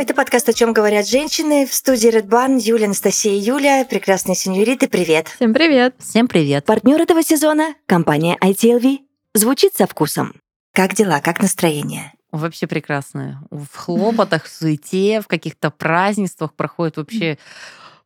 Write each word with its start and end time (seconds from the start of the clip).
Это 0.00 0.14
подкаст 0.14 0.48
«О 0.48 0.54
чем 0.54 0.72
говорят 0.72 1.06
женщины». 1.06 1.66
В 1.66 1.74
студии 1.74 2.08
Red 2.10 2.26
Barn 2.26 2.58
Юля, 2.58 2.86
Анастасия 2.86 3.34
и 3.34 3.38
Юля. 3.38 3.84
Прекрасные 3.84 4.34
сеньориты, 4.34 4.88
привет. 4.88 5.28
Всем 5.28 5.52
привет. 5.52 5.94
Всем 5.98 6.26
привет. 6.26 6.64
Партнер 6.64 7.02
этого 7.02 7.22
сезона– 7.22 7.74
компания 7.86 8.38
ITLV. 8.40 9.00
Звучит 9.34 9.74
со 9.74 9.86
вкусом. 9.86 10.32
Как 10.72 10.94
дела, 10.94 11.20
как 11.20 11.42
настроение? 11.42 12.14
Вообще 12.32 12.66
прекрасное. 12.66 13.42
В 13.50 13.76
хлопотах, 13.76 14.46
в 14.46 14.48
суете, 14.48 15.20
в 15.20 15.26
каких-то 15.26 15.70
празднествах 15.70 16.54
проходит 16.54 16.96
вообще 16.96 17.36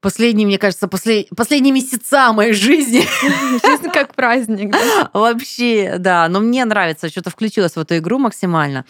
последние, 0.05 0.47
мне 0.47 0.59
кажется, 0.59 0.87
после, 0.87 1.27
последние 1.35 1.73
месяца 1.73 2.33
моей 2.35 2.53
жизни. 2.53 3.03
Жизнь 3.67 3.91
как 3.91 4.15
праздник. 4.15 4.71
Да? 4.71 5.11
Вообще, 5.15 5.97
да. 5.99 6.29
Но 6.29 6.41
мне 6.41 6.65
нравится, 6.67 7.09
что-то 7.09 7.31
включилась 7.31 7.73
в 7.73 7.79
эту 7.79 7.97
игру 7.97 8.19
максимально. 8.19 8.85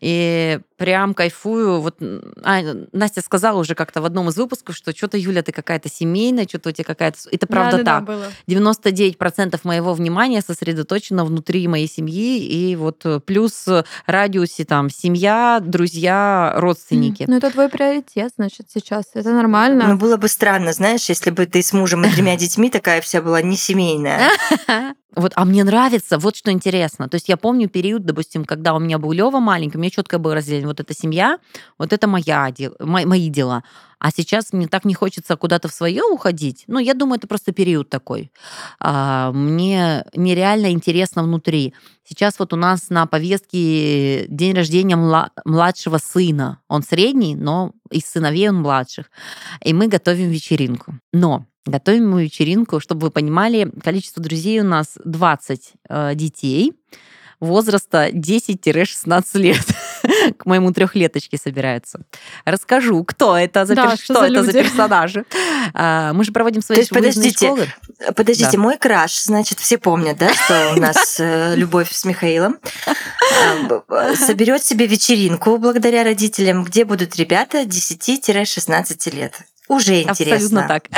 И 0.00 0.60
прям 0.80 1.12
кайфую. 1.12 1.80
Вот 1.80 1.96
а, 2.42 2.60
Настя 2.92 3.20
сказала 3.20 3.58
уже 3.58 3.74
как-то 3.74 4.00
в 4.00 4.06
одном 4.06 4.30
из 4.30 4.36
выпусков, 4.36 4.74
что 4.74 4.96
что-то, 4.96 5.18
Юля, 5.18 5.42
ты 5.42 5.52
какая-то 5.52 5.90
семейная, 5.90 6.46
что-то 6.48 6.70
у 6.70 6.72
тебя 6.72 6.84
какая-то... 6.84 7.18
Это 7.30 7.46
правда 7.46 7.78
да, 7.78 7.84
так. 7.84 8.04
Да, 8.04 8.12
было. 8.12 8.26
99% 8.48 9.60
моего 9.64 9.92
внимания 9.92 10.40
сосредоточено 10.40 11.26
внутри 11.26 11.68
моей 11.68 11.86
семьи, 11.86 12.38
и 12.38 12.76
вот 12.76 13.02
э, 13.04 13.20
плюс 13.20 13.68
радиусе 14.06 14.64
там 14.64 14.88
семья, 14.88 15.60
друзья, 15.62 16.54
родственники. 16.56 17.24
Ну, 17.28 17.36
это 17.36 17.50
твой 17.50 17.68
приоритет, 17.68 18.32
значит, 18.36 18.68
сейчас. 18.72 19.04
Это 19.12 19.32
нормально. 19.32 19.86
Ну, 19.88 19.96
было 19.98 20.16
бы 20.16 20.28
странно, 20.28 20.59
знаешь, 20.72 21.08
если 21.08 21.30
бы 21.30 21.46
ты 21.46 21.62
с 21.62 21.72
мужем 21.72 22.04
и 22.04 22.10
тремя 22.10 22.36
детьми 22.38 22.70
такая 22.70 23.00
вся 23.00 23.22
была 23.22 23.42
не 23.42 23.56
семейная. 23.56 24.30
Вот, 25.16 25.32
а 25.34 25.44
мне 25.44 25.64
нравится, 25.64 26.18
вот 26.18 26.36
что 26.36 26.52
интересно. 26.52 27.08
То 27.08 27.16
есть 27.16 27.28
я 27.28 27.36
помню 27.36 27.68
период, 27.68 28.04
допустим, 28.04 28.44
когда 28.44 28.74
у 28.74 28.78
меня 28.78 28.98
был 28.98 29.12
Лева 29.12 29.40
маленький, 29.40 29.76
у 29.76 29.80
меня 29.80 29.90
четко 29.90 30.18
было 30.18 30.36
разделение. 30.36 30.68
Вот 30.68 30.80
эта 30.80 30.94
семья, 30.94 31.38
вот 31.78 31.92
это 31.92 32.06
моя, 32.06 32.52
мои 32.78 33.28
дела. 33.28 33.64
А 33.98 34.10
сейчас 34.10 34.52
мне 34.52 34.66
так 34.66 34.86
не 34.86 34.94
хочется 34.94 35.36
куда-то 35.36 35.68
в 35.68 35.72
свое 35.72 36.02
уходить. 36.02 36.64
Ну, 36.68 36.78
я 36.78 36.94
думаю, 36.94 37.18
это 37.18 37.28
просто 37.28 37.52
период 37.52 37.90
такой. 37.90 38.32
А, 38.78 39.30
мне 39.32 40.06
нереально 40.14 40.70
интересно 40.70 41.22
внутри. 41.22 41.74
Сейчас 42.08 42.38
вот 42.38 42.54
у 42.54 42.56
нас 42.56 42.88
на 42.88 43.04
повестке 43.06 44.26
день 44.28 44.54
рождения 44.54 44.96
младшего 44.96 45.98
сына. 45.98 46.60
Он 46.66 46.82
средний, 46.82 47.34
но 47.34 47.72
из 47.90 48.06
сыновей 48.06 48.48
он 48.48 48.62
младших. 48.62 49.10
И 49.62 49.74
мы 49.74 49.86
готовим 49.86 50.30
вечеринку. 50.30 50.94
Но 51.12 51.44
Готовим 51.66 52.10
мы 52.10 52.24
вечеринку, 52.24 52.80
чтобы 52.80 53.06
вы 53.06 53.10
понимали, 53.10 53.70
количество 53.82 54.22
друзей 54.22 54.60
у 54.60 54.64
нас 54.64 54.98
20 55.04 55.72
э, 55.88 56.14
детей 56.14 56.72
возраста 57.40 58.08
10-16 58.10 59.38
лет. 59.38 59.66
К 60.38 60.46
моему 60.46 60.72
трехлеточке 60.72 61.38
собираются. 61.38 62.00
Расскажу, 62.44 63.02
кто 63.04 63.36
это 63.36 63.64
за, 63.64 63.74
да, 63.74 63.88
пер... 63.88 63.96
что, 63.96 64.04
что 64.04 64.14
за 64.14 64.24
это 64.26 64.32
люди? 64.34 64.46
за 64.46 64.52
персонажи. 64.52 65.24
А, 65.74 66.12
мы 66.12 66.24
же 66.24 66.32
проводим 66.32 66.62
свои 66.62 66.76
То 66.76 66.80
есть, 66.80 66.90
подождите, 66.90 67.46
школы. 67.46 67.68
Подождите, 68.14 68.52
Да. 68.52 68.58
мой 68.58 68.78
краш, 68.78 69.22
значит, 69.22 69.58
все 69.58 69.78
помнят, 69.78 70.18
да, 70.18 70.32
что 70.32 70.74
у 70.76 70.76
нас 70.80 71.16
э, 71.18 71.54
любовь 71.56 71.90
с 71.90 72.04
Михаилом, 72.04 72.58
соберет 74.14 74.62
себе 74.62 74.86
вечеринку 74.86 75.56
благодаря 75.58 76.04
родителям, 76.04 76.64
где 76.64 76.84
будут 76.84 77.16
ребята 77.16 77.62
10-16 77.62 79.14
лет. 79.14 79.34
Уже 79.70 80.02
интересно. 80.02 80.62
Абсолютно 80.62 80.68
так. 80.68 80.88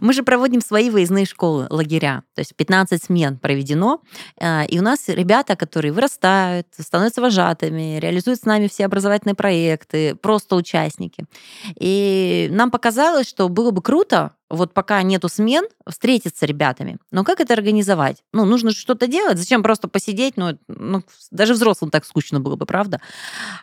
Мы 0.00 0.12
же 0.12 0.22
проводим 0.22 0.60
свои 0.60 0.90
выездные 0.90 1.24
школы, 1.24 1.66
лагеря. 1.70 2.24
То 2.34 2.40
есть 2.40 2.54
15 2.54 3.02
смен 3.02 3.38
проведено. 3.38 4.02
Э, 4.38 4.66
И 4.66 4.78
у 4.78 4.82
нас 4.82 5.08
ребята, 5.08 5.56
которые 5.56 5.92
вырастают, 5.92 6.66
становятся 6.78 7.22
вожатыми, 7.22 7.98
реализуют 7.98 8.40
с 8.40 8.44
нами 8.44 8.68
все 8.68 8.84
образовательные 8.84 9.34
проекты, 9.34 10.14
просто 10.14 10.56
участники. 10.56 11.24
И 11.80 12.48
нам 12.52 12.70
показалось, 12.70 13.28
что 13.28 13.48
было 13.48 13.70
бы 13.70 13.80
круто, 13.80 14.32
вот 14.50 14.74
пока 14.74 15.02
нету 15.02 15.30
смен, 15.30 15.64
встретиться 15.88 16.40
с 16.40 16.46
ребятами. 16.46 16.98
Но 17.10 17.24
как 17.24 17.40
это 17.40 17.54
организовать? 17.54 18.22
Ну, 18.34 18.44
нужно 18.44 18.72
что-то 18.72 19.06
делать. 19.06 19.38
Зачем 19.38 19.62
просто 19.62 19.88
посидеть? 19.88 20.36
Ну, 20.36 20.58
ну, 20.68 21.02
даже 21.30 21.54
взрослым 21.54 21.90
так 21.90 22.04
скучно 22.04 22.40
было 22.40 22.56
бы, 22.56 22.66
правда? 22.66 23.00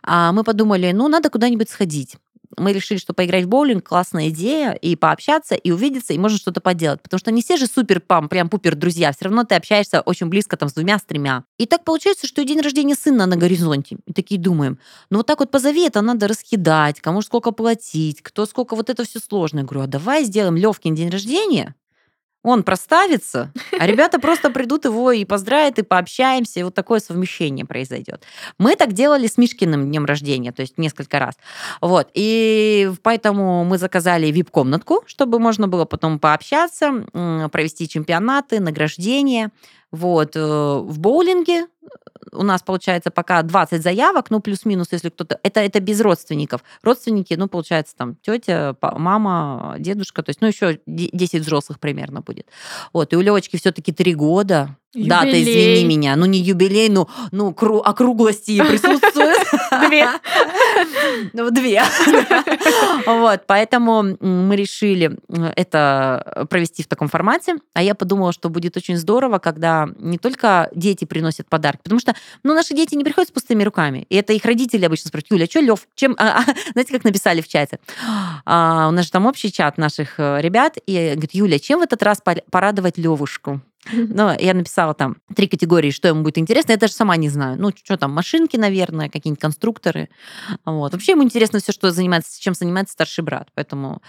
А 0.02 0.32
мы 0.32 0.44
подумали, 0.44 0.92
ну, 0.92 1.08
надо 1.08 1.30
куда-нибудь 1.30 1.70
сходить 1.70 2.18
мы 2.58 2.74
решили, 2.74 2.98
что 2.98 3.14
поиграть 3.14 3.46
в 3.46 3.48
боулинг 3.48 3.88
классная 3.88 4.30
идея, 4.30 4.72
и 4.74 4.96
пообщаться, 4.96 5.56
и 5.56 5.72
увидеться, 5.72 6.14
и 6.14 6.18
можно 6.18 6.38
что-то 6.38 6.62
поделать. 6.62 7.02
Потому 7.02 7.20
что 7.20 7.32
не 7.32 7.42
все 7.42 7.58
же 7.58 7.68
супер 7.68 8.00
пам, 8.00 8.30
прям 8.30 8.50
пупер 8.50 8.76
друзья, 8.76 9.12
все 9.12 9.26
равно 9.26 9.44
ты 9.44 9.56
общаешься 9.56 10.02
очень 10.02 10.28
близко 10.28 10.58
там 10.58 10.70
с 10.70 10.74
двумя, 10.74 10.98
с 11.00 11.04
тремя. 11.04 11.44
И 11.58 11.66
так 11.66 11.84
получается, 11.84 12.28
что 12.28 12.44
день 12.44 12.62
рождения 12.62 12.96
сына 12.96 13.26
на 13.26 13.36
горизонте. 13.36 13.98
И 14.06 14.14
такие 14.14 14.40
думаем, 14.40 14.80
ну 15.10 15.18
вот 15.18 15.28
так 15.28 15.40
вот 15.40 15.52
позови, 15.52 15.86
это 15.86 16.02
надо 16.02 16.28
раскидать, 16.28 17.00
кому 17.02 17.22
сколько 17.22 17.52
платить, 17.52 18.22
кто 18.22 18.46
сколько, 18.46 18.76
вот 18.76 18.90
это 18.90 19.04
все 19.04 19.20
сложно. 19.20 19.60
Я 19.60 19.66
говорю, 19.66 19.84
а 19.84 19.88
давай 19.88 20.24
сделаем 20.24 20.56
Левкин 20.56 20.96
день 20.96 21.10
рождения, 21.10 21.76
он 22.44 22.63
проставится, 22.63 23.52
а 23.78 23.85
ребята 23.85 24.19
просто 24.19 24.50
придут 24.50 24.85
его 24.85 25.12
и 25.12 25.25
поздравят, 25.25 25.78
и 25.79 25.84
пообщаемся, 25.84 26.59
и 26.59 26.63
вот 26.63 26.74
такое 26.74 27.00
совмещение 27.00 27.66
произойдет. 27.66 28.24
Мы 28.57 28.75
так 28.75 28.94
делали 28.94 29.28
с 29.28 29.38
Мишкиным 29.38 29.88
днем 29.88 30.06
рождения, 30.06 30.52
то 30.52 30.62
есть 30.62 30.78
несколько 30.78 31.19
раз. 31.19 31.35
Вот. 31.81 32.09
И 32.13 32.91
поэтому 33.03 33.63
мы 33.63 33.78
заказали 33.78 34.28
вип-комнатку, 34.28 35.03
чтобы 35.06 35.40
можно 35.40 35.68
было 35.68 35.85
потом 35.85 36.19
пообщаться, 36.19 37.06
провести 37.52 37.88
чемпионаты, 37.88 38.59
награждения. 38.59 39.52
Вот. 39.91 40.35
Э, 40.35 40.79
в 40.79 41.00
боулинге 41.00 41.68
у 42.31 42.44
нас 42.44 42.62
получается 42.62 43.12
пока 43.12 43.41
20 43.41 43.81
заявок, 43.81 44.29
ну, 44.29 44.40
плюс-минус, 44.40 44.90
если 44.91 45.09
кто-то... 45.09 45.40
Это, 45.44 45.59
это 45.59 45.79
без 45.79 46.02
родственников. 46.02 46.63
Родственники, 46.84 47.34
ну, 47.34 47.47
получается, 47.47 47.96
там, 47.96 48.16
тетя, 48.22 48.75
мама, 48.81 49.75
дедушка, 49.79 50.24
то 50.24 50.29
есть, 50.29 50.41
ну, 50.41 50.47
еще 50.47 50.79
10 50.85 51.41
взрослых 51.41 51.79
примерно 51.79 52.22
будет. 52.22 52.47
Вот, 52.94 53.13
и 53.13 53.16
у 53.16 53.22
Левочки 53.22 53.57
все-таки 53.57 53.91
3 53.91 54.16
года. 54.16 54.78
Да, 54.94 55.22
ты 55.22 55.41
извини 55.41 55.85
меня, 55.85 56.16
ну, 56.18 56.25
не 56.25 56.40
юбилей, 56.40 56.90
ну, 56.90 57.07
ну 57.31 57.52
кру- 57.52 57.81
округлости 57.81 58.62
присутствуют. 58.62 59.38
Две. 59.88 60.07
Ну, 61.34 61.52
две. 61.52 61.84
Вот, 63.06 63.41
поэтому 63.47 64.18
мы 64.19 64.56
решили 64.56 65.18
это 65.56 66.46
провести 66.50 66.84
в 66.84 66.88
таком 66.88 67.07
формате. 67.07 67.56
А 67.74 67.81
я 67.81 67.96
подумала, 67.96 68.34
что 68.34 68.50
будет 68.50 68.78
очень 68.78 68.97
здорово, 68.97 69.40
когда 69.40 69.90
не 69.97 70.18
только 70.18 70.69
дети 70.75 71.06
приносят 71.06 71.47
подарки, 71.47 71.81
потому 71.84 72.00
что, 72.00 72.16
ну, 72.44 72.53
наши 72.53 72.73
дети 72.73 72.96
не 72.96 73.03
приходят 73.03 73.29
с 73.29 73.31
пустыми 73.31 73.63
руками. 73.63 74.06
И 74.09 74.16
это 74.16 74.34
их 74.34 74.46
родители 74.46 74.85
обычно 74.85 75.09
спрашивают, 75.09 75.31
Юля, 75.31 75.46
а 75.46 75.50
что 75.50 75.59
Лев, 75.59 75.88
чем... 75.96 76.16
А, 76.18 76.40
а, 76.40 76.44
знаете, 76.73 76.94
как 76.94 77.03
написали 77.03 77.41
в 77.41 77.47
чате? 77.47 77.79
А, 78.46 78.88
у 78.90 78.91
нас 78.91 79.06
же 79.06 79.12
там 79.12 79.25
общий 79.25 79.52
чат 79.52 79.78
наших 79.78 80.19
э, 80.19 80.41
ребят, 80.41 80.78
и 80.85 81.12
говорит, 81.12 81.34
Юля, 81.34 81.59
чем 81.59 81.79
в 81.79 81.84
этот 81.84 82.02
раз 82.03 82.22
порадовать 82.50 82.97
Левушку? 82.97 83.62
Ну, 83.92 84.36
я 84.40 84.53
написала 84.53 84.94
там 84.94 85.18
три 85.36 85.47
категории, 85.47 85.92
что 85.92 86.08
ему 86.08 86.22
будет 86.22 86.38
интересно. 86.38 86.74
Я 86.74 86.78
даже 86.78 86.94
сама 86.94 87.18
не 87.18 87.30
знаю. 87.30 87.59
Ну, 87.59 87.72
что 87.72 87.97
там, 87.97 88.12
машинки, 88.12 88.58
наверное, 88.58 89.09
какие-нибудь 89.09 89.42
конструкторы. 89.42 90.09
Вот. 90.66 90.94
Вообще 90.94 91.14
ему 91.14 91.24
интересно 91.24 91.59
все, 91.59 91.72
что 91.72 91.91
занимается, 91.91 92.40
чем 92.41 92.53
занимается 92.53 92.94
старший 92.94 93.24
брат. 93.24 93.50
Поэтому 93.56 94.02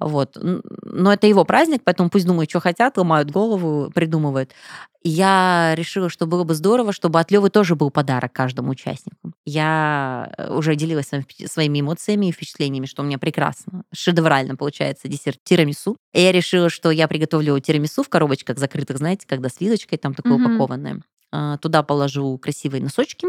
вот. 0.00 0.36
Но 0.82 1.12
это 1.12 1.26
его 1.26 1.44
праздник, 1.44 1.82
поэтому 1.84 2.10
пусть 2.10 2.26
думают, 2.26 2.50
что 2.50 2.60
хотят, 2.60 2.96
ломают 2.98 3.30
голову, 3.30 3.90
придумывают. 3.94 4.52
Я 5.02 5.74
решила, 5.76 6.10
что 6.10 6.26
было 6.26 6.44
бы 6.44 6.54
здорово, 6.54 6.92
чтобы 6.92 7.20
от 7.20 7.30
Левы 7.30 7.48
тоже 7.48 7.74
был 7.74 7.90
подарок 7.90 8.34
каждому 8.34 8.72
участнику. 8.72 9.32
Я 9.46 10.30
уже 10.50 10.76
делилась 10.76 11.10
своими 11.46 11.80
эмоциями 11.80 12.26
и 12.26 12.32
впечатлениями, 12.32 12.84
что 12.84 13.02
у 13.02 13.06
меня 13.06 13.18
прекрасно, 13.18 13.84
шедеврально 13.94 14.56
получается 14.56 15.08
десерт 15.08 15.38
тирамису. 15.42 15.96
И 16.12 16.20
я 16.20 16.32
решила, 16.32 16.68
что 16.68 16.90
я 16.90 17.08
приготовлю 17.08 17.58
тирамису 17.60 18.02
в 18.02 18.10
коробочках 18.10 18.58
закрытых, 18.58 18.98
знаете, 18.98 19.19
когда 19.26 19.48
с 19.48 19.60
вилочкой 19.60 19.98
там 19.98 20.14
такое 20.14 20.34
mm-hmm. 20.34 20.46
упакованное. 20.46 21.02
Туда 21.60 21.84
положу 21.84 22.36
красивые 22.38 22.82
носочки, 22.82 23.28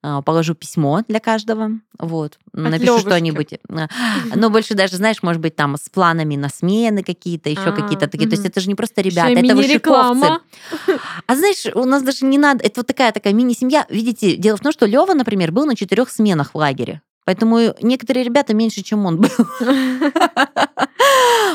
положу 0.00 0.54
письмо 0.54 1.02
для 1.06 1.20
каждого, 1.20 1.72
вот, 1.98 2.38
От 2.52 2.58
напишу 2.58 2.98
что-нибудь. 2.98 3.58
Но 4.34 4.48
больше 4.48 4.74
даже, 4.74 4.96
знаешь, 4.96 5.22
может 5.22 5.42
быть, 5.42 5.54
там 5.54 5.76
с 5.76 5.90
планами 5.90 6.36
на 6.36 6.48
смены 6.48 7.02
какие-то, 7.02 7.50
еще 7.50 7.60
А, 7.68 7.72
какие-то 7.72 8.08
такие. 8.08 8.26
То 8.26 8.36
есть 8.36 8.46
это 8.46 8.60
же 8.60 8.68
не 8.68 8.74
просто 8.74 9.02
ребята, 9.02 9.32
Ещё 9.32 9.40
и 9.40 9.44
это 9.44 9.56
вышиковцы. 9.56 10.28
А 11.26 11.36
знаешь, 11.36 11.66
у 11.74 11.84
нас 11.84 12.02
даже 12.02 12.24
не 12.24 12.38
надо, 12.38 12.64
это 12.64 12.80
вот 12.80 12.86
такая 12.86 13.12
такая 13.12 13.34
мини-семья. 13.34 13.86
Видите, 13.90 14.36
дело 14.36 14.56
в 14.56 14.60
том, 14.60 14.72
что 14.72 14.86
Лева, 14.86 15.12
например, 15.12 15.52
был 15.52 15.66
на 15.66 15.76
четырех 15.76 16.08
сменах 16.08 16.52
в 16.54 16.56
лагере. 16.56 17.02
Поэтому 17.26 17.74
некоторые 17.82 18.24
ребята 18.24 18.54
меньше, 18.54 18.82
чем 18.82 19.04
он 19.04 19.20
был. 19.20 19.30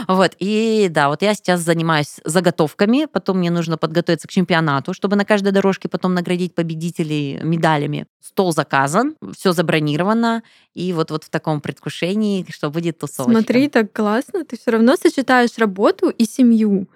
Вот, 0.07 0.31
и 0.39 0.87
да, 0.89 1.09
вот 1.09 1.21
я 1.21 1.33
сейчас 1.33 1.61
занимаюсь 1.61 2.19
заготовками, 2.25 3.05
потом 3.05 3.37
мне 3.37 3.51
нужно 3.51 3.77
подготовиться 3.77 4.27
к 4.27 4.31
чемпионату, 4.31 4.93
чтобы 4.93 5.15
на 5.15 5.25
каждой 5.25 5.51
дорожке 5.51 5.87
потом 5.87 6.13
наградить 6.13 6.55
победителей 6.55 7.39
медалями. 7.43 8.07
Стол 8.19 8.51
заказан, 8.51 9.15
все 9.37 9.53
забронировано, 9.53 10.43
и 10.73 10.91
вот, 10.93 11.11
вот 11.11 11.23
в 11.25 11.29
таком 11.29 11.61
предвкушении, 11.61 12.45
что 12.49 12.69
будет 12.71 12.99
тусовочка. 12.99 13.41
Смотри, 13.41 13.67
так 13.67 13.93
классно. 13.93 14.43
Ты 14.43 14.57
все 14.57 14.71
равно 14.71 14.95
сочетаешь 14.95 15.57
работу 15.57 16.09
и 16.09 16.25
семью. 16.25 16.87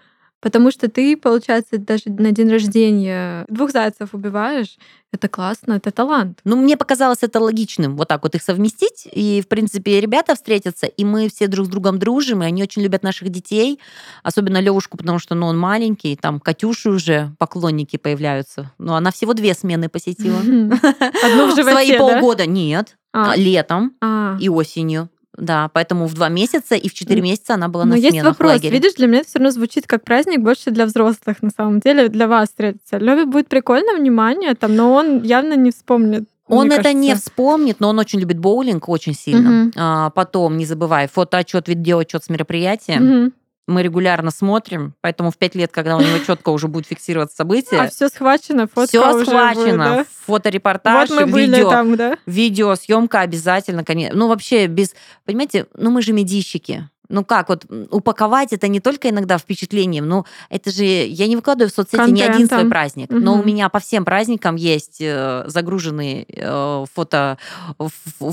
Потому 0.45 0.69
что 0.69 0.88
ты, 0.88 1.18
получается, 1.18 1.80
даже 1.80 2.03
на 2.06 2.31
день 2.31 2.51
рождения 2.51 3.45
двух 3.47 3.71
зайцев 3.71 4.09
убиваешь. 4.13 4.77
Это 5.12 5.27
классно, 5.27 5.74
это 5.74 5.89
талант. 5.89 6.38
Ну, 6.44 6.56
мне 6.56 6.77
показалось 6.77 7.24
это 7.24 7.39
логичным, 7.39 7.97
вот 7.97 8.09
так 8.09 8.21
вот 8.21 8.36
их 8.36 8.44
совместить. 8.44 9.07
И, 9.12 9.42
в 9.42 9.47
принципе, 9.47 10.00
ребята 10.00 10.36
встретятся, 10.36 10.86
и 10.86 11.03
мы 11.03 11.30
все 11.30 11.47
друг 11.47 11.65
с 11.65 11.69
другом 11.69 11.97
дружим, 11.97 12.44
и 12.44 12.45
они 12.45 12.62
очень 12.62 12.83
любят 12.83 13.01
наших 13.01 13.30
детей, 13.30 13.80
особенно 14.21 14.59
Левушку, 14.59 14.97
потому 14.97 15.18
что 15.18 15.33
ну, 15.33 15.47
он 15.47 15.57
маленький, 15.57 16.15
там 16.15 16.39
Катюши 16.39 16.91
уже 16.91 17.31
поклонники 17.39 17.98
появляются. 17.98 18.71
Но 18.77 18.95
она 18.95 19.12
всего 19.12 19.33
две 19.33 19.56
смены 19.56 19.89
посетила. 19.89 20.38
Одну 20.41 21.51
в 21.51 21.56
животе, 21.56 21.71
Свои 21.71 21.91
да? 21.94 21.98
полгода 21.98 22.45
нет, 22.45 22.98
А. 23.13 23.36
летом 23.36 23.95
А. 24.00 24.38
и 24.39 24.48
осенью. 24.48 25.09
Да, 25.38 25.70
поэтому 25.74 26.08
в 26.08 26.14
два 26.14 26.30
месяца 26.30 26.76
и 26.76 26.88
в 26.90 26.94
четыре 26.94 27.22
месяца 27.22 27.56
она 27.56 27.68
была 27.68 27.86
Но 27.86 27.92
на 27.92 27.96
есть 27.96 28.12
сменах 28.12 28.36
в 28.36 28.40
вопрос. 28.40 28.52
лагере. 28.54 28.74
Видишь, 28.74 28.94
для 28.94 29.08
меня 29.08 29.20
это 29.20 29.30
все 29.30 29.40
равно 29.40 29.52
звучит 29.52 29.86
как 29.88 30.04
праздник 30.04 30.40
больше 30.42 30.72
для 30.72 30.86
взрослых, 30.86 31.42
на 31.42 31.50
самом 31.50 31.80
деле, 31.80 32.10
для 32.10 32.28
вас 32.28 32.50
встретиться. 32.50 32.98
Леве 32.98 33.26
будет 33.26 33.48
прикольно, 33.48 33.96
внимание, 33.98 34.56
там, 34.56 34.76
но 34.76 34.94
он 34.94 35.24
явно 35.24 35.56
не 35.56 35.72
вспомнит. 35.72 36.26
Он 36.48 36.72
это 36.72 36.94
не 36.94 37.10
кажется. 37.10 37.30
вспомнит, 37.32 37.80
но 37.80 37.90
он 37.90 37.98
очень 37.98 38.20
любит 38.20 38.38
боулинг 38.38 38.88
очень 38.88 39.16
сильно. 39.16 39.50
Мгм. 39.50 39.72
А, 39.76 40.10
потом, 40.12 40.58
не 40.58 40.66
забывай, 40.66 41.08
фотоотчет, 41.08 41.68
видеоотчет 41.68 42.24
с 42.24 42.30
мероприятия. 42.30 43.00
Мгм. 43.00 43.34
Мы 43.67 43.81
регулярно 43.81 44.29
смотрим, 44.29 44.94
поэтому 45.01 45.31
в 45.31 45.38
пять 45.38 45.56
лет, 45.56 45.71
когда 45.71 45.97
у 45.97 46.01
него 46.01 46.19
четко 46.19 46.50
уже 46.50 46.67
будет 46.67 46.85
фиксироваться 46.85 47.35
событие, 47.38 47.79
А 47.81 47.89
все 47.89 48.09
схвачено, 48.09 48.67
фотка 48.67 48.88
все 48.88 49.23
схвачено. 49.23 49.63
будет, 49.63 49.77
да? 49.77 50.06
Фоторепортаж, 50.27 51.09
Вот 51.09 51.21
мы 51.21 51.25
были 51.25 51.56
видео, 51.56 51.69
там, 51.71 51.95
да? 51.95 52.17
видеосъемка 52.27 53.21
обязательно, 53.21 53.83
конечно. 53.83 54.17
Ну, 54.17 54.27
вообще, 54.27 54.67
без... 54.67 54.94
Понимаете, 55.25 55.65
ну, 55.75 55.89
мы 55.89 56.03
же 56.03 56.13
медийщики. 56.13 56.89
Ну 57.10 57.24
как, 57.24 57.50
вот 57.50 57.66
упаковать 57.92 58.54
это 58.54 58.68
не 58.68 58.80
только 58.80 59.10
иногда 59.10 59.38
впечатлением, 59.38 60.07
ну 60.07 60.25
это 60.50 60.72
же, 60.72 60.84
я 60.84 61.28
не 61.28 61.36
выкладываю 61.36 61.69
в 61.69 61.74
соцсети 61.74 62.10
ни 62.12 62.22
один 62.22 62.34
свой 62.34 62.48
Контентом. 62.48 62.69
праздник, 62.69 63.07
но 63.10 63.36
у 63.40 63.44
меня 63.44 63.69
по 63.69 63.80
всем 63.80 64.06
праздникам 64.06 64.56
есть 64.56 64.98
э, 65.02 65.44
загруженные 65.48 66.25
э, 66.30 66.86
фото, 66.94 67.38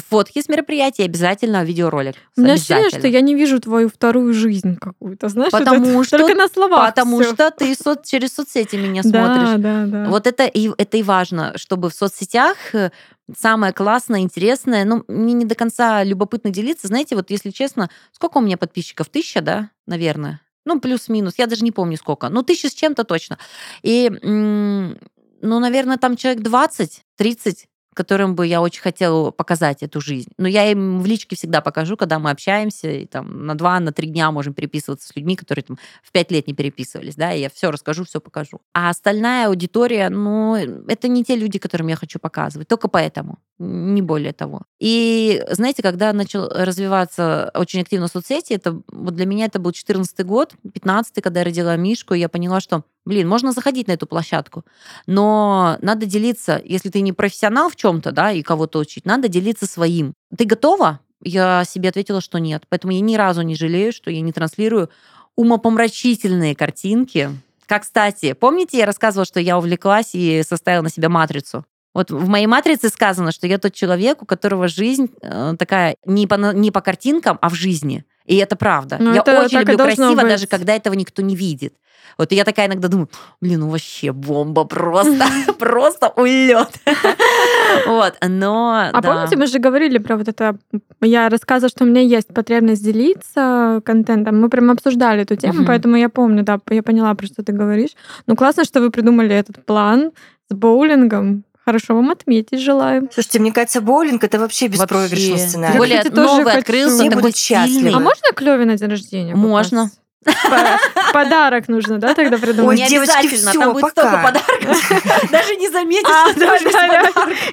фотки 0.09 0.41
с 0.43 0.49
мероприятий, 0.49 1.03
обязательно 1.03 1.65
видеоролик. 1.65 2.15
У 2.37 2.41
меня 2.41 2.55
ощущение, 2.55 2.91
что 2.91 3.07
я 3.09 3.21
не 3.21 3.35
вижу 3.35 3.61
твою 3.61 3.89
вторую 3.89 4.33
жизнь 4.35 4.77
какую-то, 4.77 5.29
знаешь? 5.29 5.51
Потому 5.53 6.01
это 6.01 6.05
что- 6.05 6.19
Только 6.19 6.35
на 6.35 6.49
словах 6.49 6.87
Потому 6.95 7.21
всё. 7.21 7.33
что 7.35 7.51
ты 7.51 7.75
со- 7.75 7.99
через 8.05 8.35
соцсети 8.35 8.77
меня 8.77 9.03
Да, 9.05 9.09
смотришь. 9.09 9.61
да, 9.63 9.85
да. 9.87 10.09
Вот 10.09 10.27
это 10.27 10.45
и, 10.45 10.71
это 10.79 10.97
и 10.97 11.03
важно, 11.03 11.53
чтобы 11.57 11.91
в 11.91 11.95
соцсетях 11.95 12.57
э, 12.75 12.91
самое 13.38 13.73
классное, 13.73 14.20
интересное, 14.20 14.84
ну, 14.84 15.05
мне 15.08 15.32
не 15.32 15.44
до 15.44 15.55
конца 15.55 16.05
любопытно 16.05 16.50
делиться. 16.50 16.88
Знаете, 16.88 17.17
вот 17.17 17.31
если 17.31 17.50
честно, 17.50 17.90
сколько 18.12 18.38
у 18.38 18.40
меня 18.40 18.56
подписчиков? 18.56 19.08
Тысяча, 19.08 19.40
да, 19.40 19.70
наверное? 19.87 20.40
Ну, 20.64 20.81
плюс-минус, 20.81 21.34
я 21.38 21.46
даже 21.46 21.64
не 21.64 21.73
помню 21.73 21.96
сколько. 21.96 22.29
Ну, 22.29 22.43
тысяча 22.43 22.69
с 22.69 22.75
чем-то 22.75 23.05
точно. 23.05 23.38
И, 23.82 24.08
ну, 24.11 25.58
наверное, 25.58 25.96
там 25.99 26.17
человек 26.17 26.43
20-30, 26.43 27.67
которым 27.94 28.35
бы 28.35 28.47
я 28.47 28.61
очень 28.61 28.83
хотела 28.83 29.31
показать 29.31 29.83
эту 29.83 30.00
жизнь. 30.00 30.31
Но 30.39 30.49
я 30.49 30.71
им 30.71 31.00
в 31.00 31.06
личке 31.06 31.37
всегда 31.37 31.61
покажу, 31.61 31.97
когда 31.97 32.19
мы 32.19 32.31
общаемся, 32.31 32.91
и 32.91 33.06
там 33.06 33.47
на 33.47 33.55
два, 33.55 33.79
на 33.81 33.93
три 33.93 34.09
дня 34.09 34.31
можем 34.31 34.55
переписываться 34.55 35.09
с 35.09 35.17
людьми, 35.17 35.37
которые 35.37 35.65
там 35.65 35.79
в 36.03 36.12
пять 36.12 36.31
лет 36.31 36.47
не 36.47 36.55
переписывались, 36.55 37.15
да, 37.15 37.33
и 37.33 37.41
я 37.41 37.50
все 37.50 37.71
расскажу, 37.71 38.05
все 38.05 38.21
покажу. 38.21 38.61
А 38.73 38.91
остальная 38.91 39.49
аудитория, 39.49 40.09
ну, 40.09 40.56
это 40.56 41.09
не 41.09 41.25
те 41.25 41.37
люди, 41.37 41.59
которым 41.59 41.89
я 41.89 41.97
хочу 41.97 42.19
показывать, 42.19 42.69
только 42.69 42.89
поэтому, 42.89 43.39
не 43.59 44.03
более 44.03 44.33
того. 44.33 44.62
И 44.81 45.43
знаете, 45.50 45.83
когда 45.83 46.12
начал 46.12 46.49
развиваться 46.49 47.50
очень 47.55 47.81
активно 47.83 48.09
соцсети, 48.09 48.53
это 48.55 48.81
вот 48.89 49.15
для 49.15 49.27
меня 49.27 49.47
это 49.47 49.59
был 49.59 49.73
14 49.73 50.25
год, 50.27 50.55
15 50.73 51.23
когда 51.23 51.41
я 51.41 51.44
родила 51.44 51.77
Мишку, 51.77 52.15
я 52.15 52.29
поняла, 52.29 52.61
что, 52.61 52.85
блин, 53.05 53.29
можно 53.29 53.53
заходить 53.53 53.89
на 53.89 53.93
эту 53.93 54.07
площадку, 54.07 54.65
но 55.07 55.79
надо 55.81 56.07
делиться, 56.07 56.61
если 56.65 56.89
ты 56.89 57.01
не 57.01 57.13
профессионал 57.13 57.71
в 57.71 57.77
чем-то, 57.77 58.13
да, 58.13 58.33
и 58.33 58.43
кого-то 58.43 58.79
учить, 58.79 59.05
надо 59.05 59.29
делиться 59.29 59.67
своим. 59.67 60.15
Ты 60.37 60.45
готова? 60.45 61.01
Я 61.23 61.65
себе 61.65 61.89
ответила, 61.89 62.21
что 62.21 62.39
нет. 62.39 62.65
Поэтому 62.69 62.93
я 62.93 63.01
ни 63.01 63.15
разу 63.15 63.43
не 63.43 63.55
жалею, 63.55 63.93
что 63.93 64.11
я 64.11 64.21
не 64.21 64.33
транслирую 64.33 64.91
умопомрачительные 65.37 66.55
картинки. 66.55 67.31
Как, 67.67 67.83
кстати, 67.83 68.33
помните, 68.33 68.79
я 68.79 68.87
рассказывала, 68.87 69.25
что 69.25 69.41
я 69.41 69.57
увлеклась 69.57 70.11
и 70.15 70.43
составила 70.47 70.83
на 70.83 70.91
себя 70.91 71.09
матрицу? 71.09 71.65
Вот 71.95 72.11
в 72.11 72.29
моей 72.29 72.47
матрице 72.47 72.89
сказано, 72.89 73.33
что 73.33 73.47
я 73.47 73.59
тот 73.59 73.75
человек, 73.75 74.23
у 74.23 74.27
которого 74.27 74.67
жизнь 74.67 75.11
э, 75.21 75.55
такая 75.59 75.97
не 76.07 76.27
по, 76.27 76.35
не 76.53 76.71
по 76.71 76.81
картинкам, 76.81 77.39
а 77.41 77.51
в 77.51 77.55
жизни. 77.55 78.05
И 78.27 78.37
это 78.37 78.57
правда. 78.57 78.97
Ну, 79.01 79.13
я 79.13 79.21
это 79.21 79.41
очень 79.43 79.59
люблю 79.59 79.77
красиво, 79.77 80.15
быть. 80.15 80.29
даже 80.29 80.47
когда 80.47 80.75
этого 80.75 80.95
никто 80.95 81.23
не 81.23 81.37
видит. 81.37 81.75
Вот 82.19 82.33
и 82.33 82.35
я 82.35 82.45
такая 82.45 82.67
иногда 82.67 82.89
думаю, 82.89 83.09
блин, 83.41 83.61
ну 83.61 83.69
вообще 83.69 84.13
бомба 84.13 84.65
просто, 84.65 85.25
просто 85.59 86.13
улет. 86.17 86.69
Вот, 87.87 88.15
но 88.21 88.91
А 88.93 89.03
помните, 89.03 89.37
мы 89.37 89.47
же 89.47 89.59
говорили 89.59 89.97
про 89.99 90.17
вот 90.17 90.29
это... 90.29 90.59
Я 91.01 91.29
рассказывала, 91.31 91.71
что 91.71 91.85
у 91.85 91.87
меня 91.87 92.03
есть 92.03 92.29
потребность 92.29 92.85
делиться 92.85 93.81
контентом. 93.85 94.41
Мы 94.41 94.51
прям 94.51 94.71
обсуждали 94.71 95.23
эту 95.23 95.37
тему, 95.37 95.65
поэтому 95.65 95.97
я 95.97 96.09
помню, 96.11 96.43
да, 96.43 96.61
я 96.71 96.83
поняла, 96.83 97.15
про 97.15 97.27
что 97.27 97.43
ты 97.43 97.53
говоришь. 97.53 97.93
Ну, 98.27 98.37
классно, 98.37 98.65
что 98.65 98.81
вы 98.81 98.91
придумали 98.91 99.35
этот 99.35 99.65
план 99.65 100.13
с 100.51 100.55
боулингом. 100.55 101.45
Хорошо 101.64 101.94
вам 101.94 102.11
отметить 102.11 102.61
желаю. 102.61 103.09
Слушайте, 103.12 103.38
мне 103.38 103.53
кажется, 103.53 103.81
боулинг 103.81 104.25
это 104.25 104.38
вообще 104.41 104.67
беспроигрышный 104.67 105.31
Вообще. 105.31 105.47
сценарий. 105.49 105.79
Более 105.79 106.03
новый 106.11 106.44
хочу. 106.44 106.59
открылся, 106.59 106.99
такой 107.05 107.23
будут 107.23 107.37
счастливы. 107.37 107.81
стильный. 107.81 107.94
А 107.94 108.00
можно 108.00 108.32
Клёве 108.35 108.64
на 108.64 108.76
день 108.76 108.88
рождения? 108.88 109.35
Можно. 109.37 109.85
попасть? 109.85 110.02
По- 110.25 111.13
Подарок 111.13 111.69
нужно, 111.69 111.99
да, 111.99 112.15
тогда 112.15 112.39
придумать? 112.39 112.79
Ой, 112.79 112.85
Не 112.85 112.89
девочки, 112.89 113.13
обязательно, 113.19 113.51
всё, 113.51 113.61
там 113.61 113.73
будет 113.73 113.83
пока. 113.83 114.09
столько 114.09 114.23
подарков. 114.25 115.31
Даже 115.31 115.57
не 115.57 115.69
заметишь, 115.69 116.09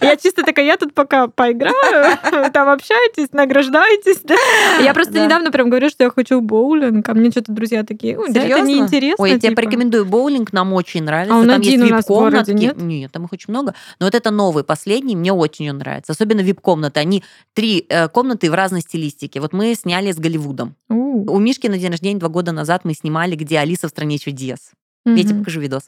А. 0.01 0.06
Я 0.06 0.16
чисто 0.16 0.44
такая, 0.44 0.66
я 0.66 0.77
тут 0.77 0.94
пока 0.94 1.27
поиграю, 1.27 2.18
там 2.54 2.69
общаетесь, 2.69 3.30
награждаетесь. 3.33 4.19
да. 4.24 4.36
Я 4.81 4.94
просто 4.94 5.13
Да. 5.13 5.25
недавно 5.25 5.51
прям 5.51 5.69
говорю, 5.69 5.89
что 5.89 6.04
я 6.04 6.10
хочу 6.10 6.42
боулинг, 6.42 7.07
а 7.10 7.13
мне 7.13 7.31
что-то 7.31 7.51
друзья 7.51 7.83
такие, 7.83 8.18
«Ой, 8.18 8.31
да, 8.31 8.42
это 8.42 8.62
неинтересно. 8.62 9.24
Ой, 9.24 9.31
я 9.31 9.36
тебе 9.39 9.50
типа». 9.50 9.62
порекомендую 9.62 10.06
боулинг, 10.06 10.54
нам 10.54 10.74
очень 10.74 11.04
нравится. 11.04 11.36
А 11.36 11.39
он 11.39 11.48
там 11.48 11.62
есть 11.62 11.75
один 11.75 11.88
у 11.88 11.89
нас 11.95 12.06
в 12.06 12.07
городе, 12.07 12.38
вип-комнатки. 12.54 12.63
нет? 12.63 12.81
Нет, 12.81 13.12
там 13.12 13.25
их 13.25 13.33
очень 13.33 13.51
много. 13.51 13.74
Но 14.00 14.06
вот 14.06 14.15
это 14.15 14.31
новый, 14.31 14.63
последний, 14.63 15.15
мне 15.15 15.33
очень 15.33 15.69
он 15.69 15.77
нравится. 15.80 16.12
Особенно 16.13 16.42
вип-комнаты. 16.42 17.00
Они 17.00 17.24
три 17.54 17.86
э, 17.89 18.07
комнаты 18.10 18.50
в 18.50 18.54
разной 18.54 18.81
стилистике. 18.81 19.39
Вот 19.42 19.54
мы 19.54 19.74
сняли 19.75 20.12
с 20.12 20.18
Голливудом. 20.18 20.75
У, 20.89 21.31
У 21.36 21.39
Мишки 21.39 21.68
на 21.68 21.77
день 21.77 21.92
рождения 21.92 22.19
два 22.19 22.30
года 22.30 22.51
назад 22.59 22.85
мы 22.85 22.94
снимали, 22.94 23.35
где 23.35 23.60
Алиса 23.60 23.88
в 23.88 23.89
стране 23.89 24.17
чудес. 24.19 24.72
Я 25.05 25.24
тебе 25.24 25.39
покажу 25.39 25.62
видос. 25.62 25.84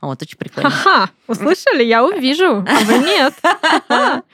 Вот, 0.00 0.22
очень 0.22 0.38
прикольно. 0.38 0.70
Ха-ха, 0.70 1.10
услышали? 1.28 1.84
Я 1.84 2.04
увижу, 2.04 2.64
а 2.66 2.84
вы 2.84 2.98
нет. 2.98 3.34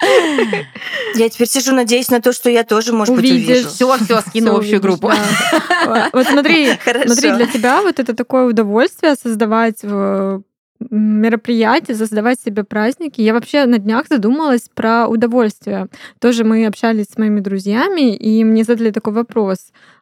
Я 1.14 1.28
теперь 1.28 1.48
сижу, 1.48 1.74
надеюсь 1.74 2.08
на 2.10 2.20
то, 2.20 2.32
что 2.32 2.48
я 2.50 2.62
тоже, 2.62 2.92
может 2.92 3.14
быть, 3.14 3.30
увижу. 3.30 3.68
Все, 3.68 3.96
все, 3.98 4.20
скину 4.20 4.56
общую 4.56 4.80
группу. 4.80 5.08
да. 5.08 6.10
Вот 6.12 6.26
смотри, 6.26 6.76
Хорошо. 6.76 7.08
Смотри, 7.08 7.32
для 7.32 7.46
тебя 7.46 7.82
вот 7.82 7.98
это 7.98 8.14
такое 8.14 8.44
удовольствие 8.44 9.14
создавать 9.14 9.82
в 9.82 10.42
мероприятия, 10.90 11.94
создавать 11.94 12.40
себе 12.40 12.64
праздники. 12.64 13.20
Я 13.20 13.32
вообще 13.32 13.64
на 13.64 13.78
днях 13.78 14.06
задумалась 14.08 14.68
про 14.74 15.06
удовольствие. 15.08 15.88
Тоже 16.20 16.44
мы 16.44 16.66
общались 16.66 17.06
с 17.06 17.18
моими 17.18 17.40
друзьями, 17.40 18.14
и 18.14 18.44
мне 18.44 18.64
задали 18.64 18.90
такой 18.90 19.14
вопрос. 19.14 19.58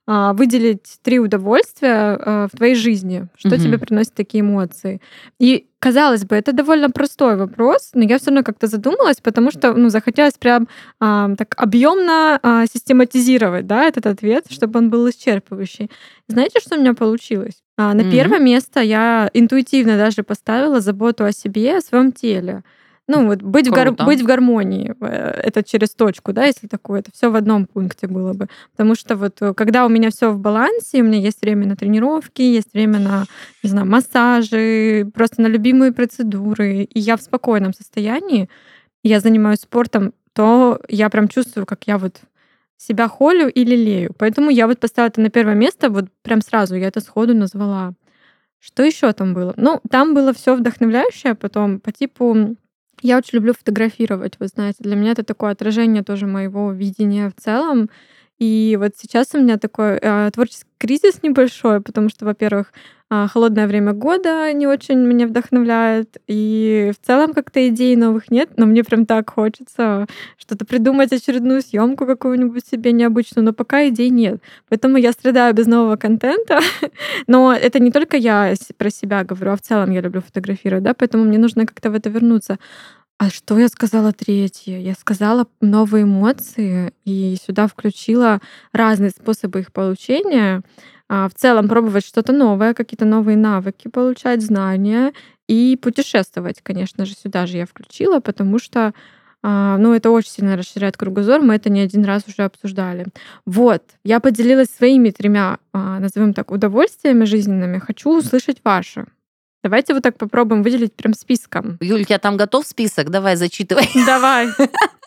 А, 0.06 0.32
Выделить 0.34 0.99
три 1.02 1.18
удовольствия 1.18 2.18
а, 2.20 2.49
в 2.52 2.56
твоей 2.56 2.75
жизни. 2.75 3.26
Что 3.37 3.50
Мгм. 3.50 3.58
тебе 3.58 3.78
приносит 3.78 4.14
такие 4.14 4.42
эмоции? 4.42 5.00
И 5.38 5.66
казалось 5.78 6.25
бы, 6.25 6.37
это 6.37 6.52
довольно 6.52 6.90
простой 6.90 7.37
вопрос, 7.37 7.90
но 7.94 8.04
я 8.04 8.18
все 8.18 8.26
равно 8.26 8.42
как-то 8.42 8.66
задумалась, 8.66 9.20
потому 9.23 9.50
что 9.50 9.73
ну, 9.75 9.88
захотелось 9.88 10.34
прям 10.34 10.68
а, 11.00 11.34
так 11.37 11.54
объемно 11.56 12.38
а, 12.42 12.66
систематизировать 12.66 13.66
да, 13.66 13.84
этот 13.84 14.06
ответ, 14.06 14.46
чтобы 14.50 14.78
он 14.78 14.90
был 14.90 15.08
исчерпывающий. 15.08 15.90
Знаете, 16.28 16.61
что 16.61 16.76
у 16.76 16.80
меня 16.80 16.94
получилось? 16.94 17.62
А, 17.78 17.94
на 17.94 18.02
Мгм. 18.02 18.11
первое 18.11 18.38
место 18.40 18.80
я 18.80 19.30
интуитивно 19.32 19.96
даже 19.96 20.23
поставила 20.23 20.80
заботу 20.80 21.25
о 21.25 21.32
себе, 21.32 21.78
о 21.78 21.80
своем 21.80 22.12
теле. 22.12 22.62
Ну, 23.06 23.26
вот 23.26 23.42
быть, 23.42 23.68
в, 23.68 23.70
гар- 23.70 23.92
быть 23.92 24.23
в 24.23 24.25
гармонии, 24.25 24.94
э, 25.00 25.06
это 25.42 25.62
через 25.62 25.90
точку, 25.90 26.32
да, 26.32 26.46
если 26.46 26.68
такое, 26.68 27.00
это 27.00 27.11
все 27.12 27.30
в 27.30 27.37
одном 27.37 27.66
пункте 27.66 28.06
было 28.06 28.32
бы. 28.32 28.49
Потому 28.73 28.94
что 28.94 29.16
вот 29.16 29.42
э, 29.42 29.52
когда 29.52 29.84
у 29.84 29.90
меня 29.90 30.11
все 30.11 30.30
в 30.30 30.38
балансе, 30.38 31.02
у 31.02 31.04
меня 31.04 31.18
есть 31.18 31.42
время 31.42 31.66
на 31.66 31.76
тренировки, 31.76 32.40
есть 32.40 32.73
время 32.73 32.99
на, 33.00 33.26
не 33.62 33.68
знаю, 33.68 33.87
массажи, 33.87 35.06
просто 35.14 35.42
на 35.42 35.49
любимые 35.49 35.92
процедуры, 35.92 36.84
и 36.84 36.99
я 36.99 37.18
в 37.18 37.23
спокойном 37.23 37.75
состоянии, 37.75 38.49
я 39.02 39.20
занимаюсь 39.20 39.61
спортом, 39.61 40.14
то 40.32 40.80
я 40.88 41.11
прям 41.11 41.28
чувствую, 41.28 41.66
как 41.66 41.87
я 41.87 41.99
вот 41.99 42.20
себя 42.78 43.08
холю 43.08 43.49
и 43.49 43.64
лелею. 43.64 44.12
Поэтому 44.18 44.49
я 44.49 44.66
вот 44.66 44.80
поставила 44.80 45.08
это 45.08 45.20
на 45.20 45.28
первое 45.28 45.54
место, 45.54 45.90
вот 45.90 46.06
прям 46.23 46.40
сразу 46.40 46.75
я 46.75 46.88
это 46.88 47.00
сходу 47.00 47.34
назвала. 47.34 47.92
Что 48.61 48.82
еще 48.82 49.12
там 49.12 49.34
было? 49.34 49.52
Ну, 49.58 49.82
там 49.90 50.14
было 50.14 50.32
все 50.32 50.56
вдохновляющее, 50.56 51.34
потом 51.34 51.80
по 51.80 51.92
типу 51.92 52.56
я 53.02 53.18
очень 53.18 53.36
люблю 53.36 53.52
фотографировать, 53.54 54.36
вы 54.38 54.48
знаете. 54.48 54.78
Для 54.80 54.96
меня 54.96 55.12
это 55.12 55.24
такое 55.24 55.52
отражение 55.52 56.02
тоже 56.02 56.26
моего 56.26 56.72
видения 56.72 57.30
в 57.30 57.40
целом. 57.42 57.90
И 58.44 58.76
вот 58.78 58.92
сейчас 58.98 59.28
у 59.32 59.38
меня 59.38 59.56
такой 59.56 59.98
э, 60.02 60.30
творческий 60.30 60.68
кризис 60.76 61.22
небольшой, 61.22 61.80
потому 61.80 62.10
что, 62.10 62.26
во-первых, 62.26 62.74
э, 63.10 63.26
холодное 63.32 63.66
время 63.66 63.94
года 63.94 64.52
не 64.52 64.66
очень 64.66 64.98
меня 64.98 65.26
вдохновляет, 65.26 66.18
и 66.26 66.92
в 66.94 67.06
целом 67.06 67.32
как-то 67.32 67.66
идей 67.66 67.96
новых 67.96 68.30
нет, 68.30 68.50
но 68.58 68.66
мне 68.66 68.84
прям 68.84 69.06
так 69.06 69.30
хочется 69.30 70.06
что-то 70.36 70.66
придумать, 70.66 71.10
очередную 71.10 71.62
съемку 71.62 72.04
какую-нибудь 72.04 72.66
себе 72.66 72.92
необычную, 72.92 73.46
но 73.46 73.54
пока 73.54 73.88
идей 73.88 74.10
нет. 74.10 74.42
Поэтому 74.68 74.98
я 74.98 75.12
страдаю 75.12 75.54
без 75.54 75.66
нового 75.66 75.96
контента. 75.96 76.60
но 77.26 77.54
это 77.54 77.78
не 77.78 77.90
только 77.90 78.18
я 78.18 78.52
про 78.76 78.90
себя 78.90 79.24
говорю, 79.24 79.52
а 79.52 79.56
в 79.56 79.62
целом 79.62 79.90
я 79.90 80.02
люблю 80.02 80.20
фотографировать, 80.20 80.84
да, 80.84 80.92
поэтому 80.92 81.24
мне 81.24 81.38
нужно 81.38 81.64
как-то 81.64 81.90
в 81.90 81.94
это 81.94 82.10
вернуться. 82.10 82.58
А 83.18 83.30
что 83.30 83.59
я 83.59 83.68
сказала 83.68 84.12
третье? 84.12 84.78
Я 84.78 84.94
сказала 84.94 85.47
новые 85.61 86.02
эмоции 86.02 86.92
и 87.04 87.37
сюда 87.42 87.68
включила 87.68 88.40
разные 88.73 89.11
способы 89.11 89.61
их 89.61 89.73
получения. 89.73 90.62
А, 91.09 91.28
в 91.28 91.35
целом 91.35 91.68
пробовать 91.68 92.04
что-то 92.04 92.33
новое, 92.33 92.75
какие-то 92.75 93.04
новые 93.04 93.37
навыки 93.37 93.88
получать, 93.88 94.42
знания 94.42 95.12
и 95.47 95.78
путешествовать, 95.80 96.61
конечно 96.62 97.04
же, 97.04 97.14
сюда 97.14 97.47
же 97.47 97.59
я 97.59 97.66
включила, 97.66 98.21
потому 98.21 98.59
что 98.59 98.94
а, 99.42 99.76
ну, 99.76 99.92
это 99.92 100.11
очень 100.11 100.30
сильно 100.30 100.56
расширяет 100.56 100.97
кругозор, 100.97 101.42
мы 101.42 101.54
это 101.54 101.68
не 101.68 101.80
один 101.80 102.04
раз 102.04 102.23
уже 102.26 102.44
обсуждали. 102.44 103.06
Вот, 103.44 103.83
я 104.02 104.18
поделилась 104.18 104.68
своими 104.71 105.11
тремя, 105.11 105.59
а, 105.73 106.00
назовем 106.00 106.33
так, 106.33 106.50
удовольствиями 106.50 107.25
жизненными. 107.25 107.78
Хочу 107.78 108.16
услышать 108.18 108.61
ваши. 108.64 109.04
Давайте 109.64 109.94
вот 109.94 110.02
так 110.02 110.18
попробуем 110.18 110.62
выделить 110.62 110.92
прям 110.92 111.14
списком. 111.14 111.78
Юль, 111.80 112.04
я 112.06 112.18
там 112.18 112.37
готов 112.37 112.66
список? 112.66 113.09
Давай, 113.09 113.35
зачитывай. 113.35 113.88
Давай. 114.06 114.49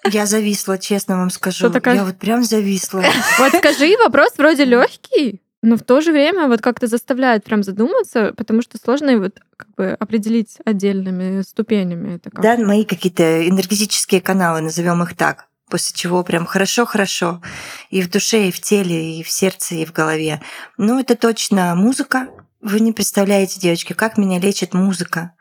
Я 0.04 0.26
зависла, 0.26 0.80
честно 0.80 1.18
вам 1.18 1.30
скажу. 1.30 1.70
Такая... 1.70 1.94
Я 1.94 2.04
вот 2.04 2.18
прям 2.18 2.44
зависла. 2.44 3.04
Вот 3.38 3.54
скажи, 3.54 3.96
вопрос 4.04 4.32
вроде 4.36 4.66
легкий, 4.66 5.44
но 5.62 5.78
в 5.78 5.84
то 5.84 6.02
же 6.02 6.12
время 6.12 6.48
вот 6.48 6.62
как-то 6.62 6.88
заставляет 6.88 7.44
прям 7.44 7.62
задуматься, 7.62 8.34
потому 8.36 8.64
что 8.64 8.80
сложно 8.84 9.12
его 9.12 9.30
как 9.58 9.68
бы 9.76 9.96
определить 10.00 10.58
отдельными 10.66 11.44
ступенями. 11.44 12.16
Это 12.16 12.32
как... 12.32 12.42
Да, 12.42 12.58
мои 12.58 12.84
какие-то 12.84 13.48
энергетические 13.48 14.22
каналы, 14.22 14.62
назовем 14.62 15.04
их 15.04 15.16
так 15.16 15.46
после 15.70 15.94
чего 15.94 16.24
прям 16.24 16.46
хорошо-хорошо 16.46 17.42
и 17.90 18.02
в 18.02 18.10
душе, 18.10 18.48
и 18.48 18.52
в 18.52 18.62
теле, 18.62 19.20
и 19.20 19.22
в 19.22 19.30
сердце, 19.30 19.76
и 19.76 19.86
в 19.86 19.92
голове. 19.92 20.42
Ну, 20.78 20.98
это 20.98 21.18
точно 21.18 21.76
музыка, 21.76 22.30
вы 22.62 22.80
не 22.80 22.92
представляете, 22.92 23.60
девочки, 23.60 23.94
как 23.94 24.18
меня 24.18 24.40
лечит 24.40 24.74
музыка 24.74 25.34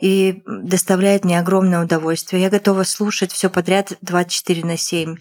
и 0.00 0.42
доставляет 0.46 1.24
мне 1.24 1.38
огромное 1.38 1.82
удовольствие. 1.82 2.42
Я 2.42 2.50
готова 2.50 2.82
слушать 2.84 3.32
все 3.32 3.48
подряд 3.48 3.92
24 4.00 4.64
на 4.64 4.76
7. 4.76 5.16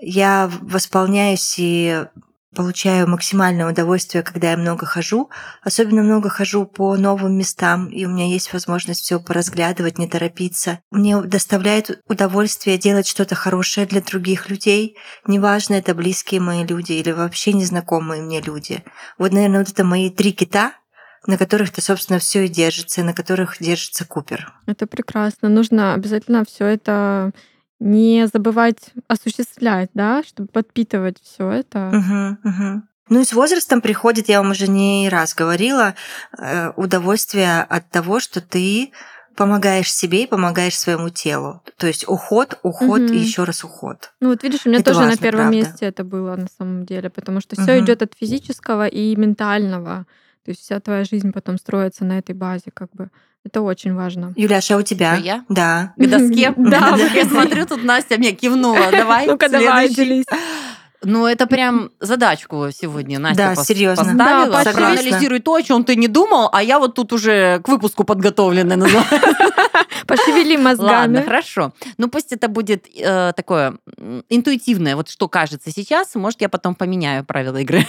Я 0.00 0.50
восполняюсь 0.60 1.56
и 1.58 2.06
получаю 2.54 3.08
максимальное 3.08 3.70
удовольствие, 3.70 4.22
когда 4.22 4.52
я 4.52 4.56
много 4.56 4.86
хожу. 4.86 5.30
Особенно 5.62 6.02
много 6.02 6.28
хожу 6.28 6.66
по 6.66 6.96
новым 6.96 7.36
местам, 7.36 7.88
и 7.88 8.04
у 8.04 8.08
меня 8.08 8.26
есть 8.26 8.52
возможность 8.52 9.02
все 9.02 9.20
поразглядывать, 9.20 9.98
не 9.98 10.08
торопиться. 10.08 10.80
Мне 10.90 11.20
доставляет 11.20 12.00
удовольствие 12.08 12.78
делать 12.78 13.06
что-то 13.06 13.34
хорошее 13.34 13.86
для 13.86 14.00
других 14.00 14.48
людей. 14.48 14.96
Неважно, 15.26 15.74
это 15.74 15.94
близкие 15.94 16.40
мои 16.40 16.64
люди 16.64 16.92
или 16.92 17.10
вообще 17.10 17.52
незнакомые 17.52 18.22
мне 18.22 18.40
люди. 18.40 18.82
Вот, 19.18 19.32
наверное, 19.32 19.60
вот 19.60 19.70
это 19.70 19.84
мои 19.84 20.10
три 20.10 20.32
кита, 20.32 20.72
на 21.26 21.36
которых-то, 21.36 21.82
собственно, 21.82 22.18
все 22.18 22.46
и 22.46 22.48
держится, 22.48 23.00
и 23.00 23.04
на 23.04 23.12
которых 23.12 23.56
держится 23.60 24.06
Купер. 24.06 24.52
Это 24.66 24.86
прекрасно. 24.86 25.48
Нужно 25.48 25.94
обязательно 25.94 26.44
все 26.44 26.64
это 26.64 27.32
не 27.80 28.26
забывать 28.32 28.90
осуществлять, 29.06 29.90
да, 29.94 30.22
чтобы 30.22 30.48
подпитывать 30.48 31.18
все 31.22 31.50
это. 31.50 31.88
Угу, 31.88 32.50
угу. 32.50 32.82
Ну 33.10 33.20
и 33.20 33.24
с 33.24 33.32
возрастом 33.32 33.80
приходит, 33.80 34.28
я 34.28 34.42
вам 34.42 34.50
уже 34.50 34.68
не 34.68 35.08
раз 35.08 35.34
говорила, 35.34 35.94
э, 36.36 36.70
удовольствие 36.76 37.62
от 37.62 37.88
того, 37.90 38.20
что 38.20 38.40
ты 38.40 38.92
помогаешь 39.34 39.92
себе 39.92 40.24
и 40.24 40.26
помогаешь 40.26 40.76
своему 40.76 41.10
телу. 41.10 41.62
То 41.76 41.86
есть 41.86 42.06
уход, 42.08 42.58
уход 42.64 43.02
угу. 43.02 43.12
и 43.12 43.18
еще 43.18 43.44
раз 43.44 43.62
уход. 43.62 44.10
Ну 44.20 44.30
вот 44.30 44.42
видишь, 44.42 44.66
у 44.66 44.68
меня 44.68 44.80
это 44.80 44.90
тоже 44.90 45.04
важно, 45.04 45.14
на 45.14 45.22
первом 45.22 45.40
правда. 45.42 45.56
месте 45.56 45.86
это 45.86 46.04
было 46.04 46.34
на 46.34 46.48
самом 46.58 46.84
деле, 46.84 47.08
потому 47.08 47.40
что 47.40 47.54
все 47.54 47.76
угу. 47.76 47.84
идет 47.84 48.02
от 48.02 48.14
физического 48.18 48.88
и 48.88 49.14
ментального. 49.14 50.06
То 50.44 50.50
есть 50.50 50.62
вся 50.62 50.80
твоя 50.80 51.04
жизнь 51.04 51.32
потом 51.32 51.56
строится 51.58 52.04
на 52.04 52.18
этой 52.18 52.34
базе, 52.34 52.70
как 52.74 52.90
бы. 52.92 53.10
Это 53.44 53.62
очень 53.62 53.94
важно. 53.94 54.34
Юляша, 54.36 54.74
а 54.74 54.78
у 54.78 54.82
тебя? 54.82 55.16
Что, 55.16 55.24
я? 55.24 55.44
Да. 55.48 55.94
К 55.96 56.06
доске? 56.06 56.52
Да. 56.56 56.96
Я 57.14 57.24
смотрю, 57.24 57.66
тут 57.66 57.82
Настя 57.84 58.18
мне 58.18 58.32
кивнула. 58.32 58.78
Давай, 58.92 59.26
Ну-ка, 59.26 59.48
давай, 59.48 59.88
делись. 59.88 60.26
Ну, 61.04 61.26
это 61.26 61.46
прям 61.46 61.90
задачку 62.00 62.66
сегодня 62.72 63.20
Настя 63.20 63.36
да, 63.36 63.52
пос- 63.54 63.64
серьезно. 63.64 64.04
поставила. 64.04 64.64
Да, 64.64 64.72
Проанализируй 64.72 65.38
то, 65.38 65.54
о 65.54 65.62
чем 65.62 65.84
ты 65.84 65.94
не 65.94 66.08
думал, 66.08 66.50
а 66.52 66.62
я 66.62 66.80
вот 66.80 66.94
тут 66.94 67.12
уже 67.12 67.60
к 67.60 67.68
выпуску 67.68 68.02
подготовленная 68.04 68.76
Пошевели 70.06 70.56
мозгами. 70.56 70.88
Ладно, 70.88 71.22
хорошо. 71.22 71.72
Ну, 71.98 72.08
пусть 72.08 72.32
это 72.32 72.48
будет 72.48 72.86
э, 72.96 73.32
такое 73.36 73.78
интуитивное, 74.28 74.96
вот 74.96 75.08
что 75.08 75.28
кажется 75.28 75.70
сейчас, 75.70 76.14
может, 76.14 76.40
я 76.40 76.48
потом 76.48 76.74
поменяю 76.74 77.24
правила 77.24 77.58
игры. 77.58 77.86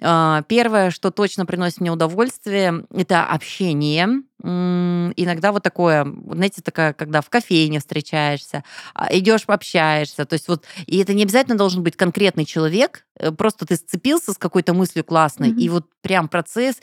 Э, 0.00 0.42
первое, 0.48 0.90
что 0.90 1.10
точно 1.10 1.46
приносит 1.46 1.80
мне 1.80 1.92
удовольствие, 1.92 2.84
это 2.92 3.24
общение 3.24 4.22
иногда 4.40 5.50
вот 5.50 5.62
такое, 5.64 6.06
знаете, 6.30 6.62
такая, 6.62 6.92
когда 6.92 7.20
в 7.20 7.28
кофейне 7.28 7.80
встречаешься, 7.80 8.62
а, 8.94 9.08
идешь, 9.12 9.44
общаешься, 9.46 10.24
то 10.26 10.34
есть 10.34 10.46
вот, 10.46 10.64
и 10.86 10.98
это 10.98 11.12
не 11.12 11.24
обязательно 11.24 11.56
должен 11.56 11.82
быть 11.82 11.96
конкретный 11.96 12.44
человек, 12.44 13.04
э, 13.18 13.32
просто 13.32 13.66
ты 13.66 13.74
сцепился 13.74 14.32
с 14.32 14.38
какой-то 14.38 14.74
мыслью 14.74 15.04
классной, 15.04 15.50
mm-hmm. 15.50 15.60
и 15.60 15.68
вот 15.68 15.86
прям 16.02 16.28
процесс, 16.28 16.76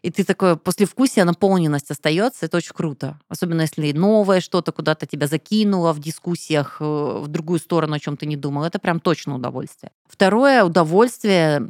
и 0.00 0.10
ты 0.10 0.24
такое 0.24 0.56
послевкусие, 0.56 1.26
наполненность 1.26 1.90
остается, 1.90 2.46
это 2.46 2.56
очень 2.56 2.72
круто. 2.74 3.18
Особенно 3.28 3.60
если 3.60 3.92
новое 3.92 4.40
что-то 4.40 4.72
куда-то 4.72 5.04
тебя 5.06 5.26
закинуло 5.26 5.92
в 5.92 6.00
дискуссиях 6.00 6.78
э, 6.80 6.84
в 6.84 7.28
другую 7.28 7.58
сторону, 7.58 7.94
о 7.94 8.00
чем 8.00 8.16
ты 8.16 8.24
не 8.24 8.36
думал, 8.36 8.64
это 8.64 8.78
прям 8.78 9.00
точно 9.00 9.34
удовольствие. 9.34 9.92
Второе 10.08 10.64
удовольствие, 10.64 11.62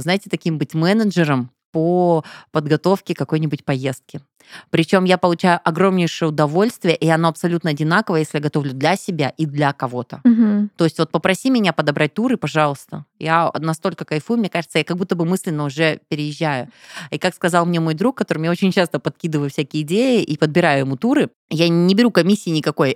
знаете, 0.00 0.28
таким 0.28 0.58
быть 0.58 0.74
менеджером, 0.74 1.50
по 1.72 2.24
подготовке 2.50 3.14
какой-нибудь 3.14 3.64
поездки. 3.64 4.20
Причем 4.70 5.04
я 5.04 5.18
получаю 5.18 5.60
огромнейшее 5.64 6.28
удовольствие, 6.28 6.96
и 6.96 7.08
оно 7.08 7.28
абсолютно 7.28 7.70
одинаковое, 7.70 8.20
если 8.20 8.38
я 8.38 8.42
готовлю 8.42 8.72
для 8.72 8.96
себя 8.96 9.32
и 9.36 9.46
для 9.46 9.72
кого-то. 9.72 10.20
Угу. 10.24 10.70
То 10.76 10.84
есть 10.84 10.98
вот 10.98 11.10
попроси 11.10 11.50
меня 11.50 11.72
подобрать 11.72 12.14
туры, 12.14 12.36
пожалуйста. 12.36 13.04
Я 13.18 13.50
настолько 13.58 14.04
кайфую, 14.04 14.38
мне 14.38 14.48
кажется, 14.48 14.78
я 14.78 14.84
как 14.84 14.96
будто 14.96 15.14
бы 15.14 15.24
мысленно 15.24 15.64
уже 15.64 16.00
переезжаю. 16.08 16.68
И 17.10 17.18
как 17.18 17.34
сказал 17.34 17.66
мне 17.66 17.80
мой 17.80 17.94
друг, 17.94 18.16
которому 18.16 18.46
я 18.46 18.50
очень 18.50 18.72
часто 18.72 18.98
подкидываю 18.98 19.50
всякие 19.50 19.82
идеи 19.82 20.22
и 20.22 20.36
подбираю 20.36 20.80
ему 20.80 20.96
туры, 20.96 21.30
я 21.50 21.68
не 21.68 21.94
беру 21.94 22.12
комиссии 22.12 22.50
никакой. 22.50 22.94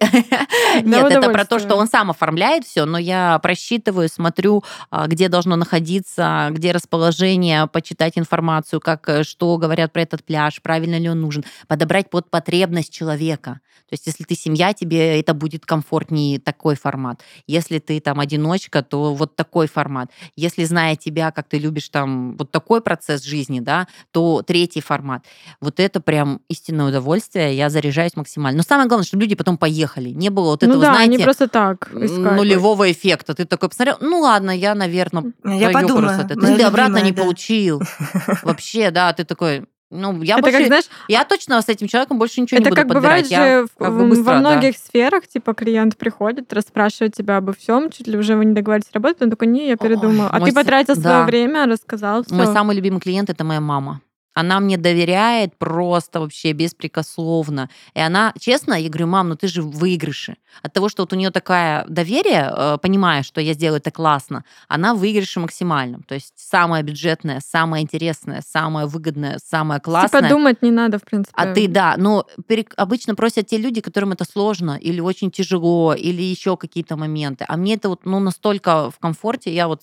Нет, 0.83 1.11
это 1.11 1.31
про 1.31 1.45
то, 1.45 1.59
что 1.59 1.75
он 1.75 1.89
сам 1.89 2.11
оформляет 2.11 2.65
все, 2.65 2.85
но 2.85 2.99
я 2.99 3.39
просчитываю, 3.41 4.09
смотрю, 4.09 4.63
а, 4.91 5.09
где 5.09 5.29
должно 5.29 5.57
находиться, 5.57 6.49
где 6.53 6.71
расположение, 6.71 7.67
почитать 7.67 8.17
информацию, 8.17 8.81
как 8.81 9.09
э, 9.09 9.25
что 9.25 9.57
говорят 9.57 9.93
про 9.93 10.03
этот 10.03 10.25
пляж, 10.25 10.63
правильно 10.63 10.99
ли 10.99 11.09
он 11.09 11.21
нужен, 11.21 11.34
подобрать 11.67 12.11
под 12.11 12.31
потребность 12.31 12.93
человека. 12.93 13.61
То 13.89 13.93
есть, 13.93 14.07
если 14.07 14.25
ты 14.25 14.35
семья, 14.35 14.73
тебе 14.73 15.19
это 15.21 15.35
будет 15.35 15.67
комфортнее 15.67 16.39
такой 16.39 16.77
формат. 16.77 17.23
Если 17.47 17.79
ты 17.79 18.01
там 18.01 18.21
одиночка, 18.21 18.83
то 18.83 19.15
вот 19.15 19.37
такой 19.37 19.67
формат. 19.67 20.11
Если 20.37 20.65
зная 20.65 20.97
тебя, 20.97 21.31
как 21.31 21.49
ты 21.49 21.59
любишь 21.59 21.89
там 21.89 22.37
вот 22.37 22.51
такой 22.51 22.81
процесс 22.81 23.23
жизни, 23.23 23.61
да, 23.61 23.87
то 24.11 24.43
третий 24.43 24.81
формат. 24.81 25.25
Вот 25.61 25.81
это 25.81 26.01
прям 26.01 26.41
истинное 26.49 26.89
удовольствие. 26.89 27.57
Я 27.57 27.71
заряжаюсь 27.71 28.17
максимально. 28.17 28.59
Но 28.59 28.63
самое 28.63 28.89
главное, 28.89 29.07
чтобы 29.07 29.23
люди 29.23 29.35
потом 29.35 29.59
поехали. 29.59 30.11
Не 30.11 30.31
было 30.31 30.51
вот 30.51 30.63
ну 30.63 30.69
этого, 30.69 30.81
ну 30.81 30.87
да, 30.87 30.95
знаете, 30.95 31.17
не 31.17 31.25
просто 31.25 31.49
так 31.49 31.91
искать. 31.95 32.37
нулевого 32.37 32.91
эффекта. 32.91 33.35
Ты 33.35 33.45
такой 33.45 33.69
посмотрел, 33.69 33.97
ну 34.01 34.21
ладно, 34.21 34.51
я, 34.51 34.75
наверное, 34.75 35.33
я 35.45 35.71
подумаю. 35.71 36.21
Это. 36.21 36.35
Ты, 36.35 36.57
ты 36.57 36.63
обратно 36.63 36.99
не 36.99 37.13
да. 37.13 37.23
получил. 37.23 37.83
Вообще, 38.43 38.91
да, 38.91 39.13
ты 39.13 39.25
такой, 39.25 39.65
ну, 39.91 40.23
я 40.23 40.35
это 40.35 40.43
больше, 40.43 40.59
как, 40.59 40.67
знаешь, 40.67 40.85
я 41.09 41.25
точно 41.25 41.61
с 41.63 41.69
этим 41.69 41.87
человеком 41.87 42.19
больше 42.19 42.41
ничего 42.41 42.59
это 42.59 42.65
не 42.65 42.71
буду 42.71 42.77
как 42.77 42.89
подбирать. 42.89 43.03
бывает 43.03 43.27
же 43.27 43.35
я, 43.35 43.67
как 43.79 43.97
бы 43.97 44.07
быстро, 44.09 44.25
во 44.25 44.39
многих 44.39 44.73
да. 44.73 44.79
сферах, 44.79 45.29
типа 45.29 45.55
клиент 45.55 45.97
приходит, 45.97 46.53
расспрашивает 46.53 47.15
тебя 47.15 47.37
обо 47.37 47.53
всем, 47.53 47.91
чуть 47.91 48.09
ли 48.09 48.19
уже 48.19 48.37
вы 48.37 48.45
не 48.45 48.55
договорились 48.55 48.89
работать, 48.93 49.23
он 49.23 49.31
такой, 49.31 49.49
не, 49.49 49.69
я 49.69 49.77
передумал. 49.77 50.29
а 50.31 50.41
ты 50.41 50.53
потратил 50.53 50.97
да. 50.97 51.01
свое 51.01 51.25
время, 51.25 51.67
рассказал 51.67 52.25
все. 52.25 52.35
Мой 52.35 52.47
самый 52.47 52.75
любимый 52.75 53.01
клиент 53.01 53.31
это 53.31 53.45
моя 53.45 53.61
мама. 53.61 54.01
Она 54.35 54.61
мне 54.61 54.77
доверяет 54.77 55.57
просто 55.57 56.21
вообще 56.21 56.53
беспрекословно. 56.53 57.71
И 57.95 58.01
она, 58.01 58.35
честно, 58.39 58.75
я 58.75 58.89
говорю, 58.89 59.07
мам, 59.07 59.29
ну 59.31 59.37
ты 59.37 59.49
же 59.49 59.63
в 59.63 59.71
выигрыше. 59.71 60.37
От 60.63 60.73
того, 60.73 60.89
что 60.89 61.03
вот 61.03 61.13
у 61.13 61.17
нее 61.17 61.31
такое 61.31 61.85
доверие, 61.89 62.53
э, 62.53 62.79
понимая, 62.83 63.23
что 63.23 63.41
я 63.41 63.55
сделаю 63.55 63.79
это 63.79 63.91
классно, 63.91 64.45
она 64.69 64.95
в 64.95 64.99
выигрыше 64.99 65.41
максимальном. 65.41 66.03
То 66.03 66.15
есть 66.15 66.33
самое 66.37 66.83
бюджетное, 66.83 67.41
самое 67.41 67.83
интересное, 67.83 68.43
самое 68.47 68.87
выгодное, 68.87 69.39
самое 69.45 69.81
классное. 69.81 70.21
Типа 70.21 70.29
думать 70.29 70.63
не 70.63 70.71
надо, 70.71 70.99
в 70.99 71.03
принципе. 71.03 71.35
А 71.37 71.53
ты, 71.53 71.69
да, 71.69 71.95
но 71.97 72.27
обычно 72.77 73.15
просят 73.15 73.47
те 73.47 73.57
люди, 73.59 73.81
которым 73.81 74.13
это 74.13 74.25
сложно 74.25 74.79
или 74.81 75.01
очень 75.01 75.31
тяжело, 75.31 75.95
или 75.95 76.23
еще 76.23 76.57
какие-то 76.57 76.97
моменты. 76.97 77.45
А 77.49 77.57
мне 77.57 77.75
это 77.75 77.89
вот 77.89 78.05
ну, 78.05 78.21
настолько 78.21 78.91
в 78.91 78.99
комфорте, 78.99 79.55
я 79.55 79.69
вот 79.69 79.83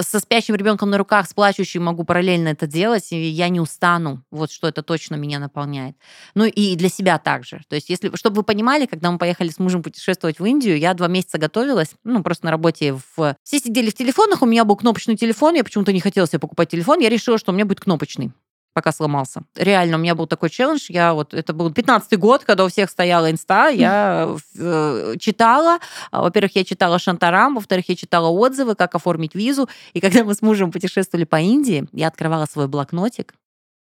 со 0.00 0.20
спящим 0.20 0.54
ребенком 0.54 0.90
на 0.90 0.98
руках, 0.98 1.28
с 1.28 1.34
плачущим 1.34 1.84
могу 1.84 2.04
параллельно 2.04 2.48
это 2.48 2.66
делать, 2.66 3.12
и 3.12 3.16
я 3.16 3.48
не 3.48 3.60
устану. 3.60 4.24
Вот 4.30 4.50
что 4.50 4.68
это 4.68 4.82
точно 4.82 5.16
меня 5.16 5.38
наполняет. 5.38 5.96
Ну 6.34 6.44
и 6.44 6.76
для 6.76 6.88
себя 6.88 7.18
также. 7.18 7.60
То 7.68 7.76
есть, 7.76 7.90
если, 7.90 8.14
чтобы 8.16 8.36
вы 8.36 8.42
понимали, 8.42 8.86
когда 8.86 9.10
мы 9.10 9.18
поехали 9.18 9.48
с 9.48 9.58
мужем 9.58 9.82
путешествовать 9.82 10.38
в 10.38 10.44
Индию, 10.44 10.78
я 10.78 10.94
два 10.94 11.08
месяца 11.08 11.38
готовилась, 11.38 11.90
ну, 12.04 12.22
просто 12.22 12.46
на 12.46 12.50
работе 12.50 12.98
в... 13.16 13.36
Все 13.42 13.58
сидели 13.58 13.90
в 13.90 13.94
телефонах, 13.94 14.42
у 14.42 14.46
меня 14.46 14.64
был 14.64 14.76
кнопочный 14.76 15.16
телефон, 15.16 15.54
я 15.54 15.64
почему-то 15.64 15.92
не 15.92 16.00
хотела 16.00 16.26
себе 16.26 16.38
покупать 16.38 16.70
телефон, 16.70 17.00
я 17.00 17.08
решила, 17.08 17.38
что 17.38 17.52
у 17.52 17.54
меня 17.54 17.64
будет 17.64 17.80
кнопочный 17.80 18.32
пока 18.78 18.92
сломался. 18.92 19.42
Реально, 19.56 19.96
у 19.96 20.00
меня 20.00 20.14
был 20.14 20.28
такой 20.28 20.50
челлендж. 20.50 20.86
Я 20.88 21.12
вот, 21.12 21.34
это 21.34 21.52
был 21.52 21.68
15-й 21.70 22.16
год, 22.16 22.44
когда 22.44 22.64
у 22.64 22.68
всех 22.68 22.90
стояла 22.90 23.28
инста, 23.28 23.70
я 23.70 24.36
э, 24.56 25.14
читала. 25.18 25.80
А, 26.12 26.22
во-первых, 26.22 26.54
я 26.54 26.62
читала 26.62 27.00
Шантарам, 27.00 27.56
во-вторых, 27.56 27.88
я 27.88 27.96
читала 27.96 28.28
отзывы, 28.28 28.76
как 28.76 28.94
оформить 28.94 29.34
визу. 29.34 29.68
И 29.94 30.00
когда 30.00 30.22
мы 30.22 30.32
с 30.32 30.42
мужем 30.42 30.70
путешествовали 30.70 31.24
по 31.24 31.40
Индии, 31.40 31.88
я 31.92 32.06
открывала 32.06 32.46
свой 32.46 32.68
блокнотик, 32.68 33.34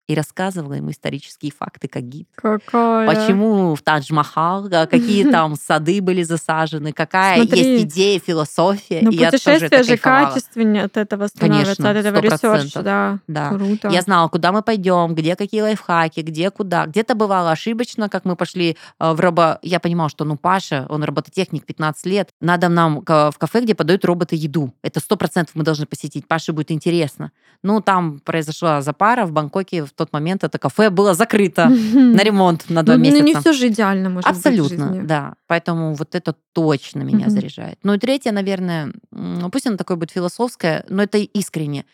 и 0.10 0.16
рассказывала 0.16 0.74
ему 0.74 0.90
исторические 0.90 1.52
факты, 1.52 1.88
как 1.88 2.02
гид. 2.02 2.28
Какая? 2.34 3.08
Почему 3.08 3.76
в 3.76 3.84
Тадж-Махал, 3.84 4.68
какие 4.88 5.24
там 5.32 5.56
сады 5.56 6.02
были 6.02 6.24
засажены, 6.24 6.94
какая 6.94 7.44
Смотри. 7.44 7.60
есть 7.60 7.86
идея, 7.86 8.20
философия. 8.20 9.02
Ну, 9.04 9.12
путешествие 9.12 9.84
же 9.84 9.98
качественнее 9.98 10.86
от 10.86 10.98
этого 10.98 11.28
становится, 11.28 11.76
Конечно, 11.76 11.90
от 11.92 11.98
этого 11.98 12.18
100%. 12.18 12.24
research 12.24 12.70
а, 12.70 12.82
да. 12.82 13.20
Да. 13.28 13.50
Круто. 13.50 13.90
Я 13.90 14.02
знала, 14.02 14.30
куда 14.30 14.52
мы 14.52 14.64
пойдем, 14.64 15.14
где 15.14 15.36
какие 15.36 15.62
лайфхаки, 15.62 16.22
где 16.22 16.50
куда. 16.50 16.88
Где-то 16.88 17.14
бывало 17.14 17.52
ошибочно, 17.52 18.10
как 18.10 18.26
мы 18.26 18.36
пошли 18.36 18.78
э, 19.00 19.12
в 19.14 19.20
робо... 19.20 19.60
Я 19.62 19.80
понимала, 19.80 20.10
что 20.10 20.26
ну 20.26 20.38
Паша, 20.38 20.88
он 20.90 21.04
робототехник 21.04 21.68
15 21.68 22.06
лет, 22.08 22.30
надо 22.42 22.68
нам 22.68 23.02
в 23.06 23.34
кафе, 23.38 23.62
где 23.62 23.76
подают 23.76 24.04
роботы 24.06 24.36
еду. 24.36 24.74
Это 24.82 25.00
сто 25.02 25.18
процентов 25.18 25.54
мы 25.54 25.64
должны 25.64 25.86
посетить. 25.86 26.28
Паше 26.28 26.52
будет 26.52 26.72
интересно. 26.72 27.32
Ну, 27.62 27.80
там 27.80 28.22
произошла 28.22 28.82
запара 28.82 29.28
в 29.28 29.32
Бангкоке. 29.32 29.84
В 29.86 29.99
тот 30.00 30.14
момент 30.14 30.44
это 30.44 30.58
кафе 30.58 30.90
было 30.90 31.14
закрыто 31.14 31.68
на 31.70 32.22
ремонт 32.24 32.70
на 32.70 32.84
два 32.84 32.96
ну, 32.96 33.02
месяца. 33.04 33.20
ну, 33.22 33.28
не 33.28 33.36
все 33.36 33.54
же 33.54 33.68
идеально 33.68 34.10
может 34.10 34.28
быть 34.30 34.38
Абсолютно, 34.38 34.88
жизни. 34.90 35.06
да. 35.06 35.34
Поэтому 35.48 35.94
вот 35.94 36.16
это 36.16 36.34
точно 36.54 37.02
меня 37.04 37.30
заряжает. 37.30 37.78
Ну 37.84 37.94
и 37.94 38.00
третье, 38.00 38.32
наверное, 38.32 38.92
м, 39.14 39.52
пусть 39.52 39.68
оно 39.68 39.78
такое 39.78 39.98
будет 39.98 40.12
философское, 40.12 40.86
но 40.90 41.04
это 41.04 41.18
искренне. 41.18 41.86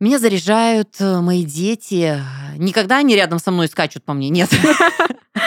Меня 0.00 0.18
заряжают 0.18 0.96
э, 0.98 1.20
мои 1.20 1.44
дети. 1.44 2.20
Никогда 2.56 2.98
они 2.98 3.14
рядом 3.14 3.38
со 3.38 3.52
мной 3.52 3.68
скачут 3.68 4.02
по 4.04 4.14
мне, 4.14 4.30
нет. 4.30 4.50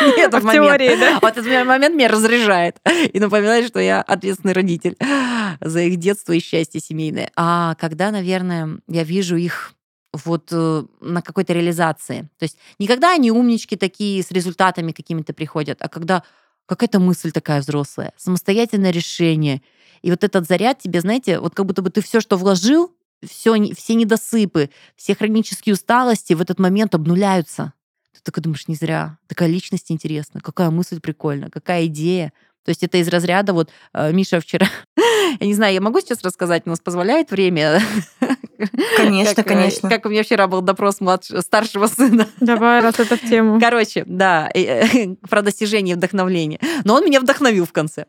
Не 0.01 0.23
этот 0.23 0.43
в 0.43 0.51
теории, 0.51 0.95
да? 0.99 1.19
Вот 1.21 1.37
этот 1.37 1.67
момент 1.67 1.95
меня 1.95 2.07
разряжает 2.07 2.77
и 3.13 3.19
напоминает, 3.19 3.67
что 3.67 3.79
я 3.79 4.01
ответственный 4.01 4.53
родитель 4.53 4.97
за 5.61 5.81
их 5.81 5.97
детство 5.97 6.33
и 6.33 6.39
счастье 6.39 6.81
семейное. 6.81 7.29
А 7.35 7.75
когда, 7.75 8.11
наверное, 8.11 8.79
я 8.87 9.03
вижу 9.03 9.35
их 9.35 9.74
вот 10.23 10.49
э, 10.51 10.83
на 11.01 11.21
какой-то 11.21 11.53
реализации. 11.53 12.29
То 12.37 12.43
есть 12.43 12.57
не 12.79 12.87
когда 12.87 13.13
они 13.13 13.31
умнички 13.31 13.75
такие 13.75 14.23
с 14.23 14.31
результатами 14.31 14.91
какими-то 14.91 15.33
приходят, 15.33 15.81
а 15.81 15.89
когда 15.89 16.23
какая-то 16.65 16.99
мысль 16.99 17.31
такая 17.31 17.61
взрослая, 17.61 18.13
самостоятельное 18.17 18.91
решение. 18.91 19.61
И 20.01 20.11
вот 20.11 20.23
этот 20.23 20.47
заряд 20.47 20.79
тебе, 20.79 21.01
знаете, 21.01 21.39
вот 21.39 21.55
как 21.55 21.65
будто 21.65 21.81
бы 21.81 21.89
ты 21.89 22.01
все, 22.01 22.19
что 22.21 22.37
вложил, 22.37 22.91
все, 23.23 23.55
все 23.73 23.95
недосыпы, 23.95 24.69
все 24.95 25.15
хронические 25.15 25.73
усталости 25.73 26.33
в 26.33 26.41
этот 26.41 26.59
момент 26.59 26.95
обнуляются. 26.95 27.73
Ты 28.13 28.19
такой 28.23 28.43
думаешь, 28.43 28.67
не 28.67 28.75
зря. 28.75 29.17
Такая 29.27 29.49
личность 29.49 29.91
интересная, 29.91 30.41
какая 30.41 30.69
мысль 30.69 30.99
прикольная, 30.99 31.49
какая 31.49 31.85
идея. 31.87 32.33
То 32.63 32.69
есть 32.69 32.83
это 32.83 32.97
из 32.97 33.07
разряда, 33.07 33.53
вот 33.53 33.69
э, 33.93 34.11
Миша 34.11 34.39
вчера, 34.39 34.67
я 35.39 35.45
не 35.45 35.53
знаю, 35.53 35.73
я 35.73 35.81
могу 35.81 35.99
сейчас 36.01 36.23
рассказать, 36.23 36.63
у 36.65 36.69
нас 36.69 36.79
позволяет 36.79 37.29
время? 37.31 37.79
Конечно, 38.97 39.35
Как, 39.35 39.45
э, 39.45 39.49
конечно. 39.49 39.89
Как 39.89 40.05
у 40.05 40.09
меня 40.09 40.23
вчера 40.23 40.47
был 40.47 40.61
допрос 40.61 41.01
младшего, 41.01 41.41
старшего 41.41 41.87
сына. 41.87 42.27
Давай, 42.39 42.81
раз 42.81 42.99
это 42.99 43.17
в 43.17 43.21
тему. 43.21 43.59
Короче, 43.59 44.03
да, 44.05 44.49
э, 44.53 45.15
про 45.29 45.41
достижение 45.41 45.93
и 45.93 45.97
вдохновление. 45.97 46.59
Но 46.83 46.95
он 46.95 47.05
меня 47.05 47.19
вдохновил 47.19 47.65
в 47.65 47.73
конце. 47.73 48.05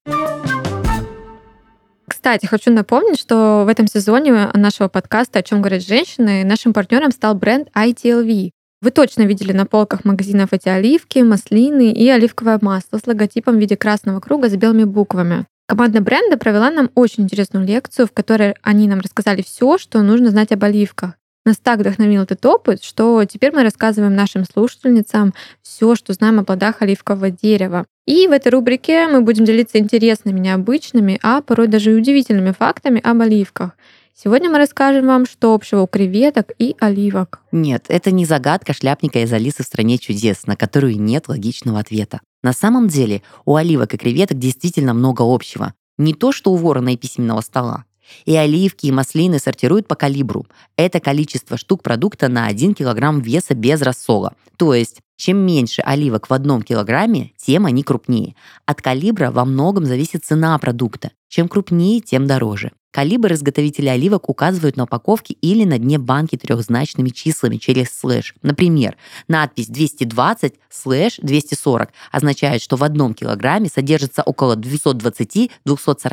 Кстати, 2.09 2.47
хочу 2.47 2.73
напомнить, 2.73 3.19
что 3.19 3.65
в 3.65 3.69
этом 3.69 3.87
сезоне 3.89 4.51
нашего 4.55 4.89
подкаста 4.89 5.41
«О 5.41 5.43
чем 5.43 5.61
говорят 5.61 5.83
женщины» 5.83 6.45
нашим 6.45 6.73
партнером 6.73 7.11
стал 7.11 7.35
бренд 7.35 7.69
ITLV. 7.75 8.51
Вы 8.83 8.91
точно 8.91 9.23
видели 9.23 9.53
на 9.53 9.67
полках 9.67 10.05
магазинов 10.05 10.53
эти 10.53 10.69
оливки, 10.69 11.21
маслины 11.21 11.93
и 11.93 12.09
оливковое 12.09 12.59
масло 12.61 12.99
с 12.99 13.07
логотипом 13.07 13.57
в 13.57 13.59
виде 13.59 13.77
красного 13.77 14.21
круга 14.21 14.49
с 14.49 14.57
белыми 14.57 14.85
буквами. 14.85 15.47
Команда 15.69 16.01
бренда 16.01 16.37
провела 16.37 16.71
нам 16.71 16.91
очень 16.95 17.25
интересную 17.25 17.67
лекцию, 17.67 18.07
в 18.07 18.13
которой 18.13 18.55
они 18.63 18.87
нам 18.87 19.01
рассказали 19.01 19.43
все, 19.43 19.79
что 19.79 20.01
нужно 20.03 20.31
знать 20.31 20.53
об 20.53 20.63
оливках. 20.63 21.15
Нас 21.45 21.59
так 21.59 21.81
вдохновил 21.81 22.23
этот 22.23 22.45
опыт, 22.47 22.83
что 22.83 23.25
теперь 23.25 23.53
мы 23.53 23.63
рассказываем 23.63 24.15
нашим 24.15 24.45
слушательницам 24.45 25.35
все, 25.63 25.95
что 25.95 26.13
знаем 26.13 26.41
о 26.41 26.45
плодах 26.45 26.83
оливкового 26.83 27.31
дерева. 27.31 27.85
И 28.07 28.29
в 28.29 28.33
этой 28.33 28.49
рубрике 28.49 29.09
мы 29.09 29.21
будем 29.21 29.45
делиться 29.45 29.79
интересными, 29.79 30.39
необычными, 30.39 31.19
а 31.23 31.43
порой 31.43 31.67
даже 31.67 31.93
и 31.93 31.95
удивительными 31.95 32.53
фактами 32.53 33.01
об 33.03 33.21
оливках. 33.21 33.73
Сегодня 34.19 34.49
мы 34.49 34.57
расскажем 34.57 35.09
вам, 35.09 35.27
что 35.27 35.53
общего 35.53 35.83
у 35.83 35.87
креветок 35.87 36.53
и 36.59 36.75
оливок. 36.81 37.43
Нет, 37.53 37.85
это 37.89 38.11
не 38.11 38.25
загадка 38.25 38.73
шляпника 38.73 39.19
из 39.19 39.31
Алисы 39.31 39.63
в 39.63 39.67
стране 39.67 39.99
чудес, 39.99 40.47
на 40.47 40.57
которую 40.57 40.99
нет 40.99 41.29
логичного 41.29 41.81
ответа. 41.81 42.21
На 42.43 42.55
самом 42.55 42.89
деле 42.89 43.21
у 43.45 43.57
оливок 43.57 43.93
и 43.93 43.99
креветок 43.99 44.39
действительно 44.39 44.95
много 44.95 45.21
общего. 45.23 45.75
Не 45.99 46.15
то, 46.15 46.33
что 46.33 46.51
у 46.51 46.57
ворона 46.57 46.95
и 46.95 46.97
письменного 46.97 47.43
стола. 47.43 47.85
И 48.25 48.35
оливки, 48.35 48.87
и 48.87 48.91
маслины 48.91 49.39
сортируют 49.39 49.87
по 49.87 49.97
калибру. 49.97 50.47
Это 50.79 50.99
количество 50.99 51.59
штук 51.59 51.83
продукта 51.83 52.29
на 52.29 52.47
1 52.47 52.73
килограмм 52.73 53.21
веса 53.21 53.55
без 53.55 53.83
рассола. 53.83 54.33
То 54.57 54.73
есть, 54.73 55.01
чем 55.19 55.45
меньше 55.45 55.83
оливок 55.83 56.31
в 56.31 56.33
одном 56.33 56.63
килограмме, 56.63 57.33
тем 57.37 57.67
они 57.67 57.83
крупнее. 57.83 58.35
От 58.65 58.81
калибра 58.81 59.31
во 59.31 59.45
многом 59.45 59.85
зависит 59.85 60.25
цена 60.25 60.59
продукта. 60.59 61.11
Чем 61.29 61.49
крупнее, 61.49 62.01
тем 62.01 62.27
дороже. 62.27 62.73
Калибр 62.97 63.35
изготовителя 63.35 63.91
оливок 63.91 64.31
указывают 64.31 64.79
на 64.79 64.85
упаковке 64.85 65.35
или 65.35 65.65
на 65.65 65.77
дне 65.77 65.99
банки 65.99 66.37
трехзначными 66.37 67.11
числами 67.11 67.59
через 67.59 67.91
слэш. 67.91 68.35
Например, 68.41 68.97
надпись 69.29 69.67
220 69.67 70.55
слэш 70.71 71.19
240 71.19 71.91
означает, 72.11 72.63
что 72.63 72.77
в 72.77 72.83
одном 72.83 73.13
килограмме 73.13 73.69
содержится 73.69 74.23
около 74.23 74.57
220-240 74.57 75.51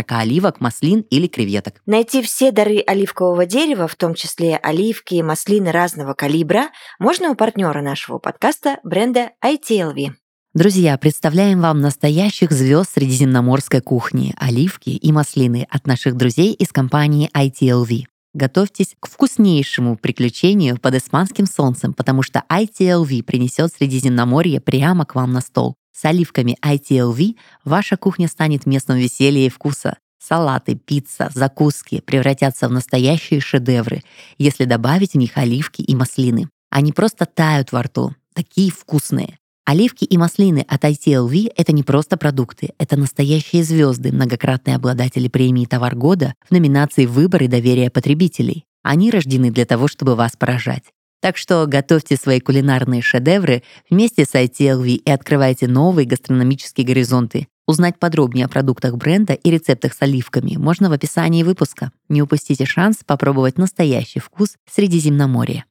оливок, 0.10 0.60
маслин 0.60 1.06
или 1.10 1.28
креветок. 1.28 1.76
Найти 1.86 2.22
все 2.22 2.52
дары 2.52 2.84
оливкового 2.86 3.46
дерева, 3.46 3.88
в 3.88 3.96
том 3.96 4.14
числе 4.14 4.58
оливки 4.58 5.16
и 5.16 5.24
маслины 5.24 5.72
разного 5.72 6.14
калибра, 6.14 6.68
можно 7.00 7.30
у 7.30 7.36
партнера 7.36 7.82
нашего 7.82 8.18
подкаста 8.18 8.80
бренда 8.84 9.30
ITLV. 9.42 10.16
Друзья, 10.56 11.00
представляем 11.00 11.62
вам 11.62 11.82
настоящих 11.82 12.52
звезд 12.52 12.92
средиземноморской 12.94 13.82
кухни– 13.82 14.36
оливки 14.38 14.92
и 14.92 15.12
маслины 15.12 15.66
от 15.68 15.88
наших 15.88 16.16
друзей 16.16 16.54
из 16.54 16.72
компании 16.72 17.32
ITLV. 17.34 18.04
Готовьтесь 18.36 18.96
к 19.00 19.08
вкуснейшему 19.08 19.98
приключению 19.98 20.78
под 20.78 20.94
испанским 20.94 21.48
солнцем, 21.48 21.96
потому 21.96 22.22
что 22.22 22.44
ITLV 22.52 23.24
принесет 23.24 23.74
Средиземноморье 23.74 24.62
прямо 24.62 25.08
к 25.08 25.16
вам 25.16 25.34
на 25.34 25.42
стол. 25.42 25.74
С 25.92 26.06
оливками 26.06 26.56
ITLV 26.64 27.36
ваша 27.66 27.98
кухня 27.98 28.28
станет 28.28 28.68
местом 28.68 28.98
веселья 28.98 29.48
и 29.48 29.50
вкуса. 29.50 29.98
Салаты, 30.20 30.76
пицца, 30.76 31.32
закуски 31.34 32.00
превратятся 32.02 32.68
в 32.68 32.72
настоящие 32.72 33.42
шедевры, 33.42 34.04
если 34.38 34.66
добавить 34.66 35.14
в 35.14 35.18
них 35.18 35.36
оливки 35.36 35.82
и 35.82 35.96
маслины. 35.96 36.48
Они 36.70 36.92
просто 36.92 37.26
тают 37.26 37.72
во 37.72 37.82
рту, 37.82 38.14
такие 38.36 38.72
вкусные. 38.72 39.40
Оливки 39.66 40.04
и 40.04 40.18
маслины 40.18 40.66
от 40.68 40.84
ITLV— 40.84 41.54
это 41.56 41.72
не 41.72 41.84
просто 41.84 42.18
продукты, 42.18 42.72
это 42.78 42.98
настоящие 42.98 43.64
звезды, 43.64 44.12
многократные 44.12 44.76
обладатели 44.76 45.30
премии 45.30 45.66
«Товар 45.66 45.96
года» 45.96 46.34
в 46.46 46.52
номинации 46.52 47.06
«Выбор 47.06 47.44
и 47.44 47.48
доверие 47.48 47.90
потребителей». 47.90 48.66
Они 48.84 49.10
рождены 49.10 49.52
для 49.52 49.66
того, 49.66 49.88
чтобы 49.88 50.16
вас 50.16 50.34
поражать. 50.36 50.84
Так 51.22 51.38
что 51.38 51.66
готовьте 51.66 52.18
свои 52.18 52.42
кулинарные 52.42 53.02
шедевры 53.02 53.64
вместе 53.90 54.26
с 54.26 54.36
ITLV 54.36 54.96
и 54.96 55.10
открывайте 55.10 55.70
новые 55.70 56.06
гастрономические 56.06 56.86
горизонты. 56.86 57.48
Узнать 57.66 57.98
подробнее 57.98 58.48
о 58.48 58.50
продуктах 58.50 58.98
бренда 58.98 59.32
и 59.32 59.50
рецептах 59.50 59.94
с 59.94 60.02
оливками 60.02 60.58
можно 60.58 60.90
в 60.90 60.92
описании 60.92 61.44
выпуска. 61.44 61.94
Не 62.10 62.22
упустите 62.22 62.66
шанс 62.66 62.98
попробовать 63.06 63.58
настоящий 63.58 64.20
вкус 64.20 64.58
Средиземноморья. 64.70 65.64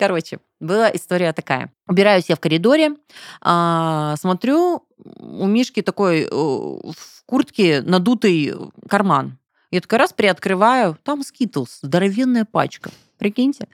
Короче, 0.00 0.38
была 0.60 0.90
история 0.90 1.34
такая. 1.34 1.70
Убираюсь 1.86 2.30
я 2.30 2.34
в 2.34 2.40
коридоре, 2.40 2.96
а, 3.42 4.16
смотрю, 4.16 4.82
у 4.96 5.46
Мишки 5.46 5.82
такой 5.82 6.22
э, 6.22 6.26
в 6.30 7.24
куртке 7.26 7.82
надутый 7.82 8.54
карман. 8.88 9.36
Я 9.70 9.82
такая 9.82 10.00
раз 10.00 10.14
приоткрываю, 10.14 10.96
там 11.02 11.22
скитлс, 11.22 11.80
здоровенная 11.82 12.46
пачка. 12.50 12.90
Прикиньте. 13.18 13.68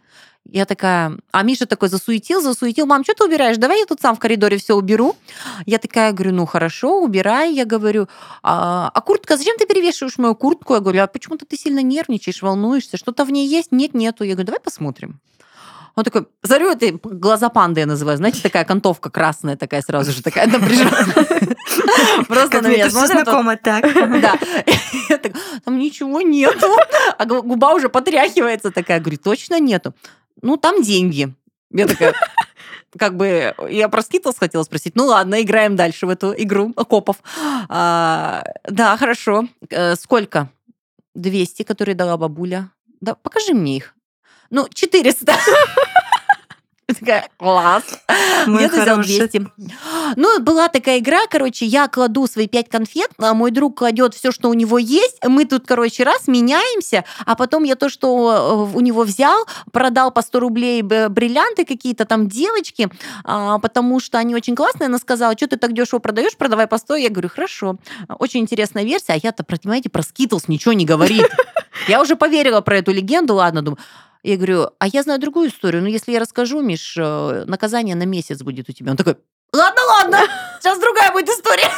Я 0.44 0.66
такая, 0.66 1.16
а 1.30 1.42
Миша 1.44 1.64
такой 1.64 1.90
засуетил, 1.90 2.42
засуетил. 2.42 2.86
Мам, 2.86 3.04
что 3.04 3.14
ты 3.14 3.24
убираешь? 3.24 3.56
Давай 3.56 3.78
я 3.78 3.86
тут 3.86 4.00
сам 4.00 4.16
в 4.16 4.18
коридоре 4.18 4.56
все 4.56 4.74
уберу. 4.74 5.14
Я 5.64 5.78
такая 5.78 6.12
говорю, 6.12 6.32
ну 6.32 6.44
хорошо, 6.44 7.02
убирай. 7.02 7.54
Я 7.54 7.66
говорю, 7.66 8.08
а, 8.42 8.90
а 8.92 9.00
куртка, 9.00 9.36
зачем 9.36 9.56
ты 9.58 9.66
перевешиваешь 9.66 10.18
мою 10.18 10.34
куртку? 10.34 10.74
Я 10.74 10.80
говорю, 10.80 11.04
а 11.04 11.06
почему-то 11.06 11.46
ты 11.46 11.56
сильно 11.56 11.84
нервничаешь, 11.84 12.42
волнуешься, 12.42 12.96
что-то 12.96 13.24
в 13.24 13.30
ней 13.30 13.46
есть? 13.46 13.70
Нет, 13.70 13.94
нету. 13.94 14.24
Я 14.24 14.32
говорю, 14.32 14.46
давай 14.46 14.60
посмотрим. 14.60 15.20
Он 15.96 16.04
такой, 16.04 16.26
зарю 16.42 16.70
это 16.70 16.98
глаза 17.02 17.48
панды 17.48 17.80
я 17.80 17.86
называю. 17.86 18.18
Знаете, 18.18 18.42
такая 18.42 18.64
кантовка 18.66 19.08
красная 19.08 19.56
такая 19.56 19.80
сразу 19.80 20.12
же, 20.12 20.22
такая 20.22 20.46
напряженная. 20.46 21.56
Просто 22.28 22.60
на 22.60 22.68
меня 22.68 22.90
знакомо 22.90 23.56
так. 23.56 23.82
Да. 24.20 24.34
Там 25.64 25.78
ничего 25.78 26.20
нету. 26.20 26.66
А 27.16 27.24
губа 27.24 27.72
уже 27.72 27.88
потряхивается 27.88 28.70
такая. 28.70 29.00
Говорю, 29.00 29.18
точно 29.18 29.58
нету? 29.58 29.94
Ну, 30.42 30.58
там 30.58 30.82
деньги. 30.82 31.34
Я 31.70 31.86
такая, 31.86 32.14
как 32.98 33.16
бы 33.16 33.54
я 33.70 33.88
про 33.88 34.02
Skittles 34.02 34.36
хотела 34.38 34.64
спросить. 34.64 34.96
Ну 34.96 35.06
ладно, 35.06 35.40
играем 35.40 35.76
дальше 35.76 36.06
в 36.06 36.10
эту 36.10 36.34
игру 36.36 36.74
копов. 36.74 37.16
А, 37.68 38.44
да, 38.68 38.96
хорошо. 38.98 39.48
Э, 39.70 39.96
сколько? 39.96 40.50
200, 41.14 41.62
которые 41.62 41.94
дала 41.94 42.18
бабуля. 42.18 42.70
Да, 43.00 43.14
покажи 43.14 43.54
мне 43.54 43.78
их. 43.78 43.95
Ну, 44.50 44.68
400. 44.72 45.34
Такая, 46.86 47.28
класс. 47.36 47.82
Где-то 48.46 48.82
взял 48.82 48.98
200. 48.98 49.46
Ну, 50.14 50.40
была 50.40 50.68
такая 50.68 51.00
игра, 51.00 51.18
короче, 51.28 51.66
я 51.66 51.88
кладу 51.88 52.28
свои 52.28 52.46
5 52.46 52.68
конфет, 52.68 53.10
а 53.18 53.34
мой 53.34 53.50
друг 53.50 53.78
кладет 53.78 54.14
все, 54.14 54.30
что 54.30 54.48
у 54.48 54.54
него 54.54 54.78
есть. 54.78 55.18
Мы 55.26 55.46
тут, 55.46 55.66
короче, 55.66 56.04
раз 56.04 56.28
меняемся, 56.28 57.04
а 57.24 57.34
потом 57.34 57.64
я 57.64 57.74
то, 57.74 57.88
что 57.88 58.68
э, 58.72 58.76
у 58.76 58.80
него 58.80 59.02
взял, 59.02 59.46
продал 59.72 60.12
по 60.12 60.22
100 60.22 60.38
рублей 60.38 60.82
бриллианты 60.82 61.64
какие-то 61.64 62.04
там 62.04 62.28
девочки, 62.28 62.88
а, 63.24 63.58
потому 63.58 63.98
что 63.98 64.18
они 64.18 64.36
очень 64.36 64.54
классные. 64.54 64.86
Она 64.86 64.98
сказала, 64.98 65.36
что 65.36 65.48
ты 65.48 65.56
так 65.56 65.72
дешево 65.72 65.98
продаешь, 65.98 66.36
продавай 66.36 66.68
по 66.68 66.78
100. 66.78 66.96
Я 66.96 67.10
говорю, 67.10 67.28
хорошо. 67.28 67.78
Очень 68.20 68.42
интересная 68.42 68.84
версия, 68.84 69.14
а 69.14 69.20
я-то, 69.20 69.42
понимаете, 69.42 69.90
про 69.90 70.02
Skittles 70.02 70.46
ничего 70.46 70.72
не 70.72 70.84
говорит. 70.84 71.26
Я 71.88 72.00
уже 72.00 72.16
поверила 72.16 72.62
про 72.62 72.78
эту 72.78 72.90
легенду, 72.90 73.34
ладно, 73.34 73.60
думаю, 73.60 73.78
я 74.26 74.36
говорю, 74.36 74.70
а 74.78 74.88
я 74.88 75.02
знаю 75.02 75.20
другую 75.20 75.50
историю, 75.50 75.82
но 75.82 75.88
если 75.88 76.12
я 76.12 76.18
расскажу, 76.18 76.60
Миш, 76.60 76.96
э, 76.98 77.44
наказание 77.46 77.94
на 77.94 78.04
месяц 78.04 78.42
будет 78.42 78.68
у 78.68 78.72
тебя. 78.72 78.90
Он 78.90 78.96
такой, 78.96 79.16
ладно, 79.52 79.82
ладно, 79.82 80.18
сейчас 80.60 80.78
другая 80.80 81.12
будет 81.12 81.28
история. 81.28 81.70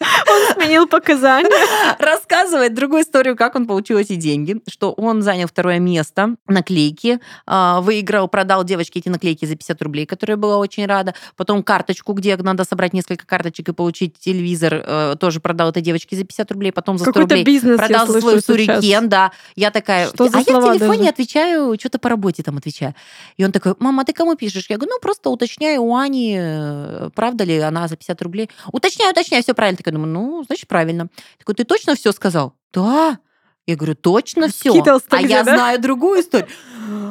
Он 0.00 0.54
сменил 0.54 0.86
показания. 0.86 1.50
Рассказывает 1.98 2.74
другую 2.74 3.02
историю, 3.02 3.36
как 3.36 3.54
он 3.54 3.66
получил 3.66 3.98
эти 3.98 4.14
деньги, 4.14 4.60
что 4.68 4.92
он 4.92 5.22
занял 5.22 5.46
второе 5.46 5.78
место, 5.78 6.36
наклейки, 6.46 7.20
а, 7.46 7.80
выиграл, 7.80 8.28
продал 8.28 8.64
девочке 8.64 9.00
эти 9.00 9.08
наклейки 9.08 9.44
за 9.44 9.56
50 9.56 9.82
рублей, 9.82 10.06
которая 10.06 10.36
была 10.36 10.58
очень 10.58 10.86
рада. 10.86 11.14
Потом 11.36 11.62
карточку, 11.62 12.12
где 12.12 12.36
надо 12.36 12.64
собрать 12.64 12.92
несколько 12.92 13.26
карточек 13.26 13.68
и 13.68 13.72
получить 13.72 14.18
телевизор, 14.18 14.82
э, 14.86 15.16
тоже 15.18 15.40
продал 15.40 15.70
этой 15.70 15.82
девочке 15.82 16.16
за 16.16 16.24
50 16.24 16.50
рублей, 16.52 16.72
потом 16.72 16.98
за 16.98 17.04
100 17.10 17.20
рублей 17.20 17.44
бизнес, 17.44 17.78
продал 17.78 18.06
свой 18.08 18.40
сурикен, 18.42 19.08
да. 19.08 19.32
Я 19.54 19.70
такая, 19.70 20.08
что 20.08 20.24
а 20.24 20.28
я 20.28 20.40
в 20.40 20.44
телефоне 20.44 20.98
даже? 20.98 21.10
отвечаю, 21.10 21.76
что-то 21.78 21.98
по 21.98 22.08
работе 22.08 22.42
там 22.42 22.56
отвечаю. 22.56 22.94
И 23.36 23.44
он 23.44 23.52
такой, 23.52 23.74
мама, 23.78 24.02
а 24.02 24.04
ты 24.04 24.12
кому 24.12 24.34
пишешь? 24.34 24.66
Я 24.68 24.76
говорю, 24.76 24.92
ну, 24.94 25.00
просто 25.00 25.30
уточняю 25.30 25.82
у 25.82 25.96
Ани, 25.96 26.36
э, 26.38 27.10
правда 27.14 27.44
ли 27.44 27.58
она 27.58 27.88
за 27.88 27.96
50 27.96 28.22
рублей. 28.22 28.50
Уточняю, 28.72 29.12
уточняю, 29.12 29.42
все 29.42 29.54
правильно 29.54 29.76
такая 29.86 29.94
думаю, 29.94 30.12
ну, 30.12 30.44
значит, 30.44 30.68
правильно. 30.68 31.08
Такой, 31.38 31.54
ты 31.54 31.64
точно 31.64 31.94
все 31.94 32.12
сказал? 32.12 32.54
Да. 32.72 33.18
Я 33.66 33.74
говорю, 33.74 33.96
точно 33.96 34.48
все. 34.48 34.70
А 35.10 35.20
я 35.20 35.42
да? 35.42 35.56
знаю 35.56 35.80
другую 35.80 36.20
историю. 36.20 36.48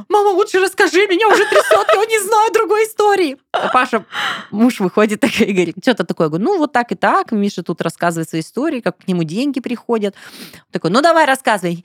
Мама, 0.07 0.29
лучше 0.29 0.59
расскажи, 0.59 1.05
меня 1.07 1.27
уже 1.27 1.43
трясет, 1.49 1.88
я 1.93 2.05
не 2.05 2.19
знаю 2.25 2.53
другой 2.53 2.85
истории. 2.85 3.38
А 3.51 3.67
Паша, 3.67 4.05
муж 4.51 4.79
выходит 4.79 5.19
такой 5.19 5.47
и 5.47 5.53
говорит, 5.53 5.75
что-то 5.81 6.05
такое. 6.05 6.27
Я 6.27 6.29
говорю, 6.29 6.45
ну 6.45 6.57
вот 6.57 6.71
так 6.71 6.93
и 6.93 6.95
так. 6.95 7.33
Миша 7.33 7.61
тут 7.61 7.81
рассказывает 7.81 8.29
свои 8.29 8.39
истории, 8.39 8.79
как 8.79 8.99
к 8.99 9.07
нему 9.07 9.23
деньги 9.23 9.59
приходят. 9.59 10.15
Такой, 10.71 10.91
ну 10.91 11.01
давай 11.01 11.25
рассказывай. 11.25 11.83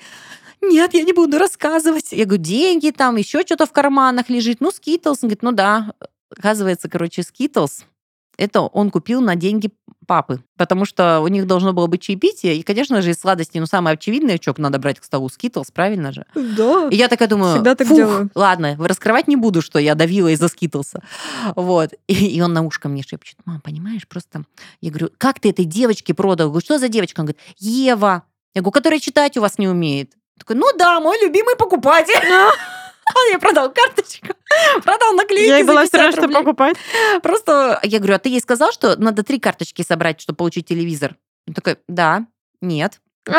Нет, 0.60 0.94
я 0.94 1.02
не 1.02 1.12
буду 1.12 1.38
рассказывать. 1.38 2.12
Я 2.12 2.26
говорю, 2.26 2.42
деньги 2.42 2.90
там, 2.90 3.16
еще 3.16 3.40
что-то 3.40 3.66
в 3.66 3.72
карманах 3.72 4.28
лежит. 4.28 4.60
Ну, 4.60 4.70
Skittles. 4.70 5.18
Он 5.22 5.28
говорит, 5.28 5.42
ну 5.42 5.52
да. 5.52 5.94
Оказывается, 6.30 6.88
короче, 6.88 7.24
Skittles 7.24 7.86
это 8.40 8.62
он 8.62 8.90
купил 8.90 9.20
на 9.20 9.36
деньги 9.36 9.70
папы, 10.06 10.42
потому 10.56 10.84
что 10.84 11.20
у 11.20 11.28
них 11.28 11.46
должно 11.46 11.72
было 11.72 11.86
быть 11.86 12.02
чаепитие, 12.02 12.56
и, 12.56 12.62
конечно 12.62 13.00
же, 13.02 13.10
из 13.10 13.20
сладостей, 13.20 13.60
ну, 13.60 13.66
самое 13.66 13.94
очевидное, 13.94 14.38
что 14.40 14.54
надо 14.56 14.78
брать 14.78 14.98
к 14.98 15.04
столу, 15.04 15.28
Skittles, 15.28 15.70
правильно 15.70 16.10
же? 16.10 16.24
Да. 16.34 16.88
И 16.90 16.96
я 16.96 17.08
такая 17.08 17.28
думаю, 17.28 17.52
Всегда 17.52 17.74
так 17.74 17.86
фух, 17.86 17.96
делаю. 17.96 18.30
ладно, 18.34 18.76
раскрывать 18.78 19.28
не 19.28 19.36
буду, 19.36 19.62
что 19.62 19.78
я 19.78 19.94
давила 19.94 20.28
из-за 20.28 20.48
Skittles 20.48 20.91
а. 20.91 21.02
Вот. 21.54 21.92
И, 22.08 22.14
и 22.14 22.40
он 22.40 22.52
на 22.52 22.62
ушко 22.62 22.88
мне 22.88 23.02
шепчет, 23.06 23.36
мам, 23.44 23.60
понимаешь, 23.60 24.08
просто... 24.08 24.44
Я 24.80 24.90
говорю, 24.90 25.10
как 25.18 25.38
ты 25.38 25.50
этой 25.50 25.64
девочке 25.66 26.14
продал? 26.14 26.46
Я 26.46 26.50
говорю, 26.50 26.64
что 26.64 26.78
за 26.78 26.88
девочка? 26.88 27.20
Он 27.20 27.26
говорит, 27.26 27.42
Ева. 27.58 28.24
Я 28.54 28.62
говорю, 28.62 28.72
которая 28.72 29.00
читать 29.00 29.36
у 29.36 29.42
вас 29.42 29.58
не 29.58 29.68
умеет. 29.68 30.12
Такой, 30.38 30.56
ну 30.56 30.66
да, 30.76 30.98
мой 31.00 31.18
любимый 31.22 31.56
покупатель. 31.56 32.14
Я 33.30 33.38
продал 33.38 33.72
карточку, 33.72 34.28
продал 34.84 35.14
наклейки 35.14 35.48
Я 35.48 35.64
была 35.64 35.82
все 35.84 35.98
50 35.98 36.00
равно, 36.00 36.22
что 36.22 36.38
покупать. 36.38 36.76
Просто 37.22 37.80
я 37.82 37.98
говорю, 37.98 38.14
а 38.14 38.18
ты 38.18 38.28
ей 38.28 38.40
сказал, 38.40 38.72
что 38.72 38.96
надо 38.96 39.22
три 39.22 39.38
карточки 39.38 39.82
собрать, 39.82 40.20
чтобы 40.20 40.36
получить 40.36 40.66
телевизор? 40.66 41.16
Он 41.46 41.54
такой, 41.54 41.78
да, 41.88 42.26
нет. 42.60 43.00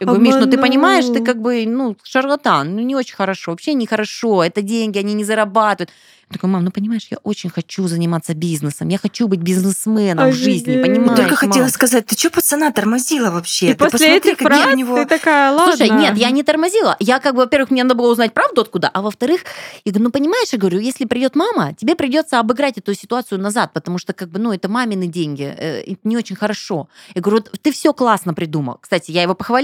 Я 0.00 0.06
говорю, 0.06 0.22
Миш, 0.22 0.34
ну 0.34 0.46
ты 0.46 0.58
понимаешь, 0.58 1.04
ты 1.06 1.24
как 1.24 1.40
бы, 1.40 1.64
ну, 1.66 1.96
шарлатан, 2.02 2.74
ну 2.74 2.82
не 2.82 2.94
очень 2.94 3.14
хорошо, 3.14 3.52
вообще 3.52 3.74
нехорошо, 3.74 4.44
это 4.44 4.62
деньги, 4.62 4.98
они 4.98 5.14
не 5.14 5.24
зарабатывают. 5.24 5.90
Я 6.30 6.34
такой, 6.34 6.50
мам, 6.50 6.62
ну 6.62 6.70
понимаешь, 6.70 7.06
я 7.10 7.16
очень 7.22 7.48
хочу 7.48 7.88
заниматься 7.88 8.34
бизнесом, 8.34 8.88
я 8.88 8.98
хочу 8.98 9.28
быть 9.28 9.40
бизнесменом 9.40 10.30
в 10.30 10.34
жизни, 10.34 10.72
Офигеть. 10.72 10.82
понимаешь? 10.82 11.20
Только 11.20 11.36
хотела 11.36 11.62
мам? 11.62 11.70
сказать, 11.70 12.04
ты 12.04 12.18
что 12.18 12.28
пацана 12.28 12.70
тормозила 12.70 13.30
вообще? 13.30 13.68
И 13.70 13.74
Ты 13.74 13.76
после 13.76 14.08
посмотри, 14.08 14.32
этих 14.32 14.38
фраз 14.38 14.66
у 14.66 14.76
него... 14.76 14.96
ты 14.96 15.06
такая, 15.06 15.52
ладно. 15.52 15.74
Слушай, 15.74 15.90
нет, 15.90 16.18
я 16.18 16.30
не 16.30 16.42
тормозила. 16.42 16.96
Я 17.00 17.18
как 17.18 17.34
бы, 17.34 17.40
во-первых, 17.40 17.70
мне 17.70 17.82
надо 17.82 17.94
было 17.94 18.12
узнать 18.12 18.34
правду 18.34 18.60
откуда, 18.60 18.90
а 18.92 19.00
во-вторых, 19.00 19.40
я 19.86 19.92
говорю, 19.92 20.04
ну 20.04 20.10
понимаешь, 20.10 20.48
я 20.52 20.58
говорю, 20.58 20.80
если 20.80 21.06
придет 21.06 21.34
мама, 21.34 21.72
тебе 21.74 21.94
придется 21.94 22.40
обыграть 22.40 22.76
эту 22.76 22.92
ситуацию 22.92 23.40
назад, 23.40 23.72
потому 23.72 23.96
что 23.96 24.12
как 24.12 24.28
бы, 24.28 24.38
ну 24.38 24.52
это 24.52 24.68
мамины 24.68 25.06
деньги, 25.06 25.44
это 25.44 26.00
не 26.04 26.18
очень 26.18 26.36
хорошо. 26.36 26.88
Я 27.14 27.22
говорю, 27.22 27.42
вот 27.42 27.58
ты 27.62 27.72
все 27.72 27.94
классно 27.94 28.34
придумал. 28.34 28.78
Кстати, 28.82 29.12
я 29.12 29.22
его 29.22 29.34
похвалила. 29.34 29.57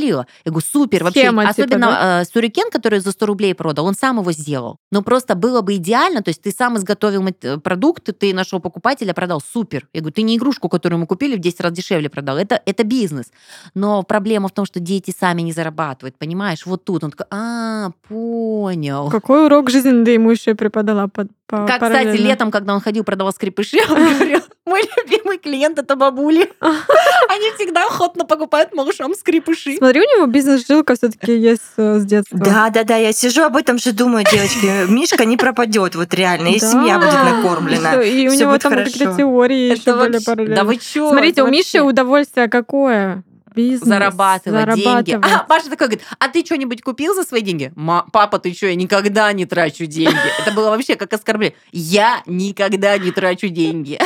Я 0.45 0.51
говорю, 0.53 0.67
супер, 0.71 1.05
вообще, 1.05 1.21
Схема, 1.21 1.43
типа, 1.43 1.51
особенно 1.51 2.21
э, 2.23 2.25
сурикен, 2.25 2.71
который 2.71 3.01
за 3.01 3.13
100 3.13 3.27
рублей 3.27 3.55
продал, 3.55 3.87
он 3.87 3.95
сам 3.95 4.21
его 4.21 4.33
сделал. 4.33 4.79
Но 4.91 5.03
просто 5.03 5.35
было 5.35 5.61
бы 5.61 5.77
идеально, 5.77 6.23
то 6.23 6.31
есть 6.31 6.43
ты 6.43 6.51
сам 6.51 6.77
изготовил 6.77 7.25
э, 7.27 7.59
продукт, 7.59 8.09
ты 8.19 8.35
нашел 8.35 8.61
покупателя, 8.61 9.15
продал, 9.15 9.41
супер. 9.41 9.89
Я 9.93 10.01
говорю, 10.01 10.15
ты 10.15 10.23
не 10.23 10.37
игрушку, 10.37 10.69
которую 10.69 11.01
мы 11.01 11.07
купили, 11.07 11.37
в 11.37 11.41
10 11.41 11.61
раз 11.61 11.73
дешевле 11.73 12.09
продал. 12.09 12.37
Это, 12.37 12.61
это 12.65 12.85
бизнес. 12.85 13.27
Но 13.75 14.03
проблема 14.03 14.49
в 14.49 14.53
том, 14.53 14.67
что 14.67 14.81
дети 14.81 15.15
сами 15.19 15.43
не 15.43 15.53
зарабатывают, 15.53 16.17
понимаешь? 16.19 16.67
Вот 16.67 16.85
тут 16.85 17.05
он 17.05 17.11
такой, 17.11 17.27
а, 17.31 17.91
понял. 18.09 19.11
Какой 19.11 19.47
урок 19.47 19.71
жизни 19.71 20.05
ты 20.05 20.13
ему 20.13 20.31
еще 20.31 20.55
преподала 20.55 21.09
по, 21.09 21.27
по 21.47 21.67
Как, 21.67 21.83
кстати, 21.83 22.17
летом, 22.17 22.51
когда 22.51 22.75
он 22.75 22.81
ходил, 22.81 23.05
продавал 23.05 23.33
скрипыши, 23.33 23.79
он 23.89 23.97
говорил, 24.15 24.41
мой 24.67 24.83
любимый 24.97 25.39
клиент 25.39 25.79
это 25.79 25.97
бабули. 25.97 26.51
Они 26.61 27.51
всегда 27.57 27.87
охотно 27.87 28.25
покупают 28.25 28.75
малышам 28.75 29.15
скрипыши. 29.15 29.77
Смотри, 29.85 30.01
у 30.01 30.17
него 30.17 30.27
бизнес-жилка 30.27 30.95
все-таки 30.95 31.37
есть 31.37 31.61
э, 31.77 31.99
с 31.99 32.07
детства. 32.07 32.39
Да, 32.39 32.71
да, 32.71 32.85
да, 32.85 32.97
я 32.97 33.13
сижу 33.13 33.43
об 33.43 33.55
этом 33.55 33.77
же 33.79 33.93
думаю, 33.93 34.25
девочки, 34.25 34.91
Мишка 34.91 35.27
не 35.27 35.37
пропадет, 35.37 35.95
вот 35.95 36.15
реально, 36.15 36.49
и 36.49 36.59
семья 36.59 36.99
будет 36.99 37.13
накормлена. 37.13 38.01
И 38.03 38.27
у 38.29 38.33
него 38.33 38.57
там 38.57 38.73
какие-то 38.73 39.15
теории 39.15 39.77
еще 39.77 39.95
были 39.95 40.25
параллельно. 40.25 40.57
Да 40.57 40.65
вы 40.65 40.79
чё? 40.79 41.11
Смотрите, 41.11 41.43
у 41.43 41.49
Миши 41.49 41.83
удовольствие 41.83 42.49
какое? 42.49 43.25
Бизнес. 43.55 43.89
зарабатывать 43.89 44.61
деньги. 44.75 45.25
А 45.35 45.45
Паша 45.45 45.71
такой 45.71 45.87
говорит, 45.89 46.03
а 46.19 46.29
ты 46.29 46.45
что-нибудь 46.45 46.83
купил 46.83 47.15
за 47.15 47.23
свои 47.25 47.41
деньги? 47.43 47.73
«Ма- 47.77 48.07
папа, 48.13 48.39
ты 48.39 48.53
что, 48.55 48.67
я 48.67 48.75
никогда 48.75 49.33
не 49.33 49.47
трачу 49.47 49.87
деньги. 49.87 50.17
Это 50.41 50.53
было 50.53 50.71
вообще 50.71 50.97
как 50.97 51.13
оскорбление. 51.13 51.57
Я 51.73 52.23
никогда 52.27 52.97
не 52.99 53.11
трачу 53.13 53.49
деньги. 53.49 53.99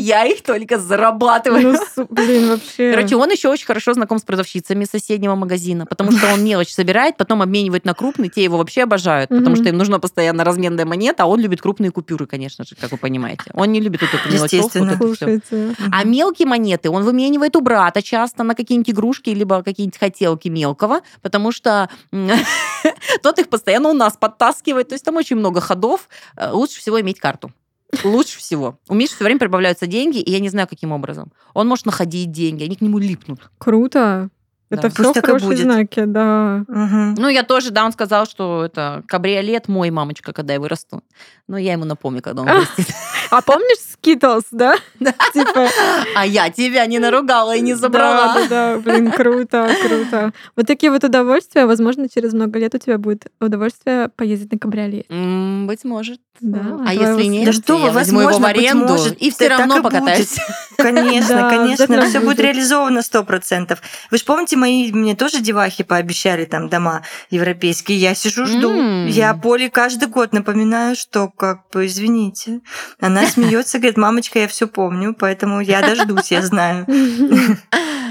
Я 0.00 0.24
их 0.26 0.42
только 0.42 0.78
зарабатываю. 0.78 1.78
Ну, 1.96 2.06
блин, 2.10 2.48
вообще. 2.50 2.92
Короче, 2.92 3.16
он 3.16 3.30
еще 3.30 3.48
очень 3.48 3.66
хорошо 3.66 3.94
знаком 3.94 4.18
с 4.18 4.22
продавщицами 4.22 4.84
соседнего 4.84 5.34
магазина, 5.34 5.86
потому 5.86 6.12
что 6.12 6.32
он 6.32 6.44
мелочь 6.44 6.72
собирает, 6.72 7.16
потом 7.16 7.42
обменивает 7.42 7.84
на 7.84 7.94
крупный, 7.94 8.28
те 8.28 8.44
его 8.44 8.58
вообще 8.58 8.82
обожают, 8.82 9.30
потому 9.30 9.56
что 9.56 9.68
им 9.68 9.76
нужна 9.78 9.98
постоянно 9.98 10.44
разменная 10.44 10.84
монета, 10.84 11.24
а 11.24 11.26
он 11.26 11.40
любит 11.40 11.60
крупные 11.62 11.90
купюры, 11.90 12.26
конечно 12.26 12.64
же, 12.64 12.74
как 12.76 12.92
вы 12.92 12.98
понимаете. 12.98 13.44
Он 13.54 13.70
не 13.72 13.80
любит 13.80 14.02
эту 14.02 14.16
мелочевку. 14.32 14.68
А 15.92 16.04
мелкие 16.04 16.46
монеты 16.46 16.90
он 16.90 17.02
выменивает 17.04 17.56
у 17.56 17.60
брата 17.60 18.02
часто 18.02 18.42
на 18.42 18.54
какие-нибудь 18.54 18.83
игрушки, 18.90 19.30
либо 19.30 19.62
какие-нибудь 19.62 19.98
хотелки 19.98 20.48
мелкого, 20.48 21.00
потому 21.22 21.52
что 21.52 21.88
тот 23.22 23.38
их 23.38 23.48
постоянно 23.48 23.88
у 23.90 23.94
нас 23.94 24.16
подтаскивает. 24.16 24.88
То 24.88 24.94
есть 24.94 25.04
там 25.04 25.16
очень 25.16 25.36
много 25.36 25.60
ходов. 25.60 26.08
Э, 26.36 26.50
Лучше 26.52 26.80
всего 26.80 27.00
иметь 27.00 27.18
карту. 27.18 27.52
Лучше 28.02 28.38
всего. 28.38 28.78
У 28.88 28.94
Миши 28.94 29.14
все 29.14 29.24
время 29.24 29.38
прибавляются 29.38 29.86
деньги, 29.86 30.18
и 30.18 30.30
я 30.30 30.40
не 30.40 30.48
знаю, 30.48 30.66
каким 30.66 30.90
образом. 30.92 31.32
Он 31.52 31.68
может 31.68 31.86
находить 31.86 32.32
деньги, 32.32 32.64
они 32.64 32.74
к 32.76 32.80
нему 32.80 32.98
липнут. 32.98 33.50
Круто. 33.58 34.30
Это 34.70 34.82
Да. 34.82 34.88
все 34.88 35.02
Пусть 35.02 35.14
так 35.14 35.24
и 35.24 35.26
хорошие 35.26 35.48
будет. 35.48 35.60
знаки, 35.60 36.04
да. 36.04 36.64
Мгм. 36.66 37.14
Ну, 37.14 37.28
я 37.28 37.44
тоже, 37.44 37.70
да, 37.70 37.84
он 37.84 37.92
сказал, 37.92 38.26
что 38.26 38.64
это 38.64 39.04
кабриолет 39.06 39.68
мой, 39.68 39.90
мамочка, 39.90 40.32
когда 40.32 40.54
я 40.54 40.60
вырасту. 40.60 41.02
Но 41.46 41.56
я 41.58 41.72
ему 41.74 41.84
напомню, 41.84 42.22
когда 42.22 42.42
он 42.42 42.48
вырастет. 42.52 42.86
А 43.36 43.42
помнишь 43.42 43.78
Skittles, 44.02 44.44
да? 44.52 44.76
Типа, 45.32 45.68
А 46.14 46.24
я 46.26 46.50
тебя 46.50 46.86
не 46.86 46.98
наругала 46.98 47.56
и 47.56 47.60
не 47.60 47.74
забрала. 47.74 48.34
Да, 48.34 48.40
да, 48.48 48.74
да, 48.74 48.78
блин, 48.78 49.10
круто, 49.10 49.74
круто. 49.82 50.32
Вот 50.56 50.66
такие 50.66 50.90
вот 50.92 51.02
удовольствия, 51.04 51.66
возможно, 51.66 52.08
через 52.08 52.32
много 52.32 52.58
лет 52.58 52.74
у 52.74 52.78
тебя 52.78 52.98
будет 52.98 53.26
удовольствие 53.40 54.08
поездить 54.16 54.52
на 54.52 54.58
кабриолете. 54.58 55.06
М, 55.08 55.66
Быть 55.66 55.84
может. 55.84 56.20
Да, 56.40 56.80
А 56.84 56.92
если 56.92 57.24
нет, 57.26 57.46
Да 57.46 57.52
что 57.52 57.76
вы, 57.78 57.86
я 57.86 57.92
возьму 57.92 58.20
его 58.20 58.30
в 58.30 58.32
возможно, 58.32 58.54
быть 58.54 58.66
аренду 58.68 58.92
может, 58.94 59.16
и 59.22 59.30
все 59.30 59.48
да 59.48 59.58
равно 59.58 59.74
так 59.76 59.78
и 59.78 59.82
будет. 59.82 59.92
покатаюсь. 60.00 60.36
Конечно, 60.76 61.36
Да, 61.36 61.48
конечно, 61.48 61.84
обязательно 61.84 62.06
все 62.08 62.18
будет 62.18 62.26
будет. 62.36 62.40
реализовано 62.40 63.02
сто 63.02 63.22
процентов. 63.22 63.80
Вы 64.10 64.18
же 64.18 64.24
помните, 64.24 64.56
мои 64.56 64.90
мне 64.92 65.14
тоже 65.14 65.38
девахи 65.40 65.84
пообещали 65.84 66.44
там 66.44 66.68
дома 66.68 67.02
европейские. 67.30 67.98
Я 67.98 68.14
сижу, 68.16 68.46
жду. 68.46 68.70
М. 68.72 69.06
Я 69.06 69.32
Поле 69.34 69.70
каждый 69.70 70.08
год 70.08 70.32
напоминаю, 70.32 70.96
что 70.96 71.28
как 71.28 71.68
бы 71.72 71.86
извините. 71.86 72.60
Она 73.00 73.23
смеется, 73.26 73.78
говорит, 73.78 73.96
мамочка, 73.96 74.38
я 74.40 74.48
все 74.48 74.66
помню, 74.66 75.14
поэтому 75.18 75.60
я 75.60 75.80
дождусь, 75.80 76.30
я 76.30 76.42
знаю. 76.42 76.86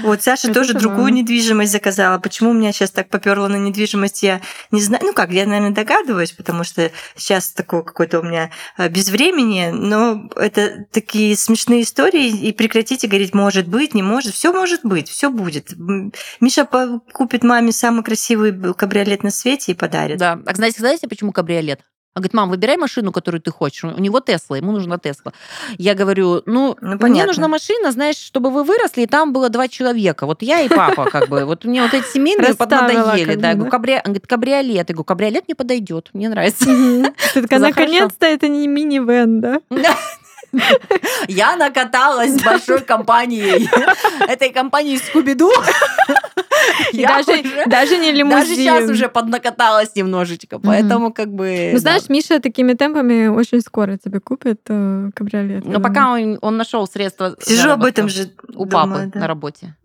Вот 0.04 0.22
Саша 0.22 0.48
Это 0.48 0.60
тоже 0.60 0.72
забавно. 0.72 0.88
другую 0.88 1.12
недвижимость 1.14 1.72
заказала. 1.72 2.18
Почему 2.18 2.50
у 2.50 2.52
меня 2.52 2.72
сейчас 2.72 2.90
так 2.90 3.08
поперло 3.08 3.48
на 3.48 3.56
недвижимость, 3.56 4.22
я 4.22 4.42
не 4.70 4.82
знаю. 4.82 5.02
Ну 5.02 5.14
как, 5.14 5.30
я, 5.30 5.46
наверное, 5.46 5.70
догадываюсь, 5.70 6.32
потому 6.32 6.62
что 6.62 6.90
сейчас 7.16 7.48
такое 7.52 7.80
какое-то 7.82 8.20
у 8.20 8.22
меня 8.22 8.50
э, 8.76 8.90
безвремени, 8.90 9.70
но 9.70 10.28
это 10.36 10.84
такие 10.92 11.34
смешные 11.38 11.82
истории, 11.82 12.28
и 12.28 12.52
прекратите 12.52 13.06
говорить, 13.08 13.34
может 13.34 13.66
быть, 13.66 13.94
не 13.94 14.02
может. 14.02 14.34
Все 14.34 14.52
может 14.52 14.80
быть, 14.84 15.08
все 15.08 15.30
будет. 15.30 15.72
Миша 16.40 16.68
купит 17.12 17.42
маме 17.42 17.72
самый 17.72 18.04
красивый 18.04 18.52
кабриолет 18.74 19.22
на 19.22 19.30
свете 19.30 19.72
и 19.72 19.74
подарит. 19.74 20.18
Да. 20.18 20.38
А 20.44 20.54
знаете, 20.54 20.80
знаете, 20.80 21.08
почему 21.08 21.32
кабриолет? 21.32 21.80
Он 22.16 22.20
говорит, 22.20 22.34
мам, 22.34 22.48
выбирай 22.50 22.76
машину, 22.76 23.10
которую 23.10 23.40
ты 23.40 23.50
хочешь. 23.50 23.82
У 23.82 24.00
него 24.00 24.20
Тесла, 24.20 24.56
ему 24.56 24.70
нужна 24.70 24.98
Тесла. 24.98 25.32
Я 25.78 25.94
говорю, 25.94 26.42
ну, 26.46 26.76
Ну, 26.80 26.96
мне 27.08 27.24
нужна 27.26 27.48
машина, 27.48 27.90
знаешь, 27.90 28.16
чтобы 28.16 28.50
вы 28.50 28.62
выросли, 28.62 29.02
и 29.02 29.06
там 29.06 29.32
было 29.32 29.48
два 29.48 29.66
человека. 29.66 30.24
Вот 30.26 30.40
я 30.42 30.60
и 30.60 30.68
папа, 30.68 31.10
как 31.10 31.28
бы. 31.28 31.44
Вот 31.44 31.64
мне 31.64 31.82
вот 31.82 31.92
эти 31.92 32.06
семейные 32.06 32.54
поднадоели. 32.54 33.34
Да, 33.34 33.54
говорю, 33.54 33.70
«Кабри- 33.70 33.96
он 33.96 34.02
говорит, 34.12 34.26
кабриолет. 34.28 34.88
Я 34.90 34.94
говорю, 34.94 35.04
кабриолет 35.04 35.44
мне 35.48 35.56
подойдет, 35.56 36.10
мне 36.12 36.28
нравится. 36.28 36.64
Ты 36.66 37.02
такая, 37.42 37.58
наконец-то 37.58 38.26
это 38.26 38.46
не 38.46 38.68
мини-вен, 38.68 39.40
да? 39.40 39.60
Я 41.26 41.56
накаталась 41.56 42.30
с 42.38 42.42
большой 42.42 42.80
компанией. 42.80 43.68
Этой 44.28 44.50
компанией 44.52 44.98
Скуби-Ду. 44.98 45.50
И 46.92 46.96
Я 47.00 47.08
даже, 47.08 47.40
уже- 47.40 47.66
даже 47.66 47.98
не 47.98 48.12
лимузин. 48.12 48.38
Даже 48.40 48.54
сейчас 48.54 48.90
уже 48.90 49.08
поднакаталась 49.08 49.94
немножечко, 49.94 50.58
поэтому 50.58 51.12
как 51.12 51.28
бы... 51.32 51.70
Ну, 51.72 51.72
да. 51.74 51.78
знаешь, 51.78 52.08
Миша 52.08 52.40
такими 52.40 52.74
темпами 52.74 53.26
очень 53.28 53.60
скоро 53.60 53.96
тебе 53.96 54.20
купит 54.20 54.60
э, 54.68 55.10
кабриолет. 55.14 55.64
Но 55.66 55.80
пока 55.80 56.12
он, 56.12 56.38
он 56.40 56.56
нашел 56.56 56.86
средства 56.86 57.36
Сижу 57.40 57.70
об 57.70 57.84
этом 57.84 58.08
же 58.08 58.30
у 58.54 58.66
папы 58.66 59.10
на 59.14 59.26
работе. 59.26 59.76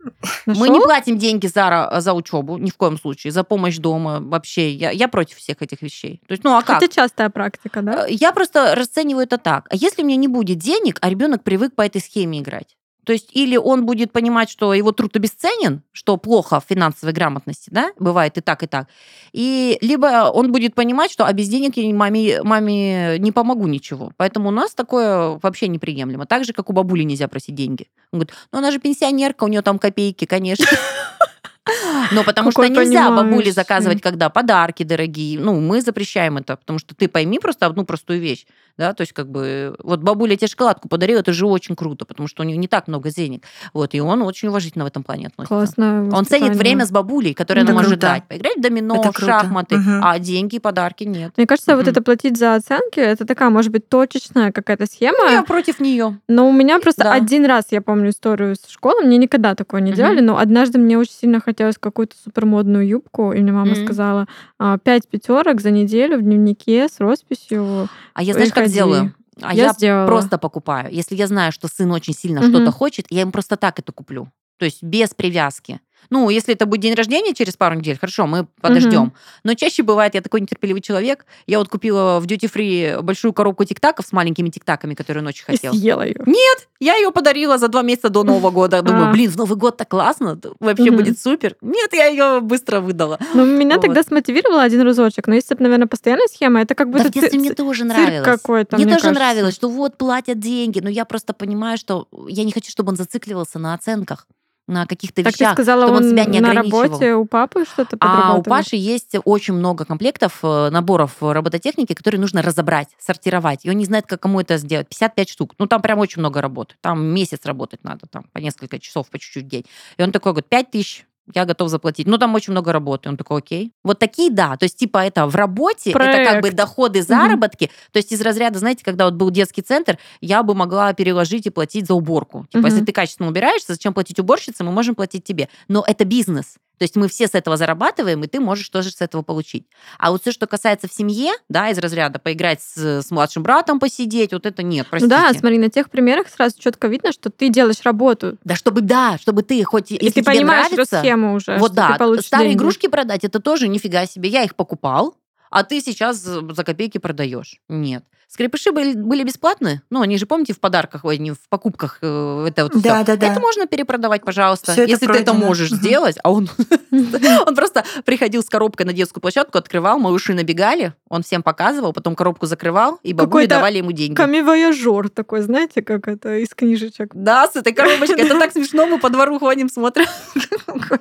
Мы 0.45 0.69
не 0.69 0.79
платим 0.79 1.17
деньги 1.17 1.47
за, 1.47 1.89
за 1.99 2.13
учебу, 2.13 2.57
ни 2.57 2.69
в 2.69 2.77
коем 2.77 2.97
случае, 2.97 3.31
за 3.31 3.43
помощь 3.43 3.77
дома 3.77 4.19
вообще. 4.21 4.71
Я, 4.71 4.91
я 4.91 5.07
против 5.07 5.37
всех 5.37 5.61
этих 5.61 5.81
вещей. 5.81 6.21
То 6.27 6.33
есть, 6.33 6.43
ну 6.43 6.55
а 6.55 6.61
как? 6.61 6.81
Это 6.81 6.93
частая 6.93 7.29
практика, 7.29 7.81
да? 7.81 8.07
Э, 8.07 8.11
Я 8.11 8.31
просто 8.31 8.75
расцениваю 8.75 9.23
это 9.25 9.37
так. 9.37 9.67
А 9.69 9.75
если 9.75 10.03
у 10.03 10.05
меня 10.05 10.17
не 10.17 10.27
будет 10.27 10.57
денег, 10.57 10.97
а 11.01 11.09
ребенок 11.09 11.43
привык 11.43 11.75
по 11.75 11.81
этой 11.81 12.01
схеме 12.01 12.39
играть? 12.39 12.75
То 13.09 13.13
есть 13.13 13.31
или 13.31 13.57
он 13.57 13.87
будет 13.87 14.11
понимать, 14.11 14.51
что 14.51 14.71
его 14.71 14.91
труд 14.91 15.15
обесценен, 15.15 15.81
что 15.91 16.15
плохо 16.17 16.59
в 16.59 16.65
финансовой 16.69 17.11
грамотности, 17.11 17.71
да, 17.71 17.91
бывает 17.97 18.37
и 18.37 18.41
так, 18.41 18.61
и 18.61 18.67
так. 18.67 18.87
И 19.33 19.79
либо 19.81 20.29
он 20.29 20.51
будет 20.51 20.75
понимать, 20.75 21.09
что 21.09 21.25
а 21.25 21.33
без 21.33 21.47
денег 21.47 21.75
я 21.77 21.91
маме, 21.91 22.43
маме 22.43 23.17
не 23.17 23.31
помогу 23.31 23.65
ничего. 23.65 24.11
Поэтому 24.15 24.49
у 24.49 24.51
нас 24.51 24.75
такое 24.75 25.39
вообще 25.41 25.69
неприемлемо. 25.69 26.27
Так 26.27 26.45
же, 26.45 26.53
как 26.53 26.69
у 26.69 26.73
бабули 26.73 27.01
нельзя 27.01 27.27
просить 27.27 27.55
деньги. 27.55 27.87
Он 28.11 28.19
говорит, 28.19 28.35
ну 28.51 28.59
она 28.59 28.69
же 28.69 28.77
пенсионерка, 28.77 29.43
у 29.43 29.47
нее 29.47 29.63
там 29.63 29.79
копейки, 29.79 30.25
конечно. 30.25 30.67
Но 32.11 32.23
потому 32.23 32.51
что 32.51 32.61
Какой 32.61 32.75
нельзя 32.75 33.09
бабуле 33.09 33.51
заказывать, 33.51 34.01
когда 34.01 34.29
подарки 34.29 34.83
дорогие. 34.83 35.39
Ну, 35.39 35.59
мы 35.59 35.81
запрещаем 35.81 36.37
это, 36.37 36.57
потому 36.57 36.77
что 36.79 36.95
ты 36.95 37.07
пойми 37.07 37.39
просто 37.39 37.65
одну 37.65 37.85
простую 37.85 38.19
вещь. 38.19 38.45
Да, 38.79 38.93
то 38.93 39.01
есть, 39.01 39.11
как 39.11 39.29
бы, 39.29 39.75
вот 39.83 39.99
бабуля 39.99 40.37
тебе 40.37 40.47
шоколадку 40.47 40.87
подарила, 40.87 41.19
это 41.19 41.33
же 41.33 41.45
очень 41.45 41.75
круто, 41.75 42.05
потому 42.05 42.29
что 42.29 42.43
у 42.43 42.45
нее 42.45 42.55
не 42.55 42.69
так 42.69 42.87
много 42.87 43.11
денег. 43.11 43.43
Вот, 43.73 43.93
и 43.93 43.99
он 43.99 44.21
очень 44.21 44.47
уважительно 44.47 44.85
в 44.85 44.87
этом 44.87 45.03
плане 45.03 45.27
относится. 45.27 45.53
Классно. 45.53 46.09
Он 46.13 46.25
ценит 46.25 46.55
время 46.55 46.85
с 46.85 46.89
бабулей, 46.89 47.33
которое 47.33 47.63
Это 47.63 47.71
она 47.71 47.77
может 47.81 47.99
круто. 47.99 48.07
дать. 48.07 48.23
Поиграть 48.29 48.55
в 48.55 48.61
домино, 48.61 48.95
Это 48.95 49.11
в 49.11 49.17
шахматы, 49.17 49.75
Мгм. 49.75 49.99
а 50.01 50.17
деньги 50.19 50.55
и 50.55 50.59
подарки 50.59 51.03
нет. 51.03 51.33
Мне 51.35 51.45
кажется, 51.45 51.75
вот 51.75 51.81
Мгм. 51.81 51.91
это 51.91 52.01
платить 52.01 52.37
за 52.37 52.55
оценки, 52.55 53.01
это 53.01 53.25
такая, 53.25 53.49
может 53.49 53.69
быть, 53.73 53.89
точечная 53.89 54.53
какая-то 54.53 54.85
схема. 54.85 55.29
Я 55.29 55.43
против 55.43 55.81
нее. 55.81 56.17
Но 56.29 56.47
у 56.47 56.53
меня 56.53 56.79
просто 56.79 57.03
Да. 57.03 57.11
один 57.11 57.45
раз, 57.45 57.65
я 57.71 57.81
помню 57.81 58.11
историю 58.11 58.55
с 58.55 58.65
школы, 58.69 59.01
мне 59.01 59.17
никогда 59.17 59.55
такое 59.55 59.81
не 59.81 59.91
делали, 59.91 60.21
но 60.21 60.37
однажды 60.37 60.79
мне 60.79 60.97
очень 60.97 61.11
сильно 61.11 61.41
хотелось 61.41 61.77
какую-то 61.77 62.15
супермодную 62.23 62.87
юбку, 62.87 63.33
и 63.33 63.41
мне 63.41 63.51
мама 63.51 63.71
Мгм. 63.73 63.83
сказала, 63.83 64.25
«А, 64.57 64.77
пять 64.77 65.05
пятерок 65.09 65.59
за 65.59 65.71
неделю 65.71 66.17
в 66.17 66.21
дневнике 66.21 66.87
с 66.87 67.01
росписью. 67.01 67.89
А 68.13 68.23
я 68.23 68.31
знаешь, 68.31 68.53
как. 68.53 68.68
Делаю? 68.73 69.15
А 69.41 69.53
Я 69.53 69.63
я, 69.67 69.73
сделала. 69.73 70.05
просто 70.07 70.37
покупаю. 70.37 70.93
Если 70.93 71.15
я 71.15 71.27
знаю, 71.27 71.51
что 71.51 71.67
сын 71.67 71.91
очень 71.91 72.13
сильно 72.13 72.41
Мгм. 72.41 72.49
что-то 72.49 72.71
хочет, 72.71 73.05
я 73.09 73.21
ему 73.21 73.31
просто 73.31 73.55
так 73.55 73.79
это 73.79 73.91
куплю. 73.91 74.29
То 74.57 74.65
есть 74.65 74.83
без 74.83 75.13
привязки. 75.13 75.79
Ну, 76.09 76.29
если 76.29 76.53
это 76.53 76.65
будет 76.65 76.81
день 76.81 76.93
рождения 76.95 77.33
через 77.33 77.55
пару 77.55 77.75
недель, 77.75 77.97
хорошо, 77.99 78.25
мы 78.27 78.47
подождем. 78.61 79.13
Но 79.43 79.53
чаще 79.53 79.83
бывает, 79.83 80.15
я 80.15 80.21
такой 80.21 80.41
нетерпеливый 80.41 80.81
человек. 80.81 81.25
Я 81.47 81.59
вот 81.59 81.69
купила 81.69 82.19
в 82.19 82.25
Duty 82.25 82.51
Free 82.51 83.01
большую 83.01 83.33
коробку 83.33 83.63
тиктаков 83.65 84.05
с 84.07 84.11
маленькими 84.11 84.49
тиктаками, 84.49 84.93
которые 84.95 85.21
он 85.21 85.27
очень 85.27 85.45
И 85.49 85.57
съела 85.57 86.01
ее. 86.03 86.21
Нет, 86.25 86.67
я 86.79 86.95
ее 86.95 87.11
подарила 87.11 87.57
за 87.57 87.67
два 87.67 87.81
месяца 87.83 88.09
до 88.09 88.23
Нового 88.23 88.49
года. 88.51 88.81
Думаю, 88.81 89.09
А. 89.09 89.11
блин, 89.11 89.29
в 89.29 89.37
Новый 89.37 89.57
год 89.57 89.77
так 89.77 89.87
классно, 89.89 90.39
вообще 90.59 90.85
Мгм. 90.91 90.97
будет 90.97 91.19
супер. 91.19 91.55
Нет, 91.61 91.93
я 91.93 92.07
ее 92.07 92.39
быстро 92.41 92.79
выдала. 92.81 93.19
Но 93.33 93.45
меня 93.45 93.75
Вот. 93.75 93.81
тогда 93.85 94.01
смотивировало 94.03 94.63
один 94.63 94.81
разочек. 94.81 95.27
Но 95.27 95.35
если 95.35 95.55
это, 95.55 95.63
наверное, 95.63 95.87
постоянная 95.87 96.27
схема, 96.27 96.61
это 96.61 96.75
как 96.75 96.89
Да, 96.91 96.97
будто 96.97 97.09
в 97.09 97.11
детстве 97.13 97.31
ци- 97.31 97.37
мне 97.39 97.49
ци- 97.49 97.55
тоже 97.55 97.83
нравилось. 97.85 98.25
какой-то, 98.25 98.75
Мне, 98.77 98.85
мне 98.85 98.95
тоже 98.95 99.03
кажется. 99.03 99.19
нравилось, 99.23 99.55
что 99.55 99.69
вот 99.69 99.97
платят 99.97 100.39
деньги, 100.39 100.79
но 100.79 100.89
я 100.89 101.05
просто 101.05 101.33
понимаю, 101.33 101.77
что 101.77 102.07
я 102.27 102.43
не 102.43 102.51
хочу, 102.51 102.71
чтобы 102.71 102.89
он 102.89 102.95
зацикливался 102.95 103.59
на 103.59 103.73
оценках, 103.73 104.25
на 104.69 104.85
каких-то 104.85 105.23
Так 105.23 105.33
ты 105.33 105.43
вещах, 105.43 105.53
сказала, 105.53 105.83
чтобы 105.83 105.97
он, 105.97 106.03
он 106.03 106.09
себя 106.11 106.25
не 106.25 106.39
на 106.39 106.53
работе 106.53 107.15
у 107.15 107.25
папы 107.25 107.65
что-то 107.65 107.97
А 107.99 108.35
у? 108.35 108.43
Паши 108.43 108.75
есть 108.75 109.15
очень 109.25 109.55
много 109.55 109.83
комплектов, 109.85 110.39
э, 110.43 110.69
наборов 110.69 111.17
робототехники, 111.19 111.93
которые 111.93 112.21
нужно 112.21 112.41
разобрать, 112.41 112.89
сортировать. 112.99 113.65
И 113.65 113.69
он 113.69 113.77
не 113.77 113.85
знает, 113.85 114.05
как 114.07 114.21
кому 114.21 114.39
это 114.39 114.57
сделать. 114.57 114.87
55 114.87 115.29
штук. 115.29 115.55
Ну, 115.57 115.67
там 115.67 115.81
прям 115.81 115.99
очень 115.99 116.19
много 116.19 116.41
работы. 116.41 116.75
Там 116.81 117.03
месяц 117.03 117.45
работать 117.45 117.83
надо, 117.83 118.05
там 118.07 118.25
по 118.31 118.37
несколько 118.37 118.79
часов, 118.79 119.09
по 119.09 119.17
чуть-чуть 119.17 119.45
в 119.45 119.47
день. 119.47 119.65
И 119.97 120.03
он 120.03 120.11
такой 120.11 120.33
говорит, 120.33 120.49
5 120.49 120.71
тысяч 120.71 121.05
я 121.33 121.45
готов 121.45 121.69
заплатить. 121.69 122.07
Ну, 122.07 122.17
там 122.17 122.33
очень 122.35 122.51
много 122.51 122.71
работы. 122.73 123.09
Он 123.09 123.17
такой, 123.17 123.39
окей. 123.39 123.71
Вот 123.83 123.99
такие, 123.99 124.31
да. 124.31 124.57
То 124.57 124.65
есть, 124.65 124.77
типа, 124.77 125.05
это 125.05 125.25
в 125.27 125.35
работе, 125.35 125.91
это 125.91 125.99
как 125.99 126.35
бы 126.35 126.41
Проект. 126.41 126.55
доходы, 126.57 127.01
заработки. 127.01 127.69
То 127.91 127.97
есть, 127.97 128.11
из 128.11 128.21
разряда, 128.21 128.59
знаете, 128.59 128.83
когда 128.83 129.05
вот 129.05 129.13
был 129.15 129.29
детский 129.31 129.61
центр, 129.61 129.97
я 130.21 130.43
бы 130.43 130.53
могла 130.55 130.93
переложить 130.93 131.45
и 131.45 131.49
платить 131.49 131.87
за 131.87 131.93
уборку. 131.93 132.45
Типа, 132.49 132.59
Мгм. 132.59 132.67
если 132.67 132.85
ты 132.85 132.91
качественно 132.91 133.29
убираешься, 133.29 133.73
зачем 133.73 133.93
платить 133.93 134.19
уборщице, 134.19 134.63
мы 134.63 134.71
можем 134.71 134.95
платить 134.95 135.23
тебе. 135.23 135.49
Но 135.67 135.83
это 135.87 136.05
бизнес. 136.05 136.55
То 136.79 136.83
есть 136.83 136.95
мы 136.95 137.07
все 137.09 137.27
с 137.27 137.35
этого 137.35 137.57
зарабатываем, 137.57 138.23
и 138.23 138.27
ты 138.27 138.39
можешь 138.39 138.67
тоже 138.69 138.89
с 138.89 139.01
этого 139.01 139.21
получить. 139.21 139.67
А 139.97 140.11
вот 140.11 140.21
все, 140.21 140.31
что 140.31 140.47
касается 140.47 140.87
в 140.87 140.93
семье, 140.93 141.33
да, 141.49 141.69
из 141.69 141.77
разряда 141.77 142.17
поиграть 142.19 142.61
с, 142.61 143.01
с 143.03 143.11
младшим 143.11 143.43
братом, 143.43 143.79
посидеть, 143.79 144.31
вот 144.33 144.45
это 144.45 144.63
нет, 144.63 144.87
Ну 144.87 144.89
простите. 144.89 145.09
да, 145.15 145.33
смотри, 145.33 145.59
на 145.59 145.69
тех 145.69 145.89
примерах 145.91 146.27
сразу 146.29 146.55
четко 146.57 146.87
видно, 146.87 147.11
что 147.11 147.29
ты 147.29 147.49
делаешь 147.49 147.81
работу. 147.83 148.37
Да, 148.43 148.55
чтобы, 148.55 148.81
да, 148.81 149.17
чтобы 149.19 149.43
ты 149.43 149.61
хоть, 149.65 149.91
И 149.91 149.95
если 149.95 150.07
ты 150.07 150.21
тебе 150.21 150.23
понимаешь 150.23 150.67
эту 150.67 150.75
нравится, 150.75 150.99
схему 151.01 151.33
уже, 151.35 151.57
вот 151.57 151.73
да, 151.73 151.95
старые 151.95 152.21
деньги. 152.49 152.53
игрушки 152.57 152.87
продать, 152.87 153.23
это 153.25 153.39
тоже 153.39 153.67
нифига 153.67 154.05
себе. 154.05 154.29
Я 154.29 154.43
их 154.43 154.55
покупал, 154.55 155.15
а 155.51 155.63
ты 155.63 155.81
сейчас 155.81 156.17
за 156.17 156.63
копейки 156.63 156.97
продаешь. 156.97 157.59
Нет. 157.67 158.05
Скрепыши 158.31 158.71
были, 158.71 158.93
были 158.93 159.23
бесплатные. 159.23 159.81
Ну, 159.89 160.01
они 160.01 160.15
же, 160.19 160.27
помните, 160.27 160.53
в 160.53 160.59
подарках, 160.59 161.03
ой, 161.03 161.17
не 161.17 161.31
в 161.31 161.39
покупках. 161.49 161.97
э, 162.03 162.45
Это 162.49 162.65
вот 162.65 162.73
Да, 162.79 162.97
всё. 162.97 163.05
да, 163.05 163.15
да. 163.17 163.31
Это 163.31 163.39
можно 163.39 163.65
перепродавать, 163.65 164.23
пожалуйста, 164.23 164.73
это 164.73 164.83
если 164.83 165.07
ты 165.07 165.13
это 165.13 165.33
можешь 165.33 165.71
сделать. 165.71 166.17
А 166.23 166.31
он, 166.31 166.47
он 166.91 167.55
просто 167.55 167.83
приходил 168.05 168.43
с 168.43 168.45
коробкой 168.45 168.85
на 168.85 168.93
детскую 168.93 169.19
площадку, 169.19 169.57
открывал, 169.57 169.97
малыши 169.97 170.35
набегали, 170.35 170.93
он 171.09 171.23
всем 171.23 171.41
показывал, 171.41 171.91
потом 171.91 172.15
коробку 172.15 172.45
закрывал, 172.45 172.99
и 173.01 173.13
бабули 173.13 173.47
давали 173.47 173.77
ему 173.79 173.93
деньги. 173.93 174.13
Камевояжер 174.13 175.09
такой, 175.09 175.41
знаете, 175.41 175.81
как 175.81 176.07
это 176.07 176.37
из 176.37 176.53
книжечек. 176.53 177.09
Да, 177.15 177.47
с 177.47 177.55
этой 177.55 177.73
коробочкой. 177.73 178.25
Это 178.25 178.37
так 178.37 178.51
смешно, 178.51 178.85
мы 178.85 178.99
по 178.99 179.09
двору 179.09 179.39
ходим, 179.39 179.69
смотрим. 179.69 180.05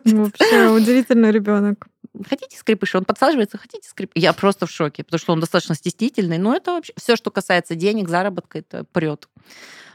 Вообще 0.05 0.69
удивительный 0.69 1.31
ребенок. 1.31 1.87
Хотите 2.29 2.57
скрипыши? 2.57 2.99
Он 2.99 3.05
подсаживается, 3.05 3.59
хотите 3.59 3.89
скрип? 3.89 4.11
Я 4.15 4.33
просто 4.33 4.67
в 4.67 4.71
шоке, 4.71 5.05
потому 5.05 5.19
что 5.19 5.33
он 5.33 5.41
достаточно 5.41 5.75
стеснительный. 5.75 6.39
Но 6.39 6.55
это 6.55 6.73
вообще 6.73 6.93
все, 6.97 7.17
что 7.17 7.31
касается 7.31 7.75
денег, 7.75 8.09
заработка, 8.09 8.59
это 8.59 8.85
прет. 8.85 9.29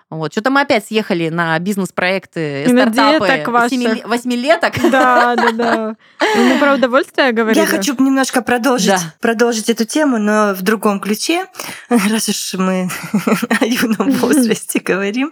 Вот. 0.10 0.32
Что-то 0.32 0.50
мы 0.52 0.62
опять 0.62 0.86
съехали 0.88 1.30
на 1.30 1.58
бизнес-проекты, 1.60 2.66
стартапы 2.68 3.26
семи- 3.70 4.04
восьмилеток. 4.06 4.74
Да, 4.92 5.36
да, 5.36 5.52
да. 5.52 5.96
Ну, 6.36 6.44
Мы 6.54 6.60
про 6.60 6.74
удовольствие 6.76 7.32
говорили. 7.32 7.62
Я 7.62 7.66
хочу 7.68 7.96
немножко 8.02 8.42
продолжить, 8.42 8.90
Да. 8.90 9.00
продолжить 9.20 9.70
эту 9.70 9.86
тему, 9.86 10.18
но 10.20 10.54
в 10.54 10.62
другом 10.62 11.00
ключе, 11.00 11.46
раз 11.90 12.30
уж 12.30 12.54
мы 12.56 12.90
о 13.62 13.66
юном 13.66 14.12
возрасте 14.12 14.80
говорим. 14.80 15.32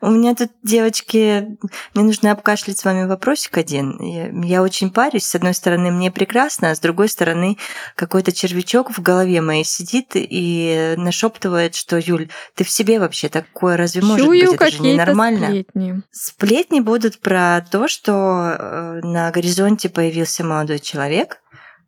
У 0.00 0.10
меня 0.10 0.34
тут, 0.34 0.50
девочки, 0.62 1.46
мне 1.94 2.04
нужно 2.04 2.30
обкашлять 2.32 2.78
с 2.78 2.84
вами 2.84 3.04
вопросик 3.06 3.56
один. 3.58 3.98
Я, 4.00 4.28
я 4.46 4.62
очень 4.62 4.90
парюсь. 4.90 5.24
С 5.24 5.34
одной 5.34 5.54
стороны, 5.54 5.90
мне 5.90 6.10
прекрасно, 6.10 6.70
а 6.70 6.74
с 6.74 6.80
другой 6.80 7.08
стороны, 7.08 7.56
какой-то 7.96 8.32
червячок 8.32 8.90
в 8.96 9.02
голове 9.02 9.40
моей 9.40 9.64
сидит 9.64 10.10
и 10.14 10.94
нашептывает, 10.96 11.74
что, 11.74 11.98
Юль, 11.98 12.28
ты 12.54 12.64
в 12.64 12.70
себе 12.70 12.98
вообще 13.00 13.28
такое 13.28 13.76
разве 13.76 14.02
может 14.12 14.28
быть? 14.28 14.54
Это 14.54 14.70
же 14.70 14.82
ненормально. 14.82 15.46
сплетни. 15.46 16.02
Сплетни 16.10 16.80
будут 16.80 17.18
про 17.18 17.64
то, 17.70 17.88
что 17.88 18.56
э, 18.58 19.00
на 19.02 19.30
горизонте 19.30 19.88
появился 19.88 20.44
молодой 20.44 20.78
человек, 20.78 21.40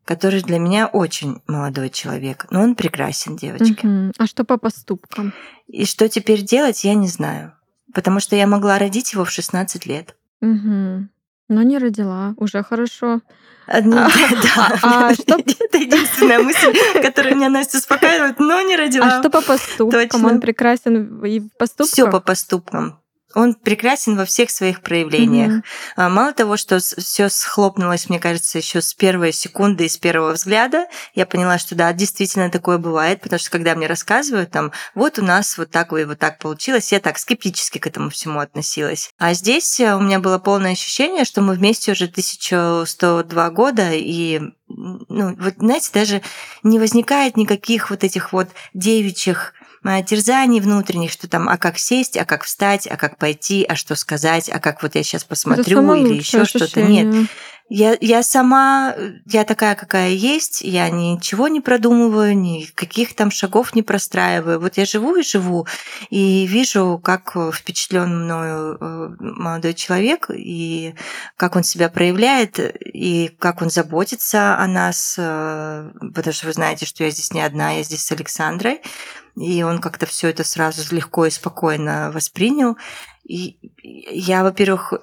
который 0.05 0.43
для 0.43 0.59
меня 0.59 0.87
очень 0.87 1.41
молодой 1.47 1.91
человек. 1.91 2.47
Но 2.51 2.63
он 2.63 2.75
прекрасен, 2.75 3.37
девочки. 3.37 3.85
Мгм. 3.87 4.13
А 4.19 4.27
что 4.27 4.45
по 4.45 4.59
поступкам? 4.59 5.33
И 5.67 5.87
что 5.87 6.09
теперь 6.09 6.43
делать, 6.43 6.85
я 6.85 6.95
не 6.95 7.09
знаю. 7.09 7.55
Потому 7.95 8.21
что 8.21 8.37
я 8.37 8.47
могла 8.47 8.79
родить 8.79 9.13
его 9.13 9.25
в 9.25 9.31
16 9.31 9.87
лет. 9.87 10.17
Мгм. 10.41 11.11
Но 11.49 11.63
не 11.63 11.79
родила, 11.79 12.35
уже 12.39 12.63
хорошо. 12.63 13.21
А, 13.67 13.81
ну, 13.81 13.97
А, 13.97 14.09
да, 14.09 14.79
а 14.83 15.09
да. 15.09 15.15
что- 15.15 15.35
Это 15.39 15.79
единственная 15.79 16.39
мысль, 16.39 16.75
которая 17.03 17.35
меня 17.35 17.49
Настя 17.49 17.79
успокаивает, 17.79 18.39
но 18.39 18.61
не 18.63 18.77
родила. 18.77 19.07
А 19.07 19.21
что 19.21 19.31
по 19.31 19.41
поступкам? 19.41 20.09
точно. 20.09 20.29
Он 20.29 20.41
прекрасен 20.41 21.25
и 21.25 21.41
в 21.41 21.49
поступках? 21.59 21.93
Все 21.93 22.11
по 22.11 22.21
поступкам. 22.21 22.99
Он 23.35 23.55
прекрасен 23.55 24.17
во 24.17 24.25
всех 24.25 24.51
своих 24.51 24.81
проявлениях. 24.81 25.65
А, 25.97 26.09
Мало 26.09 26.33
того, 26.33 26.57
что 26.57 26.79
все 26.79 27.29
схлопнулось, 27.29 28.09
мне 28.09 28.21
кажется, 28.21 28.59
еще 28.59 28.81
с 28.81 28.95
первой 28.95 29.33
секунды 29.33 29.87
и 29.87 29.89
с 29.89 29.97
первого 29.97 30.33
взгляда, 30.33 30.87
я 31.15 31.27
поняла, 31.27 31.59
что 31.59 31.75
да, 31.75 31.93
действительно 31.93 32.51
такое 32.51 32.79
бывает, 32.79 33.21
потому 33.21 33.39
что 33.39 33.51
когда 33.51 33.75
мне 33.75 33.87
рассказывают, 33.87 34.51
там, 34.51 34.73
вот 34.95 35.19
у 35.19 35.23
нас 35.25 35.59
вот 35.59 35.71
так 35.71 35.93
и 35.93 36.05
вот 36.05 36.19
так 36.19 36.39
получилось, 36.39 36.93
я 36.93 37.01
так 37.01 37.19
скептически 37.19 37.79
к 37.79 37.87
этому 37.87 38.11
всему 38.11 38.41
относилась. 38.41 39.11
А 39.19 39.35
здесь 39.35 39.81
э, 39.81 39.95
у 39.95 40.01
меня 40.01 40.21
было 40.21 40.39
полное 40.39 40.73
ощущение, 40.73 41.25
что 41.25 41.43
мы 41.43 41.55
вместе 41.55 41.93
уже 41.93 42.05
1102 42.05 43.51
года, 43.51 43.91
и, 43.93 44.41
ну, 44.69 45.37
вот, 45.37 45.55
знаете, 45.59 45.91
даже 45.93 46.23
не 46.63 46.79
возникает 46.79 47.37
никаких 47.37 47.91
вот 47.91 48.05
этих 48.05 48.33
вот 48.33 48.49
девичьих 48.73 49.55
терзаний 50.07 50.61
внутренних, 50.61 51.13
что 51.13 51.29
там, 51.29 51.49
а 51.49 51.59
как 51.59 51.79
сесть, 51.79 52.17
а 52.17 52.25
как 52.25 52.45
встать, 52.45 52.87
а 52.87 52.97
как 52.97 53.19
пойти, 53.19 53.65
а 53.69 53.77
что 53.77 53.95
сказать, 53.95 54.49
а 54.49 54.59
как 54.59 54.83
вот 54.83 54.95
я 54.95 55.03
сейчас 55.03 55.25
посмотрю 55.25 55.95
или 55.95 56.15
еще 56.15 56.45
что-то. 56.45 56.83
Нет, 56.83 57.29
я, 57.71 57.97
я 58.01 58.23
сама, 58.23 58.95
э, 58.95 59.13
я 59.25 59.45
такая, 59.45 59.75
какая 59.75 60.11
есть, 60.11 60.61
я 60.61 60.91
ничего 60.91 61.49
не 61.49 61.63
продумываю, 61.63 62.37
никаких 62.37 63.17
там 63.17 63.31
шагов 63.31 63.75
не 63.75 63.83
простраиваю. 63.83 64.61
Вот 64.61 64.77
я 64.77 64.85
живу 64.85 65.17
и 65.17 65.23
живу, 65.23 65.67
и 66.11 66.47
вижу, 66.47 67.01
как 67.03 67.35
впечатлен 67.55 68.25
мною 68.25 68.77
э, 68.79 69.09
молодой 69.19 69.73
человек, 69.73 70.27
и 70.29 70.95
как 71.39 71.57
он 71.57 71.65
себя 71.65 71.89
проявляет, 71.89 72.59
и 72.59 73.35
как 73.39 73.63
он 73.63 73.71
заботится 73.71 74.59
о 74.59 74.67
нас, 74.67 75.17
э, 75.19 75.91
потому 76.15 76.35
что 76.35 76.47
вы 76.47 76.53
знаете, 76.53 76.85
что 76.85 77.03
я 77.03 77.11
здесь 77.11 77.33
не 77.33 77.41
одна, 77.41 77.73
я 77.73 77.83
здесь 77.83 78.05
с 78.05 78.13
Александрой, 78.13 78.83
и 79.37 79.63
он 79.63 79.81
как-то 79.81 80.07
все 80.07 80.29
это 80.29 80.45
сразу 80.45 80.95
легко 80.95 81.27
и 81.27 81.31
спокойно 81.31 82.11
воспринял. 82.13 82.77
И 83.25 83.59
я, 83.83 84.43
во-первых, 84.43 84.95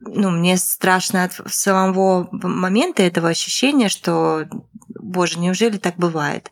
ну, 0.00 0.30
мне 0.30 0.56
страшно 0.56 1.24
от 1.24 1.40
самого 1.52 2.28
момента 2.32 3.02
этого 3.02 3.28
ощущения, 3.28 3.88
что, 3.88 4.46
боже, 4.88 5.38
неужели 5.38 5.78
так 5.78 5.96
бывает? 5.96 6.50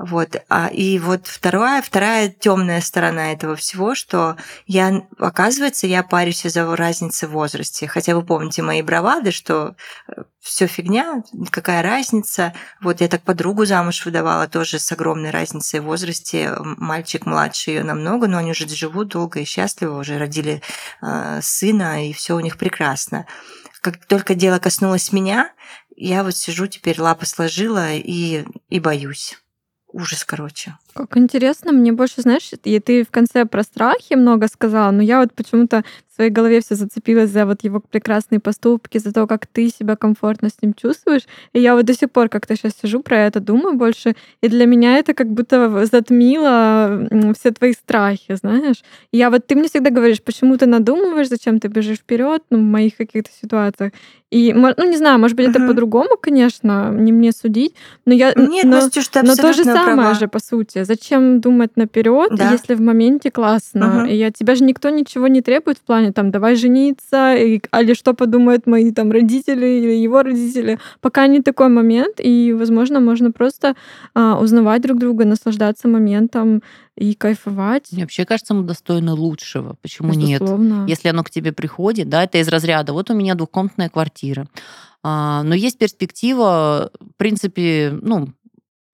Вот. 0.00 0.42
А, 0.48 0.68
и 0.68 0.98
вот 0.98 1.26
вторая, 1.26 1.82
вторая 1.82 2.30
темная 2.30 2.80
сторона 2.80 3.32
этого 3.32 3.54
всего, 3.54 3.94
что 3.94 4.36
я, 4.66 5.02
оказывается, 5.18 5.86
я 5.86 6.02
парюсь 6.02 6.46
из-за 6.46 6.74
разницы 6.74 7.28
в 7.28 7.32
возрасте. 7.32 7.86
Хотя 7.86 8.14
вы 8.14 8.22
помните 8.22 8.62
мои 8.62 8.80
бравады, 8.80 9.30
что 9.30 9.76
все 10.40 10.66
фигня, 10.66 11.22
какая 11.50 11.82
разница. 11.82 12.54
Вот 12.80 13.02
я 13.02 13.08
так 13.08 13.20
подругу 13.22 13.66
замуж 13.66 14.06
выдавала 14.06 14.48
тоже 14.48 14.78
с 14.78 14.90
огромной 14.90 15.28
разницей 15.28 15.80
в 15.80 15.84
возрасте. 15.84 16.54
Мальчик 16.58 17.26
младше 17.26 17.70
ее 17.70 17.84
намного, 17.84 18.26
но 18.26 18.38
они 18.38 18.52
уже 18.52 18.66
живут 18.68 19.08
долго 19.08 19.40
и 19.40 19.44
счастливо, 19.44 19.98
уже 19.98 20.16
родили 20.16 20.62
э, 21.02 21.40
сына, 21.42 22.08
и 22.08 22.14
все 22.14 22.36
у 22.36 22.40
них 22.40 22.56
прекрасно. 22.56 23.26
Как 23.82 24.06
только 24.06 24.34
дело 24.34 24.58
коснулось 24.60 25.12
меня, 25.12 25.52
я 25.94 26.24
вот 26.24 26.34
сижу 26.36 26.66
теперь, 26.68 26.98
лапы 26.98 27.26
сложила 27.26 27.92
и, 27.92 28.46
и 28.70 28.80
боюсь. 28.80 29.36
Ужас, 29.92 30.24
короче. 30.24 30.76
Как 30.94 31.16
интересно, 31.16 31.72
мне 31.72 31.92
больше, 31.92 32.22
знаешь, 32.22 32.50
и 32.64 32.80
ты 32.80 33.04
в 33.04 33.10
конце 33.10 33.44
про 33.44 33.62
страхи 33.62 34.14
много 34.14 34.48
сказала, 34.48 34.90
но 34.90 35.02
я 35.02 35.20
вот 35.20 35.32
почему-то 35.34 35.84
в 36.10 36.14
своей 36.14 36.30
голове 36.30 36.60
все 36.60 36.74
зацепилась 36.74 37.30
за 37.30 37.46
вот 37.46 37.64
его 37.64 37.80
прекрасные 37.80 38.40
поступки, 38.40 38.98
за 38.98 39.12
то, 39.12 39.26
как 39.26 39.46
ты 39.46 39.68
себя 39.70 39.96
комфортно 39.96 40.48
с 40.48 40.60
ним 40.60 40.74
чувствуешь. 40.74 41.22
И 41.52 41.60
я 41.60 41.74
вот 41.74 41.86
до 41.86 41.94
сих 41.94 42.10
пор 42.10 42.28
как-то 42.28 42.56
сейчас 42.56 42.72
сижу 42.82 43.00
про 43.00 43.18
это, 43.18 43.40
думаю 43.40 43.76
больше, 43.76 44.14
и 44.42 44.48
для 44.48 44.66
меня 44.66 44.98
это 44.98 45.14
как 45.14 45.28
будто 45.28 45.86
затмило 45.86 47.08
все 47.38 47.52
твои 47.52 47.72
страхи, 47.72 48.34
знаешь. 48.34 48.82
И 49.12 49.18
я 49.18 49.30
вот 49.30 49.46
ты 49.46 49.54
мне 49.54 49.68
всегда 49.68 49.90
говоришь, 49.90 50.22
почему 50.22 50.56
ты 50.58 50.66
надумываешь, 50.66 51.28
зачем 51.28 51.58
ты 51.60 51.68
бежишь 51.68 51.98
вперед, 51.98 52.42
ну, 52.50 52.58
в 52.58 52.62
моих 52.62 52.96
каких-то 52.96 53.30
ситуациях. 53.40 53.92
И, 54.30 54.52
ну, 54.52 54.72
не 54.88 54.96
знаю, 54.96 55.18
может 55.18 55.36
быть, 55.36 55.48
это 55.48 55.58
Мгм. 55.58 55.68
по-другому, 55.68 56.16
конечно, 56.20 56.90
не 56.90 57.10
мне 57.12 57.32
судить, 57.32 57.74
но 58.06 58.14
я... 58.14 58.32
Нет, 58.36 58.64
но... 58.64 58.80
Настюш, 58.80 59.08
ты 59.08 59.22
Но 59.22 59.34
то 59.34 59.52
же 59.52 59.64
самое 59.64 59.96
права. 59.96 60.14
же, 60.14 60.28
по 60.28 60.38
сути. 60.38 60.79
Зачем 60.84 61.40
думать 61.40 61.76
наперед, 61.76 62.30
Да. 62.34 62.52
если 62.52 62.74
в 62.74 62.80
моменте 62.80 63.30
классно? 63.30 63.86
Мгм. 63.86 64.06
И 64.06 64.22
от 64.22 64.34
тебя 64.34 64.54
же 64.54 64.64
никто 64.64 64.90
ничего 64.90 65.28
не 65.28 65.40
требует 65.42 65.78
в 65.78 65.82
плане 65.82 66.12
там 66.12 66.30
давай 66.30 66.56
жениться, 66.56 67.34
и, 67.34 67.60
а 67.70 67.82
или 67.82 67.94
что 67.94 68.14
подумают 68.14 68.66
мои 68.66 68.92
там 68.92 69.10
родители 69.12 69.66
или 69.66 69.92
его 69.92 70.22
родители. 70.22 70.78
Пока 71.00 71.26
не 71.26 71.42
такой 71.42 71.68
момент, 71.68 72.16
и, 72.18 72.52
возможно, 72.52 73.00
можно 73.00 73.32
просто 73.32 73.74
а, 74.14 74.38
узнавать 74.40 74.82
друг 74.82 74.98
друга, 74.98 75.24
наслаждаться 75.24 75.88
моментом 75.88 76.62
и 76.96 77.14
кайфовать. 77.14 77.88
Мне 77.92 78.02
вообще 78.02 78.24
кажется, 78.24 78.54
мы 78.54 78.62
достойны 78.64 79.12
лучшего. 79.12 79.76
Почему 79.82 80.12
нет? 80.12 80.40
Безусловно. 80.40 80.84
Если 80.88 81.08
оно 81.08 81.22
к 81.24 81.30
тебе 81.30 81.52
приходит, 81.52 82.08
да, 82.08 82.24
это 82.24 82.38
из 82.38 82.48
разряда. 82.48 82.92
Вот 82.92 83.10
у 83.10 83.14
меня 83.14 83.34
двухкомнатная 83.34 83.88
квартира. 83.88 84.46
А, 85.02 85.42
но 85.42 85.54
есть 85.54 85.78
перспектива, 85.78 86.90
в 87.00 87.16
принципе, 87.16 87.98
ну, 88.02 88.28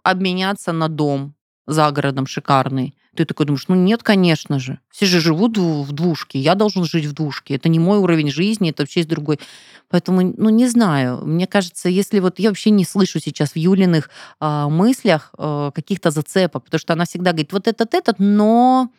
обменяться 0.02 0.72
на 0.72 0.88
дом 0.88 1.34
за 1.66 1.90
городом 1.90 2.26
шикарный. 2.26 2.94
Ты 3.16 3.24
такой 3.24 3.46
думаешь, 3.46 3.66
ну 3.68 3.74
нет, 3.74 4.02
конечно 4.02 4.58
же. 4.58 4.78
Все 4.90 5.06
же 5.06 5.20
живут 5.20 5.56
в 5.56 5.92
двушке, 5.92 6.38
я 6.38 6.54
должен 6.54 6.84
жить 6.84 7.06
в 7.06 7.12
двушке. 7.12 7.54
Это 7.54 7.68
не 7.68 7.78
мой 7.78 7.98
уровень 7.98 8.30
жизни, 8.30 8.70
это 8.70 8.82
вообще 8.82 9.00
есть 9.00 9.10
другой. 9.10 9.40
Поэтому, 9.88 10.34
ну, 10.36 10.50
не 10.50 10.66
знаю. 10.68 11.24
Мне 11.24 11.46
кажется, 11.46 11.88
если 11.88 12.18
вот 12.18 12.38
я 12.38 12.50
вообще 12.50 12.70
не 12.70 12.84
слышу 12.84 13.20
сейчас 13.20 13.52
в 13.52 13.56
Юлиных 13.56 14.10
а, 14.40 14.68
мыслях 14.68 15.30
а, 15.38 15.70
каких-то 15.70 16.10
зацепок, 16.10 16.64
потому 16.64 16.78
что 16.78 16.92
она 16.92 17.04
всегда 17.04 17.30
говорит, 17.30 17.52
вот 17.52 17.68
этот, 17.68 17.94
этот, 17.94 18.18
но 18.18 18.90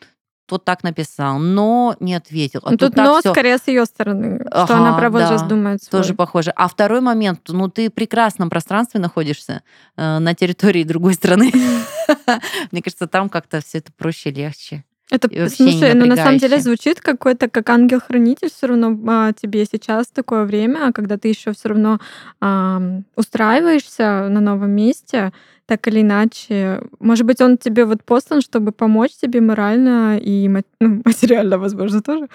вот 0.52 0.66
так 0.66 0.84
написал, 0.84 1.40
но 1.40 1.96
не 2.00 2.14
ответил. 2.16 2.62
А 2.64 2.72
Ну, 2.72 2.78
тут 2.78 2.96
тут 2.96 3.04
но 3.04 3.20
всё 3.20 3.32
скорее 3.32 3.58
с 3.58 3.68
ее 3.68 3.86
стороны, 3.86 4.40
что 4.40 4.64
Ага, 4.64 4.76
она 4.78 4.98
про 4.98 5.10
возраст 5.10 5.44
да, 5.44 5.50
думает 5.50 5.84
свой. 5.84 6.02
тоже 6.02 6.14
похоже. 6.14 6.52
А 6.56 6.68
второй 6.68 7.02
момент, 7.02 7.42
ну 7.48 7.70
ты 7.70 7.90
в 7.90 7.94
прекрасном 7.94 8.50
пространстве 8.50 9.00
находишься 9.00 9.62
э, 9.96 10.20
на 10.20 10.34
территории 10.34 10.84
другой 10.84 11.14
страны. 11.14 11.52
Мне 12.72 12.82
кажется, 12.82 13.08
там 13.08 13.30
как-то 13.30 13.62
все 13.62 13.80
это 13.80 13.92
проще, 13.92 14.32
легче. 14.32 14.84
Это, 15.10 15.30
слушай, 15.50 15.94
ну 15.94 16.06
на 16.06 16.16
самом 16.18 16.38
деле 16.38 16.60
звучит 16.60 17.00
какой-то 17.00 17.48
как 17.50 17.70
ангел-хранитель 17.70 18.50
все 18.50 18.68
равно 18.68 18.98
а, 19.08 19.32
тебе 19.32 19.66
сейчас 19.66 20.08
такое 20.08 20.44
время, 20.44 20.92
когда 20.92 21.18
ты 21.18 21.30
еще 21.30 21.54
все 21.54 21.70
равно 21.70 22.00
ам, 22.42 23.06
устраиваешься 23.16 24.28
на 24.30 24.42
новом 24.42 24.72
месте, 24.72 25.32
так 25.68 25.88
или 25.88 26.02
иначе. 26.02 26.82
Может 27.00 27.26
быть, 27.26 27.42
он 27.42 27.58
тебе 27.58 27.86
вот 27.86 28.04
послан, 28.04 28.42
чтобы 28.42 28.72
помочь 28.72 29.12
тебе 29.22 29.42
морально 29.42 30.18
и 30.18 30.48
ну, 30.80 31.02
материально, 31.06 31.58
возможно, 31.58 32.02
тоже. 32.02 32.28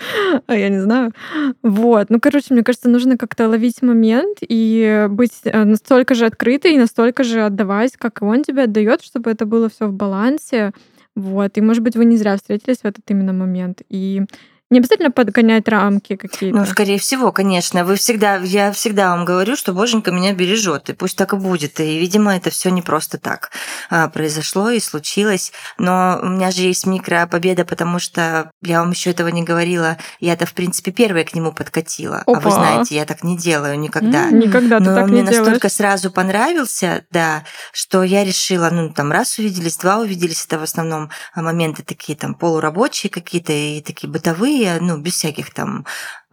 А 0.46 0.54
я 0.54 0.68
не 0.68 0.80
знаю. 0.80 1.12
Вот. 1.62 2.10
Ну, 2.10 2.20
короче, 2.20 2.54
мне 2.54 2.62
кажется, 2.62 2.88
нужно 2.88 3.16
как-то 3.16 3.48
ловить 3.48 3.82
момент 3.82 4.38
и 4.40 5.06
быть 5.10 5.40
э, 5.44 5.64
настолько 5.64 6.14
же 6.14 6.26
открытой 6.26 6.74
и 6.74 6.78
настолько 6.78 7.24
же 7.24 7.42
отдавать, 7.42 7.96
как 7.96 8.22
и 8.22 8.24
он 8.24 8.44
тебе 8.44 8.64
отдает, 8.64 9.02
чтобы 9.02 9.30
это 9.30 9.46
было 9.46 9.68
все 9.68 9.86
в 9.86 9.92
балансе. 9.92 10.72
Вот. 11.14 11.58
И, 11.58 11.60
может 11.60 11.82
быть, 11.82 11.96
вы 11.96 12.04
не 12.04 12.16
зря 12.16 12.36
встретились 12.36 12.78
в 12.78 12.84
этот 12.84 13.10
именно 13.10 13.32
момент. 13.32 13.82
И 13.88 14.22
Не 14.72 14.78
обязательно 14.78 15.10
подгонять 15.10 15.68
рамки 15.68 16.16
какие-то. 16.16 16.56
Ну, 16.56 16.64
скорее 16.64 16.98
всего, 16.98 17.30
конечно. 17.30 17.84
Вы 17.84 17.96
всегда, 17.96 18.36
я 18.36 18.72
всегда 18.72 19.10
вам 19.10 19.26
говорю, 19.26 19.54
что 19.54 19.74
Боженька 19.74 20.10
меня 20.12 20.32
бережет, 20.32 20.88
и 20.88 20.94
пусть 20.94 21.14
так 21.18 21.34
и 21.34 21.36
будет. 21.36 21.78
И, 21.78 21.98
видимо, 21.98 22.34
это 22.34 22.48
все 22.48 22.70
не 22.70 22.80
просто 22.80 23.18
так 23.18 23.50
а, 23.90 24.08
произошло 24.08 24.70
и 24.70 24.80
случилось. 24.80 25.52
Но 25.76 26.18
у 26.22 26.26
меня 26.26 26.50
же 26.50 26.62
есть 26.62 26.86
микропобеда, 26.86 27.66
потому 27.66 27.98
что 27.98 28.50
я 28.62 28.80
вам 28.80 28.92
еще 28.92 29.10
этого 29.10 29.28
не 29.28 29.42
говорила. 29.42 29.98
Я-то, 30.20 30.46
в 30.46 30.54
принципе, 30.54 30.90
первая 30.90 31.24
к 31.24 31.34
нему 31.34 31.52
подкатила. 31.52 32.22
Опа. 32.26 32.38
А 32.38 32.40
вы 32.40 32.50
знаете, 32.50 32.94
я 32.94 33.04
так 33.04 33.22
не 33.24 33.36
делаю 33.36 33.78
никогда. 33.78 34.28
М, 34.30 34.38
Никогда 34.38 34.78
ты 34.78 34.84
Но 34.84 34.94
так 34.94 35.06
мне 35.08 35.16
не 35.20 35.22
настолько 35.22 35.68
делаешь. 35.68 35.72
сразу 35.74 36.10
понравился, 36.10 37.04
да, 37.10 37.44
что 37.74 38.02
я 38.02 38.24
решила, 38.24 38.70
ну, 38.72 38.90
там, 38.90 39.12
раз 39.12 39.38
увиделись, 39.38 39.76
два 39.76 39.98
увиделись, 39.98 40.46
это 40.46 40.58
в 40.58 40.62
основном 40.62 41.10
моменты 41.36 41.82
такие 41.82 42.16
там 42.16 42.34
полурабочие 42.34 43.10
какие-то 43.10 43.52
и 43.52 43.82
такие 43.82 44.10
бытовые, 44.10 44.61
ну, 44.80 44.98
без 44.98 45.14
всяких 45.14 45.52
там 45.52 45.84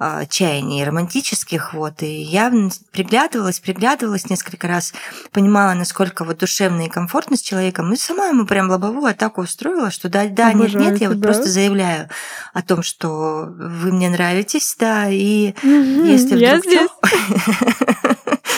а, 0.01 0.25
чаяний 0.25 0.81
романтических, 0.85 1.73
вот, 1.73 2.03
и 2.03 2.21
я 2.21 2.53
приглядывалась, 2.93 3.59
приглядывалась 3.59 4.29
несколько 4.29 4.65
раз, 4.65 4.93
понимала, 5.33 5.73
насколько 5.73 6.23
вот 6.23 6.37
душевно 6.37 6.85
и 6.85 6.89
комфортно 6.89 7.35
с 7.35 7.41
человеком, 7.41 7.91
и 7.91 7.97
сама 7.97 8.27
ему 8.27 8.45
прям 8.45 8.69
лобовую 8.69 9.11
атаку 9.11 9.41
устроила, 9.41 9.91
что 9.91 10.07
да, 10.07 10.25
да, 10.29 10.53
нет, 10.53 10.73
нет, 10.75 11.01
я 11.01 11.09
вот 11.09 11.21
просто 11.21 11.49
заявляю 11.49 12.07
о 12.53 12.61
том, 12.61 12.81
что 12.81 13.49
вы 13.49 13.91
мне 13.91 14.09
нравитесь, 14.09 14.73
да, 14.79 15.09
и 15.09 15.53
Мгм, 15.61 16.05
если 16.05 16.37
я 16.37 16.59
вдруг 16.59 16.65
здесь. 16.65 16.89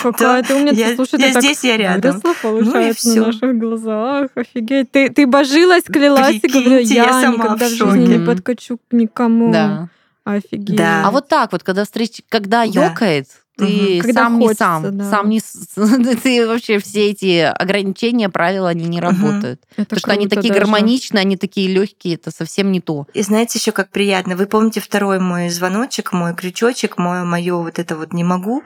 чё- 0.02 0.12
Какая 0.12 0.42
ты 0.42 0.54
умница. 0.54 0.74
я- 0.76 0.94
Слушай, 0.96 1.20
я 1.20 1.26
ты 1.28 1.32
так 1.34 1.42
здесь, 1.42 1.64
я 1.64 1.76
рядом. 1.76 2.20
выросла, 2.20 2.34
получается, 2.42 3.08
на 3.08 3.12
всё. 3.14 3.26
наших 3.26 3.58
глазах. 3.58 4.28
Офигеть. 4.34 4.90
Ты, 4.90 5.08
ты 5.10 5.26
божилась, 5.26 5.84
клялась 5.84 6.40
и 6.42 6.48
говорила, 6.48 6.76
Прикиньте, 6.78 6.94
я 6.94 7.28
никогда 7.28 7.66
в 7.66 7.70
в 7.70 7.74
жизни 7.74 8.16
не 8.18 8.26
подкачу 8.26 8.78
к 8.78 8.92
никому. 8.92 9.52
Да. 9.52 9.88
Офигеть. 10.24 10.76
Да. 10.76 11.02
А 11.04 11.10
вот 11.10 11.28
так 11.28 11.50
вот, 11.52 11.62
когда 11.62 11.84
встреч, 11.84 12.22
когда 12.28 12.58
Да. 12.66 12.86
ёкает, 12.88 13.26
ты. 13.56 14.00
Когда 14.00 14.24
сам 14.24 14.38
не 14.38 14.46
хочется, 14.46 14.64
сам, 14.64 14.98
да. 14.98 15.10
сам 15.10 15.28
не 15.28 15.40
ты 16.22 16.46
вообще 16.46 16.78
все 16.78 17.10
эти 17.10 17.40
ограничения, 17.40 18.28
правила, 18.28 18.68
они 18.70 18.86
не 18.86 19.00
работают. 19.00 19.60
Это 19.76 19.84
Потому 19.84 19.98
что 20.00 20.12
они 20.12 20.28
такие 20.28 20.52
даже. 20.52 20.60
гармоничные, 20.64 21.20
они 21.20 21.36
такие 21.36 21.68
легкие, 21.68 22.14
это 22.14 22.30
совсем 22.30 22.72
не 22.72 22.80
то. 22.80 23.06
И 23.14 23.22
знаете 23.22 23.58
еще 23.58 23.72
как 23.72 23.90
приятно. 23.90 24.36
Вы 24.36 24.46
помните 24.46 24.80
второй 24.80 25.18
мой 25.20 25.48
звоночек, 25.50 26.12
мой 26.12 26.34
крючочек, 26.34 26.98
мое, 26.98 27.24
мое 27.24 27.56
вот 27.56 27.78
это 27.78 27.96
вот 27.96 28.12
не 28.12 28.24
могу. 28.24 28.62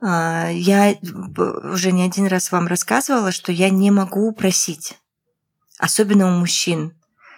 А, 0.00 0.48
Я 0.50 0.94
уже 1.72 1.92
не 1.92 2.02
один 2.02 2.26
раз 2.26 2.52
вам 2.52 2.66
рассказывала, 2.66 3.32
что 3.32 3.52
я 3.52 3.70
не 3.70 3.90
могу 3.90 4.32
просить, 4.32 4.94
особенно 5.78 6.26
у 6.26 6.38
мужчин. 6.38 6.92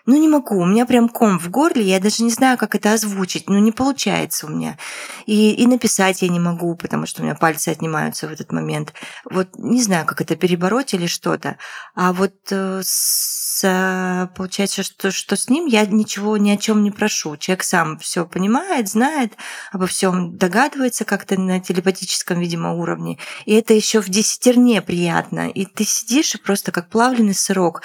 Ну, 0.09 0.16
не 0.16 0.26
могу, 0.26 0.56
у 0.56 0.64
меня 0.64 0.86
прям 0.86 1.11
ком 1.11 1.38
в 1.38 1.50
горле, 1.50 1.82
я 1.82 2.00
даже 2.00 2.22
не 2.22 2.30
знаю, 2.30 2.56
как 2.56 2.74
это 2.74 2.94
озвучить, 2.94 3.50
ну, 3.50 3.59
не 3.59 3.72
получается 3.72 4.46
у 4.46 4.48
меня. 4.48 4.78
И, 5.26 5.52
и 5.52 5.66
написать 5.66 6.22
я 6.22 6.28
не 6.28 6.40
могу, 6.40 6.74
потому 6.76 7.04
что 7.04 7.20
у 7.20 7.26
меня 7.26 7.34
пальцы 7.34 7.68
отнимаются 7.68 8.26
в 8.26 8.32
этот 8.32 8.50
момент. 8.50 8.94
Вот 9.30 9.48
не 9.59 9.82
знаю, 9.82 10.06
как 10.06 10.22
это 10.22 10.34
перебороть 10.34 10.94
или 10.94 11.06
что-то. 11.06 11.59
А 11.94 12.14
вот 12.14 12.32
э, 12.50 12.80
с, 12.82 13.61
э, 13.62 14.28
получается, 14.34 14.82
что, 14.82 15.11
что 15.11 15.36
с 15.36 15.50
ним 15.50 15.66
я 15.66 15.84
ничего 15.84 16.38
ни 16.38 16.48
о 16.52 16.56
чем 16.56 16.82
не 16.82 16.90
прошу. 16.90 17.36
Человек 17.36 17.62
сам 17.64 17.98
все 17.98 18.24
понимает, 18.24 18.88
знает, 18.88 19.34
обо 19.72 19.86
всем 19.86 20.38
догадывается 20.38 21.04
как-то 21.04 21.38
на 21.38 21.61
телепатическом, 21.61 22.40
видимо, 22.40 22.72
уровне. 22.72 23.18
И 23.44 23.52
это 23.52 23.74
еще 23.74 24.00
в 24.00 24.09
десятерне 24.09 24.80
приятно. 24.80 25.50
И 25.50 25.66
ты 25.66 25.84
сидишь 25.84 26.34
и 26.34 26.38
просто 26.38 26.72
как 26.72 26.88
плавленый 26.88 27.34
сырок. 27.34 27.82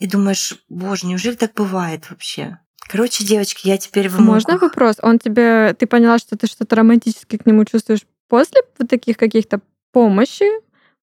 И 0.00 0.06
думаешь, 0.06 0.56
боже, 0.68 1.06
неужели 1.06 1.36
так 1.36 1.52
бывает 1.54 2.10
вообще? 2.10 2.58
Короче, 2.88 3.22
девочки, 3.22 3.68
я 3.68 3.78
теперь 3.78 4.08
в 4.08 4.18
Можно 4.18 4.54
муках. 4.54 4.70
вопрос? 4.70 4.96
Он 5.02 5.18
тебе, 5.18 5.74
ты 5.78 5.86
поняла, 5.86 6.18
что 6.18 6.36
ты 6.36 6.48
что-то 6.48 6.74
романтически 6.74 7.36
к 7.36 7.46
нему 7.46 7.64
чувствуешь 7.64 8.00
после 8.26 8.62
вот 8.78 8.88
таких 8.88 9.16
каких-то 9.16 9.60
помощи, 9.92 10.46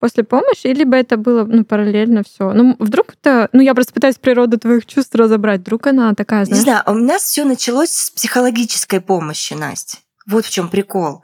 после 0.01 0.25
помощи, 0.25 0.67
либо 0.69 0.97
это 0.97 1.17
было 1.19 1.45
ну, 1.45 1.65
параллельно 1.65 2.23
все. 2.25 2.53
Ну, 2.53 2.75
вдруг 2.79 3.15
это, 3.21 3.51
ну, 3.53 3.61
я 3.61 3.75
просто 3.75 3.93
пытаюсь 3.93 4.17
природу 4.17 4.59
твоих 4.59 4.87
чувств 4.87 5.15
разобрать. 5.15 5.61
Вдруг 5.61 5.87
она 5.87 6.15
такая, 6.15 6.41
Не 6.41 6.55
знаешь, 6.55 6.65
знаю, 6.65 6.83
у 6.87 6.95
нас 6.95 7.23
все 7.23 7.45
началось 7.45 7.91
с 7.91 8.11
психологической 8.11 9.01
помощи, 9.01 9.53
Настя. 9.55 9.99
Вот 10.27 10.47
в 10.47 10.51
чем 10.51 10.69
прикол. 10.69 11.23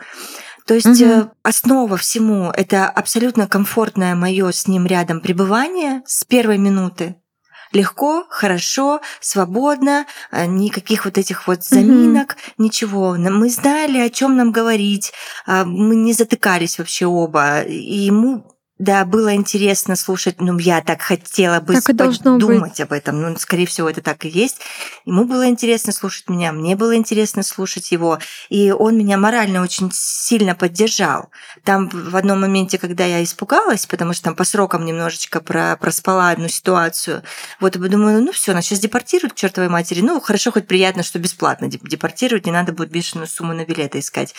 То 0.66 0.75
есть 0.75 1.01
э, 1.01 1.29
основа 1.43 1.97
всему 1.97 2.53
это 2.53 2.89
абсолютно 2.89 3.49
комфортное 3.49 4.14
мое 4.14 4.53
с 4.53 4.68
ним 4.68 4.87
рядом 4.87 5.20
пребывание 5.20 6.03
с 6.07 6.25
первой 6.25 6.59
минуты. 6.59 7.16
Легко, 7.73 8.27
хорошо, 8.29 9.01
свободно, 9.20 10.07
э, 10.31 10.47
никаких 10.47 11.05
вот 11.05 11.18
этих 11.18 11.47
вот 11.49 11.64
заминок, 11.64 12.37
ничего. 12.59 13.16
Н- 13.16 13.35
Мы 13.35 13.49
знали, 13.49 13.99
о 13.99 14.11
чем 14.11 14.37
нам 14.37 14.53
говорить, 14.53 15.12
а, 15.47 15.64
мы 15.64 15.95
не 15.97 16.12
затыкались 16.12 16.79
вообще 16.79 17.07
оба. 17.07 17.62
И 17.62 17.99
ему 18.07 18.45
да, 18.83 19.05
было 19.05 19.33
интересно 19.37 19.95
слушать, 19.95 20.41
ну, 20.41 20.59
я 20.59 20.80
так 20.80 21.03
хотела 21.03 21.61
бы 21.61 21.74
Так 21.74 21.89
и 21.89 21.93
должно 21.93 22.37
думать 22.37 22.80
об 22.80 22.93
этом. 22.93 23.22
Ну, 23.22 23.37
скорее 23.37 23.66
всего, 23.66 23.89
это 23.89 24.03
так 24.03 24.24
и 24.24 24.28
есть. 24.28 24.57
Ему 25.05 25.24
было 25.24 25.47
интересно 25.47 25.93
слушать 25.93 26.28
меня, 26.28 26.51
мне 26.51 26.74
было 26.74 26.97
интересно 26.97 27.45
слушать 27.45 27.93
его. 27.93 28.18
И 28.49 28.72
он 28.72 28.99
меня 28.99 29.18
морально 29.18 29.62
очень 29.62 29.91
сильно 29.93 30.57
поддержал. 30.57 31.30
Там 31.62 31.91
в 31.91 32.16
одном 32.16 32.41
моменте, 32.41 32.76
когда 32.76 33.05
я 33.05 33.22
испугалась, 33.22 33.87
потому 33.87 34.14
что 34.14 34.24
там 34.24 34.35
по 34.35 34.43
срокам 34.43 34.85
немножечко 34.85 35.41
про, 35.41 35.76
проспала 35.76 36.30
одну 36.30 36.49
ситуацию, 36.49 37.22
вот 37.61 37.76
я 37.76 37.89
думаю, 37.89 38.20
ну 38.20 38.33
все, 38.33 38.53
нас 38.53 38.64
сейчас 38.64 38.80
депортируют 38.80 39.35
к 39.35 39.37
чертовой 39.37 39.68
матери. 39.68 40.01
Ну, 40.01 40.20
хорошо, 40.20 40.51
хоть 40.51 40.66
приятно, 40.66 41.05
что 41.05 41.20
бесплатно 41.20 41.68
деп- 41.68 41.89
депортируют, 41.89 42.47
не 42.47 42.53
надо 42.53 42.72
будет 42.72 42.91
бешеную 42.91 43.28
сумму 43.28 43.55
на 43.55 43.64
билеты 43.64 44.01
искать. 44.01 44.35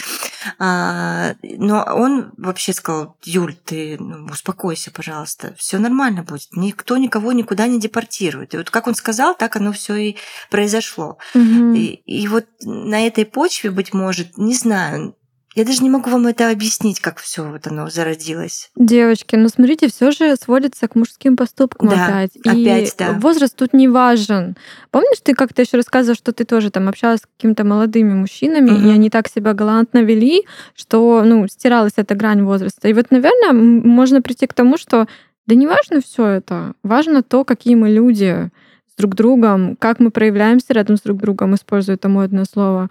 А, 0.60 1.36
но 1.42 1.86
он 1.86 2.34
вообще 2.36 2.74
сказал, 2.74 3.16
Юль, 3.24 3.56
ты 3.56 3.96
ну, 3.98 4.33
успокойся, 4.34 4.92
пожалуйста, 4.92 5.56
все 5.58 5.78
нормально 5.80 6.24
будет, 6.24 6.48
никто 6.52 6.98
никого 6.98 7.32
никуда 7.32 7.68
не 7.68 7.80
депортирует. 7.80 8.54
И 8.54 8.58
вот 8.58 8.70
как 8.70 8.88
он 8.88 8.96
сказал, 8.96 9.36
так 9.36 9.56
оно 9.56 9.72
все 9.72 9.96
и 9.96 10.18
произошло. 10.50 11.18
Мгм. 11.34 11.74
И, 11.76 11.88
и 12.06 12.28
вот 12.28 12.46
на 12.64 13.08
этой 13.08 13.26
почве, 13.26 13.72
быть 13.72 13.94
может, 13.94 14.38
не 14.38 14.54
знаю, 14.54 15.16
я 15.56 15.66
даже 15.66 15.84
не 15.84 15.90
могу 15.90 16.10
вам 16.10 16.26
это 16.28 16.50
объяснить, 16.50 17.00
как 17.00 17.20
все 17.20 17.44
вот 17.44 17.68
оно 17.68 17.90
зародилось. 17.90 18.72
Девочки, 18.76 19.36
ну 19.36 19.48
смотрите, 19.50 19.88
все 19.88 20.12
же 20.12 20.36
сводится 20.36 20.88
к 20.88 20.96
мужским 20.96 21.36
поступкам 21.38 21.90
Да, 21.90 22.06
опять. 22.06 22.36
опять, 22.46 22.90
и 22.90 22.98
да. 22.98 23.12
возраст 23.14 23.56
тут 23.56 23.74
не 23.74 23.88
важен. 23.88 24.56
Помнишь, 24.92 25.20
ты 25.24 25.34
как-то 25.34 25.62
еще 25.62 25.78
рассказывала, 25.78 26.16
что 26.16 26.32
ты 26.34 26.44
тоже 26.44 26.72
там 26.72 26.88
общалась 26.90 27.20
с 27.22 27.28
какими-то 27.38 27.64
молодыми 27.64 28.14
мужчинами, 28.14 28.72
Мгм. 28.72 28.88
и 28.88 28.92
они 28.92 29.10
так 29.10 29.28
себя 29.28 29.54
галантно 29.54 30.00
вели, 30.00 30.44
что 30.76 31.24
ну, 31.26 31.48
стиралась 31.48 31.94
эта 31.98 32.16
грань 32.16 32.44
возраста. 32.44 32.88
И 32.88 32.94
вот, 32.94 33.12
наверное, 33.12 33.54
можно 33.54 34.22
прийти 34.22 34.48
к 34.48 34.54
тому, 34.54 34.78
что 34.78 35.08
да 35.46 35.56
не 35.56 35.68
важно 35.68 36.02
все 36.02 36.26
это, 36.28 36.74
важно 36.84 37.22
то, 37.22 37.44
какие 37.44 37.76
мы 37.76 37.90
люди 37.90 38.50
с 38.92 38.96
друг 38.96 39.16
другом, 39.16 39.76
как 39.76 40.00
мы 40.00 40.10
проявляемся 40.12 40.74
рядом 40.74 40.98
с 40.98 41.02
друг 41.02 41.18
другом, 41.20 41.56
используя 41.56 41.96
это 41.96 42.10
модное 42.10 42.46
слово. 42.46 42.90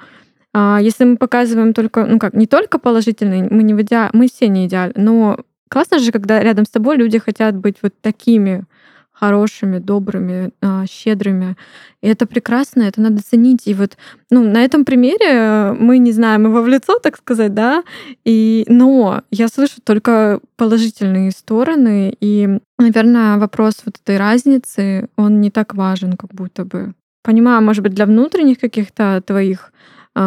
А 0.54 0.78
если 0.80 1.04
мы 1.04 1.16
показываем 1.16 1.72
только, 1.72 2.04
ну 2.06 2.18
как, 2.18 2.34
не 2.34 2.46
только 2.46 2.78
положительные, 2.78 3.48
мы 3.50 3.62
не 3.62 3.74
в 3.74 3.80
иде- 3.80 4.10
мы 4.12 4.28
все 4.28 4.48
не 4.48 4.66
идеальны, 4.66 4.94
но 4.96 5.38
классно 5.68 5.98
же, 5.98 6.12
когда 6.12 6.42
рядом 6.42 6.66
с 6.66 6.70
тобой 6.70 6.96
люди 6.96 7.18
хотят 7.18 7.56
быть 7.56 7.76
вот 7.82 7.94
такими 8.00 8.64
хорошими, 9.22 9.78
добрыми, 9.78 10.50
а, 10.60 10.84
щедрыми. 10.86 11.56
И 12.02 12.08
это 12.08 12.26
прекрасно, 12.26 12.82
это 12.82 13.00
надо 13.00 13.22
ценить. 13.22 13.68
И 13.68 13.74
вот 13.74 13.96
ну, 14.30 14.42
на 14.42 14.64
этом 14.64 14.84
примере 14.84 15.26
э, 15.28 15.72
мы 15.74 15.98
не 15.98 16.10
знаем 16.10 16.46
его 16.46 16.60
в 16.60 16.66
лицо, 16.66 16.98
так 16.98 17.18
сказать, 17.18 17.54
да, 17.54 17.84
и, 18.24 18.64
но 18.68 19.22
я 19.30 19.46
слышу 19.46 19.80
только 19.84 20.40
положительные 20.56 21.30
стороны, 21.30 22.16
и, 22.20 22.58
наверное, 22.78 23.38
вопрос 23.38 23.82
вот 23.84 23.96
этой 24.02 24.18
разницы, 24.18 25.08
он 25.16 25.40
не 25.40 25.50
так 25.50 25.74
важен, 25.74 26.14
как 26.14 26.34
будто 26.34 26.64
бы. 26.64 26.94
Понимаю, 27.22 27.62
может 27.62 27.84
быть, 27.84 27.94
для 27.94 28.06
внутренних 28.06 28.58
каких-то 28.58 29.22
твоих 29.24 29.72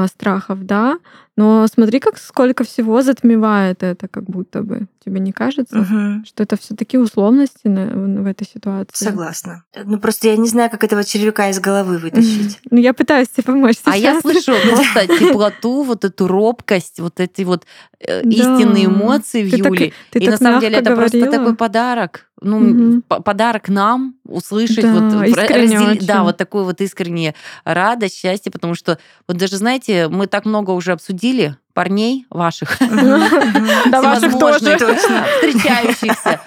страхов, 0.08 0.60
да, 0.64 0.98
но 1.38 1.68
смотри, 1.68 2.00
как 2.00 2.18
сколько 2.18 2.64
всего 2.64 3.02
затмевает 3.02 3.84
это, 3.84 4.08
как 4.08 4.24
будто 4.26 4.62
бы. 4.64 4.88
Тебе 5.04 5.20
не 5.20 5.32
кажется, 5.32 5.76
Мгм. 5.78 6.26
что 6.26 6.42
это 6.44 6.58
все 6.58 6.76
таки 6.76 6.98
условности 6.98 7.68
на- 7.68 8.22
в 8.22 8.26
этой 8.26 8.48
ситуации? 8.48 9.06
Согласна. 9.06 9.64
Ну 9.84 10.00
просто 10.00 10.30
я 10.30 10.38
не 10.38 10.48
знаю, 10.48 10.70
как 10.72 10.84
этого 10.84 11.04
червяка 11.04 11.50
из 11.50 11.60
головы 11.60 11.98
вытащить. 12.00 12.60
Ну, 12.72 12.80
я 12.80 12.94
пытаюсь 12.94 13.28
тебе 13.30 13.44
помочь 13.44 13.76
А 13.84 13.96
я 13.96 14.20
сейчас. 14.20 14.22
слышу 14.22 14.54
просто 14.70 15.08
теплоту, 15.20 15.84
вот 15.84 16.06
эту 16.06 16.28
робкость, 16.28 17.00
вот 17.00 17.20
эти 17.20 17.44
вот 17.44 17.66
э, 18.00 18.22
истинные 18.24 18.86
эмоции 18.86 19.44
в 19.44 19.52
Ты 19.52 19.58
так- 19.62 19.74
Юле. 19.74 19.94
И 20.14 20.28
на 20.30 20.38
самом 20.38 20.60
деле 20.62 20.78
это 20.78 20.96
просто 20.96 21.30
такой 21.30 21.56
подарок. 21.56 22.26
Ну, 22.42 23.02
подарок 23.02 23.70
нам 23.70 24.16
услышать 24.26 24.82
Да, 24.82 24.94
вот 24.94 25.14
раздел- 25.50 26.06
да, 26.06 26.24
вот 26.24 26.38
такую 26.38 26.66
вот 26.66 26.82
искреннее 26.82 27.34
радость, 27.64 28.18
счастье, 28.18 28.52
потому 28.52 28.76
что 28.76 28.98
вот 29.28 29.38
даже 29.38 29.58
знаете, 29.58 30.10
мы 30.10 30.28
так 30.28 30.46
много 30.46 30.72
уже 30.72 30.92
обсудили 30.92 31.25
парней 31.74 32.26
ваших, 32.30 32.78
Да, 32.80 34.02
ваших 34.02 34.40
тоже. 34.40 34.78
встречающихся. 34.78 36.40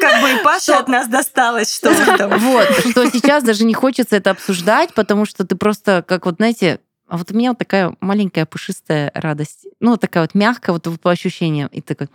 Как 0.00 0.22
бы 0.22 0.30
и 0.30 0.42
Паше 0.42 0.72
от 0.72 0.88
нас 0.88 1.06
досталось 1.08 1.72
что-то. 1.74 2.28
Вот, 2.28 2.68
что 2.90 3.08
сейчас 3.10 3.44
даже 3.44 3.64
не 3.64 3.74
хочется 3.74 4.16
это 4.16 4.30
обсуждать, 4.30 4.94
потому 4.94 5.26
что 5.26 5.46
ты 5.46 5.54
просто, 5.56 6.02
как 6.06 6.26
вот, 6.26 6.36
знаете, 6.38 6.80
А 7.08 7.16
вот 7.16 7.30
у 7.30 7.34
меня 7.34 7.50
вот 7.50 7.58
такая 7.58 7.94
маленькая 8.00 8.44
пушистая 8.46 9.10
радость. 9.14 9.66
Ну, 9.80 9.92
вот 9.92 10.00
такая 10.00 10.24
вот 10.24 10.34
мягкая, 10.34 10.72
вот 10.74 11.00
по 11.00 11.10
ощущениям. 11.10 11.68
И 11.68 11.80
такой, 11.80 12.08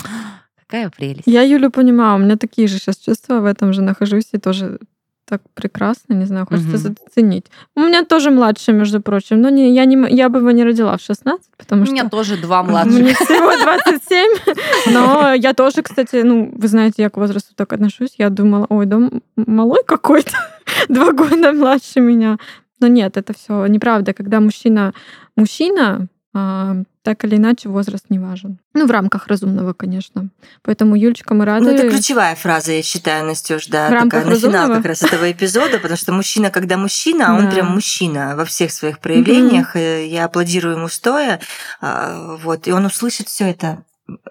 какая 0.59 0.89
прелесть. 0.89 1.23
Я 1.25 1.41
Юлю 1.43 1.71
понимаю, 1.71 2.15
у 2.15 2.19
меня 2.19 2.35
такие 2.35 2.67
же 2.67 2.77
сейчас 2.77 2.97
чувства, 2.97 3.39
в 3.39 3.45
этом 3.45 3.73
же 3.73 3.81
нахожусь, 3.81 4.29
и 4.33 4.37
тоже 4.37 4.79
так 5.25 5.41
прекрасно, 5.53 6.13
не 6.13 6.25
знаю, 6.25 6.45
хочется 6.45 6.77
Мгм. 6.77 6.95
заценить. 7.05 7.45
У 7.75 7.79
меня 7.81 8.03
тоже 8.03 8.29
младший, 8.29 8.73
между 8.73 9.01
прочим, 9.01 9.41
но 9.41 9.49
не, 9.49 9.73
я, 9.73 9.85
не, 9.85 9.95
я 10.09 10.29
бы 10.29 10.39
его 10.39 10.51
не 10.51 10.63
родила 10.63 10.97
в 10.97 11.01
16, 11.01 11.45
потому 11.57 11.83
У 11.83 11.85
что... 11.85 11.93
меня 11.93 12.09
тоже 12.09 12.37
два 12.37 12.63
младших. 12.63 12.93
Мне 12.99 13.13
всего 13.13 13.51
27, 13.63 14.93
но 14.93 15.33
я 15.33 15.53
тоже, 15.53 15.81
кстати, 15.81 16.23
ну, 16.23 16.51
вы 16.53 16.67
знаете, 16.67 17.01
я 17.03 17.09
к 17.09 17.17
возрасту 17.17 17.53
так 17.55 17.73
отношусь, 17.73 18.15
я 18.17 18.29
думала, 18.29 18.65
ой, 18.69 18.85
да 18.85 18.99
малой 19.35 19.83
какой-то, 19.85 20.37
два 20.89 21.11
года 21.13 21.53
младше 21.53 22.01
меня. 22.01 22.37
Но 22.79 22.87
нет, 22.87 23.15
это 23.15 23.33
все 23.33 23.65
неправда. 23.67 24.13
Когда 24.13 24.41
мужчина 24.41 24.93
мужчина, 25.37 26.07
а, 26.33 26.77
так 27.03 27.23
или 27.25 27.35
иначе 27.35 27.69
возраст 27.69 28.05
не 28.09 28.17
важен. 28.17 28.57
Ну, 28.73 28.87
в 28.87 28.91
рамках 28.91 29.27
разумного, 29.27 29.73
конечно. 29.73 30.29
Поэтому, 30.63 30.95
Юлечка, 30.95 31.33
мы 31.33 31.45
рады. 31.45 31.65
Ну, 31.65 31.71
это 31.71 31.89
ключевая 31.89 32.35
фраза, 32.35 32.71
я 32.71 32.81
считаю, 32.81 33.25
Настюш, 33.25 33.67
да, 33.67 33.89
В 33.89 33.91
рамках 33.91 34.21
такая 34.23 34.33
на 34.35 34.39
финал 34.39 34.53
разумного? 34.53 34.75
как 34.77 34.85
раз 34.87 35.03
этого 35.03 35.31
эпизода, 35.31 35.77
потому 35.79 35.97
что 35.97 36.11
мужчина, 36.13 36.49
когда 36.49 36.77
мужчина, 36.77 37.31
а 37.31 37.37
он 37.37 37.45
Да. 37.45 37.51
прям 37.51 37.67
мужчина 37.71 38.35
во 38.35 38.45
всех 38.45 38.71
своих 38.71 38.99
проявлениях, 38.99 39.75
я 39.75 40.25
аплодирую 40.25 40.77
ему 40.77 40.87
стоя, 40.87 41.39
а, 41.81 42.37
вот, 42.41 42.67
и 42.67 42.71
он 42.71 42.85
услышит 42.85 43.27
все 43.27 43.49
это. 43.49 43.83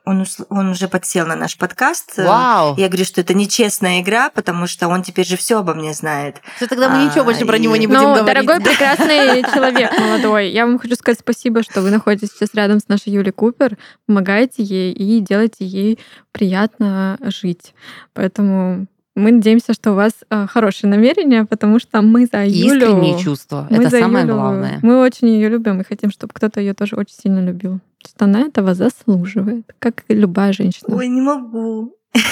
Он, 0.05 0.27
он 0.51 0.69
уже 0.69 0.87
подсел 0.87 1.27
на 1.27 1.35
наш 1.35 1.57
подкаст. 1.57 2.19
Вау! 2.19 2.75
Я 2.77 2.89
говорю, 2.89 3.07
что 3.07 3.23
это 3.23 3.33
нечестная 3.33 4.01
игра, 4.03 4.29
потому 4.29 4.67
что 4.67 4.89
он 4.89 5.03
теперь 5.03 5.25
же 5.27 5.39
все 5.39 5.61
обо 5.61 5.73
мне 5.73 5.95
знает. 5.95 6.43
Всё, 6.57 6.67
тогда 6.67 6.91
мы 6.91 6.99
А, 6.99 7.05
ничего 7.07 7.25
больше 7.25 7.47
про 7.47 7.57
него 7.59 7.75
и- 7.75 7.79
не 7.79 7.87
будем 7.87 8.01
Ну, 8.03 8.15
говорить. 8.17 8.27
дорогой, 8.47 8.61
прекрасный 8.63 9.43
человек 9.55 9.99
молодой, 9.99 10.51
я 10.51 10.67
вам 10.67 10.79
хочу 10.79 10.95
сказать 10.97 11.21
спасибо, 11.21 11.63
что 11.63 11.81
вы 11.81 11.91
находитесь 11.91 12.33
сейчас 12.33 12.51
рядом 12.53 12.81
с 12.81 12.89
нашей 12.89 13.13
Юлей 13.15 13.33
Купер, 13.33 13.79
помогаете 14.07 14.63
ей 14.63 14.93
и 14.93 15.21
делаете 15.21 15.65
ей 15.65 15.99
приятно 16.33 17.17
жить. 17.23 17.75
Поэтому 18.13 18.87
мы 19.15 19.33
надеемся, 19.33 19.75
что 19.75 19.93
у 19.93 19.95
вас 19.95 20.13
э, 20.31 20.47
хорошие 20.47 20.89
намерения, 20.91 21.45
потому 21.45 21.79
что 21.79 22.01
мы 22.03 22.27
за 22.27 22.45
Юлю. 22.47 22.77
Искренние 22.77 23.19
чувства. 23.19 23.67
мы 23.71 23.77
Это 23.77 23.91
за 23.91 23.99
самое 24.01 24.25
Юлю- 24.25 24.35
главное. 24.35 24.79
Мы 24.83 24.99
очень 24.99 25.29
ее 25.29 25.49
любим 25.49 25.81
и 25.81 25.85
хотим, 25.85 26.11
чтобы 26.11 26.33
кто-то 26.35 26.61
ее 26.61 26.73
тоже 26.75 26.97
очень 26.97 27.15
сильно 27.15 27.41
любил. 27.45 27.81
Что 28.05 28.25
она 28.25 28.41
этого 28.41 28.75
заслуживает, 28.75 29.65
как 29.79 30.05
и 30.09 30.15
любая 30.15 30.53
женщина. 30.53 30.97
Ой, 30.97 31.09
не 31.09 31.21
могу. 31.21 31.95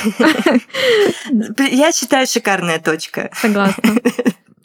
Я 1.70 1.92
считаю, 1.92 2.26
шикарная 2.26 2.78
точка. 2.80 3.30
Согласна. 3.34 3.94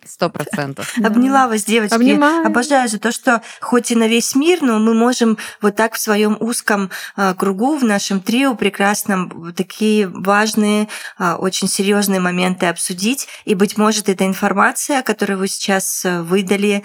Сто 0.08 0.30
процентов. 0.30 0.94
Обняла 1.04 1.48
вас, 1.48 1.64
девочки. 1.64 1.96
Обнимаю. 1.96 2.46
Обожаю 2.46 2.88
за 2.88 3.00
то, 3.00 3.12
что 3.12 3.42
хоть 3.60 3.92
и 3.92 3.96
на 3.96 4.08
весь 4.08 4.36
мир, 4.36 4.62
но 4.62 4.78
мы 4.78 4.94
можем 4.94 5.38
вот 5.62 5.76
так 5.76 5.96
в 5.96 6.00
своем 6.00 6.38
узком 6.40 6.92
а, 7.16 7.34
кругу, 7.34 7.78
в 7.78 7.84
нашем 7.84 8.20
трио 8.20 8.56
прекрасном, 8.56 9.54
такие 9.54 10.08
важные, 10.08 10.88
а, 11.18 11.38
очень 11.38 11.68
серьезные 11.68 12.20
моменты 12.20 12.68
обсудить. 12.68 13.28
И, 13.46 13.56
быть 13.56 13.78
может, 13.78 14.08
эта 14.08 14.26
информация, 14.26 15.02
которую 15.02 15.40
вы 15.40 15.48
сейчас 15.48 16.06
а, 16.06 16.22
выдали, 16.22 16.84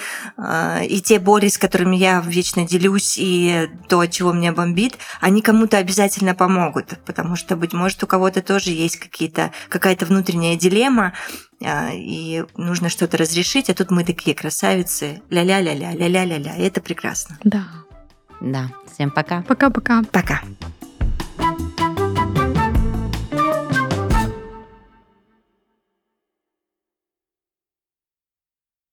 и 0.87 1.01
те 1.01 1.19
боли, 1.19 1.49
с 1.49 1.59
которыми 1.59 1.97
я 1.97 2.23
вечно 2.27 2.67
делюсь, 2.67 3.17
и 3.19 3.69
то, 3.89 4.01
от 4.01 4.11
чего 4.11 4.33
меня 4.33 4.53
бомбит, 4.53 4.97
они 5.21 5.43
кому-то 5.43 5.77
обязательно 5.77 6.35
помогут. 6.35 6.99
Потому 7.05 7.37
что, 7.37 7.57
быть 7.57 7.73
может, 7.73 8.03
у 8.03 8.07
кого-то 8.07 8.41
тоже 8.41 8.71
есть 8.71 8.97
какие-то, 8.97 9.53
какая-то 9.69 10.07
внутренняя 10.07 10.57
дилемма, 10.57 11.13
и 11.61 12.45
нужно 12.57 12.89
что-то 12.89 13.17
разрешить, 13.19 13.71
а 13.71 13.75
тут 13.75 13.91
мы 13.91 14.05
такие 14.05 14.35
красавицы, 14.35 15.21
ля-ля-ля-ля, 15.31 15.93
ля-ля-ля-ля, 15.93 16.57
и 16.57 16.63
это 16.63 16.81
прекрасно. 16.81 17.39
Да. 17.45 17.65
Да. 18.41 18.71
Всем 18.93 19.11
пока. 19.11 19.43
Пока-пока. 19.43 20.03
Пока. 20.11 20.41